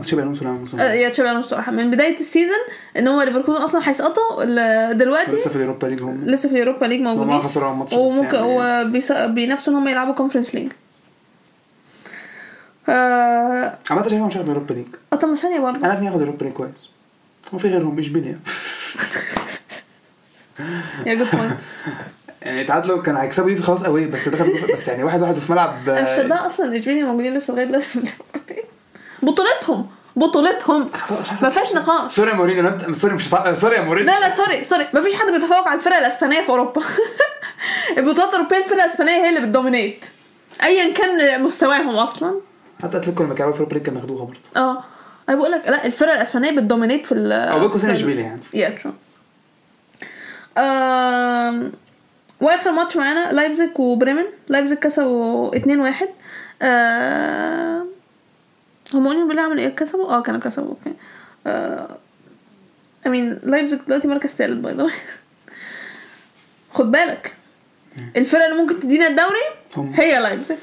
[0.00, 2.56] تشابي الونسو موسم آه، يا تشابي الونسو من بداية ال season
[2.96, 4.44] ان هو ليفركوزن أصلا هيسقطوا
[4.92, 6.24] دلوقتي لسه في اليوروبا ليج هم.
[6.24, 10.14] لسه في اليوروبا ليج هم موجودين خسروا أول ماتش وممكن يعني وبينافسوا إن هم يلعبوا
[10.14, 10.72] كونفرنس ليج
[12.88, 14.86] آه عامة شايفهم مش هياخدوا ليج.
[15.12, 16.90] آه، طب ما ثانية برضه أنا ابني ياخد اليوروبا ليج كويس.
[17.54, 18.34] هو في غيرهم اشبيليا
[21.06, 21.56] يا جود بوينت
[22.42, 25.88] يعني تعادلوا كان هيكسبوا يوفي خلاص قوي بس دخل بس يعني واحد واحد في ملعب
[25.88, 28.14] أنا مش مصدقه أصلا اشبيليا موجودين لسه لغاية دلوقتي.
[29.22, 29.86] بطولتهم.
[30.16, 30.90] بطولتهم.
[31.42, 32.12] ما فيهاش نقاش.
[32.12, 34.12] sorry يا مورينيو انت sorry مش sorry يا مورينيو.
[34.14, 34.86] لا لا sorry sorry.
[34.94, 36.82] ما فيش حد بيتفوق على الفرق الإسبانية في أوروبا.
[37.98, 40.04] البطولات الأوروبية الفرق الإسبانية هي اللي بت dominate.
[40.62, 42.34] ايا كان مستواهم أصلا.
[42.82, 44.38] حتى أتلتيكو لما كانوا في Europa League كانوا ياخدوها برضه.
[44.56, 44.84] آه.
[45.28, 48.40] أنا بقول لك لا الفرق الإسبانية بت dominate في ال أو بيكو ال- اشبيليا يعني.
[48.54, 48.92] Yeah true
[52.40, 54.24] وآخر ماتش معانا لايبزيج وبريمن.
[54.48, 56.08] لايبزيج كسبوا 2 1
[56.62, 57.84] آه
[58.94, 60.94] هم قولوا بالله عملوا إيه كسبوا آه كانوا كسبوا أوكي
[61.46, 61.88] آه
[63.06, 64.86] I mean لايبزيج دلوقتي مركز ثالث by the
[66.72, 67.34] خد بالك
[68.16, 69.92] الفرقة اللي ممكن تدينا الدوري.
[69.94, 70.58] هي لايبزيج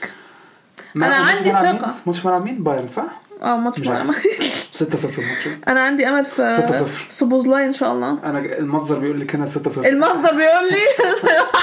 [0.96, 1.96] ماتش عندي ملعب؟ ثقة.
[2.06, 4.28] ماتش ملعب مين؟ بايرن صح؟ آه ماتش معانا عارف.
[4.84, 4.84] 6-0
[5.20, 5.48] الماتش.
[5.68, 7.12] أنا عندي أمل في 6-0.
[7.14, 10.80] سوبوزلاي إن شاء الله أنا المصدر بيقول لي كانت 6-0 المصدر بيقول لي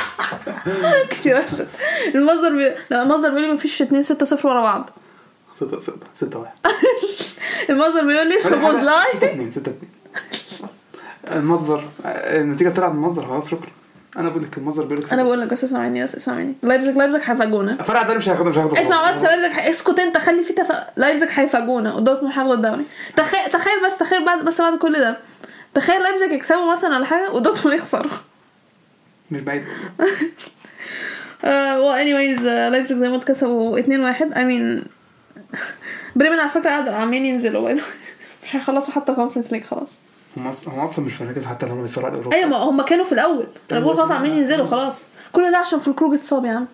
[1.10, 1.66] كتير أحسن
[2.14, 2.74] المصدر بي...
[2.90, 4.90] لا المصدر بيقول لي مفيش 2 6 0 ورا بعض
[5.60, 5.80] 6
[6.14, 6.52] 6 1
[7.70, 9.74] المصدر بيقول لي سوبوز لاي 6 2 6 2
[11.32, 13.70] المصدر النتيجه طلعت من المصدر خلاص شكرا.
[14.16, 16.54] أنا بقول لك المصدر بيقول لك أنا بقول لك بس اسمع مني بس اسمع مني
[16.62, 17.82] لايبزيج لايبزيج هيفاجئونا.
[17.82, 20.72] فرع ده مش هياخدها مش هياخدها اسمع بس لايبزيج ح- اسكت أنت خلي في تف...
[20.96, 21.94] لايبزيج هيفاجئونا.
[21.94, 22.84] ودورتموند هياخدوا الدوري.
[23.16, 25.16] تخيل تخيل بس تخيل بعد بس بعد كل ده.
[25.74, 28.10] تخيل لايبزيج يكسبوا مثلا ولا حاجة ودورتموند يخسروا.
[29.30, 29.64] مش بعيد.
[31.82, 34.88] و anyways آه، لايبزيج زي ما كسبوا 2 1 I mean
[36.16, 37.72] بريمن على فكرة قاعد عمالين ينزلوا.
[38.44, 39.92] مش هيخلصوا حتى Conference League خلاص.
[40.36, 43.46] هم هم أصلا مش المراكز حتى لو هم بيصارعوا أيوه ما هم كانوا في الأول.
[43.72, 45.04] أنا بقول خلاص عمالين ينزلوا خلاص.
[45.32, 46.66] كل ده عشان فولكروج اتصاب يا عم.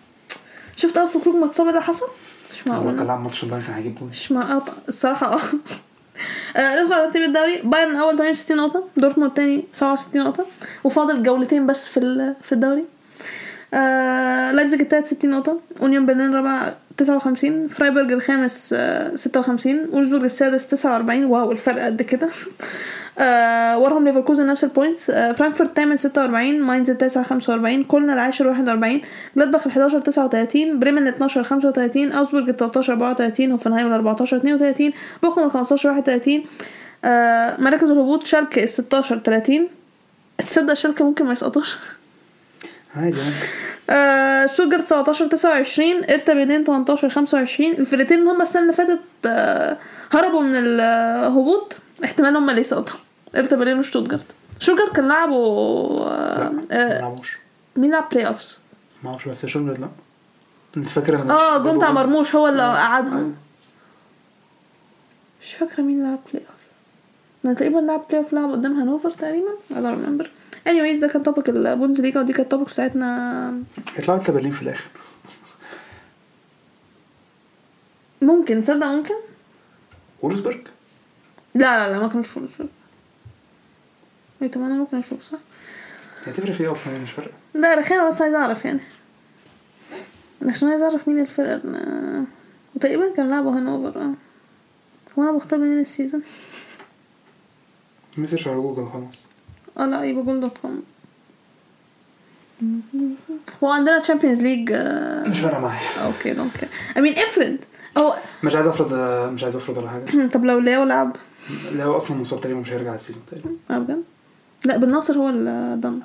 [0.77, 2.07] شفت أول فولكروج ما اتصاب إيه اللي حصل؟
[2.53, 3.07] مش كان معقول.
[3.07, 5.41] لعب ماتش ده كان هيجيب مش معقول الصراحة آه.
[6.57, 7.61] آه، ندخل على ترتيب الدوري.
[7.65, 10.47] بايرن أول 68 نقطة دورتموند تاني 67 نقطة
[10.85, 12.01] وفاضل جولتين بس في
[12.43, 12.85] في الدوري.
[13.75, 16.31] آه لايبزيج التالت 60 نقطة أونيون برلين
[17.01, 22.29] الرابع 59 فرايبورج الخامس آه 56 وولزبورج السادس 49 واو الفرق قد كده.
[23.19, 28.49] آه وراهم ليفركوزن نفس ال points آه فرانكفورت الثامن 46 ماينز التاسع 45 كولن العاشر
[28.49, 29.01] 41
[29.37, 34.37] جلادباخ ال 11 39 بريمن ال 12 35 اوجسبورج ال 13 34 هوفنهايم ال 14
[34.37, 36.45] 32 بوخم ال 15 31
[37.05, 39.69] آه مراكز الهبوط شالكه ال 16 30
[40.39, 41.77] تصدق شالكه ممكن ما يسقطوش؟
[42.97, 43.21] عادي
[43.91, 49.77] آه شوتجارت 17 29 هيرتا برلين 18 25 الفرقتين اللي هم السنة اللي فاتت آه
[50.13, 51.77] هربوا من الهبوط.
[52.05, 52.97] احتمال هم اللي يسقطوا
[53.37, 54.27] هيرتا برلين وشتوتجارت
[54.61, 57.17] شوتجارت كان لعبوا لا آه آه
[57.77, 58.59] مين لعب بلاي اوفز
[59.05, 59.89] ما أعرفش بس شغل لا.
[60.77, 62.75] انت فاكر لما آه جون بتاع مرموش هو اللي آه.
[62.77, 63.35] قعدهم
[65.43, 66.63] مش فاكرة مين لعب playoff
[67.45, 69.49] أنا تقريبا لعب playoff لعب قدام هانوفر تقريبا.
[69.71, 69.77] I don't
[70.23, 70.27] remember.
[70.69, 73.63] Anyways ده كان topic البوندز ليجا ودي كانت topic بتاعتنا.
[73.97, 74.89] هيطلعوا لسه برلين في الآخر.
[78.23, 79.15] ممكن تصدق ممكن؟
[80.23, 80.61] وولفسبرج؟
[81.55, 82.49] لا لا لا ما كانوش فول
[84.43, 85.39] إيه طب أنا ممكن أشوف صح؟
[86.27, 87.33] هتفرق في إيه أصلا يعني مش فارقة.
[87.55, 88.81] لا رخامة بس عايزة أعرف يعني.
[90.47, 92.25] عشان عايزة أعرف مين الفرقة اللي-
[92.75, 94.13] وتقريبا كان لعبوا هانوفر آه.
[95.17, 96.23] وأنا بختار منين السيزون؟
[98.19, 99.19] مسج على جوجل خلاص.
[99.77, 100.83] لا يبقى جول دوت كوم
[103.65, 104.73] هو عندنا تشامبيونز ليج
[105.27, 106.07] مش فارقة معايا.
[106.07, 106.69] أوكي دونت كير
[107.27, 107.57] افرض.
[107.99, 108.13] أو
[108.45, 108.95] مش عايز أفرض
[109.33, 110.27] مش عايز أفرض ولا حاجة.
[110.35, 111.17] طب لو لياو لعب؟
[111.69, 114.03] اللي هو أصلا مصاب تقريبا مش هيرجع السيزون تقريبا آه بجد؟
[114.65, 116.01] لا بالناصر هو اللي ضن.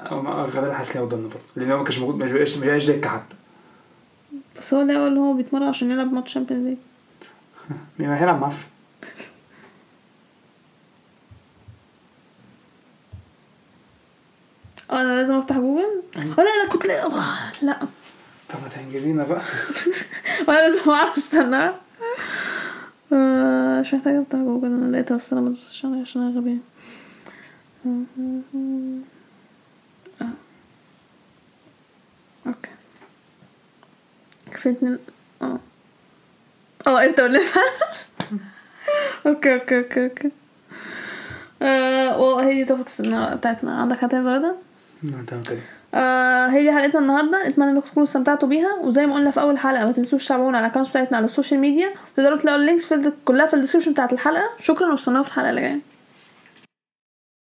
[0.45, 1.39] غالبا حاسس هو ضن برضه.
[1.55, 3.35] لأن هو ما كانش موجود مش بقاش دكة حتى.
[4.59, 6.77] بس هو لياو اللي هو بيتمرن عشان يلعب ماتش تشامبيونز ليج
[7.99, 8.65] مين هيلعب معفن
[14.91, 17.09] آه أنا لازم افتح جوجل؟ آه لا لا كنت لا
[17.61, 17.79] لا
[18.49, 19.41] طب ما تنجزينا بقى.
[20.47, 21.71] وأنا لازم اعرف استنى.
[23.13, 24.65] آه، مش محتاجة افتح جوجل.
[24.67, 26.57] أنا لقيتها بس أنا ما دوستش عليها عشان أنا غبية.
[30.21, 30.27] آه.
[32.47, 32.69] Okay.
[34.55, 34.97] في اتنين
[35.41, 35.59] آه.
[36.87, 37.39] آه انت ولا
[39.27, 40.31] okay okay okay okay.
[41.61, 43.81] آه وهي دي topics بتاعتنا.
[43.81, 44.55] عندك حاجة تمام كده
[45.93, 48.75] آه هي دي حلقتنا النهارده اتمنى انكم تكونوا استمتعتوا بيها.
[48.81, 51.30] وزي ما قلنا في أول حلقة ما تنسوش تتابعونا على ال account بتاعتنا على ال
[51.30, 51.89] social media.
[52.15, 54.49] تقدروا تلاقوا ال links في كلها في ال description بتاعت الحلقة.
[54.59, 55.79] شكرا واستنونا في الحلقة اللي جاية.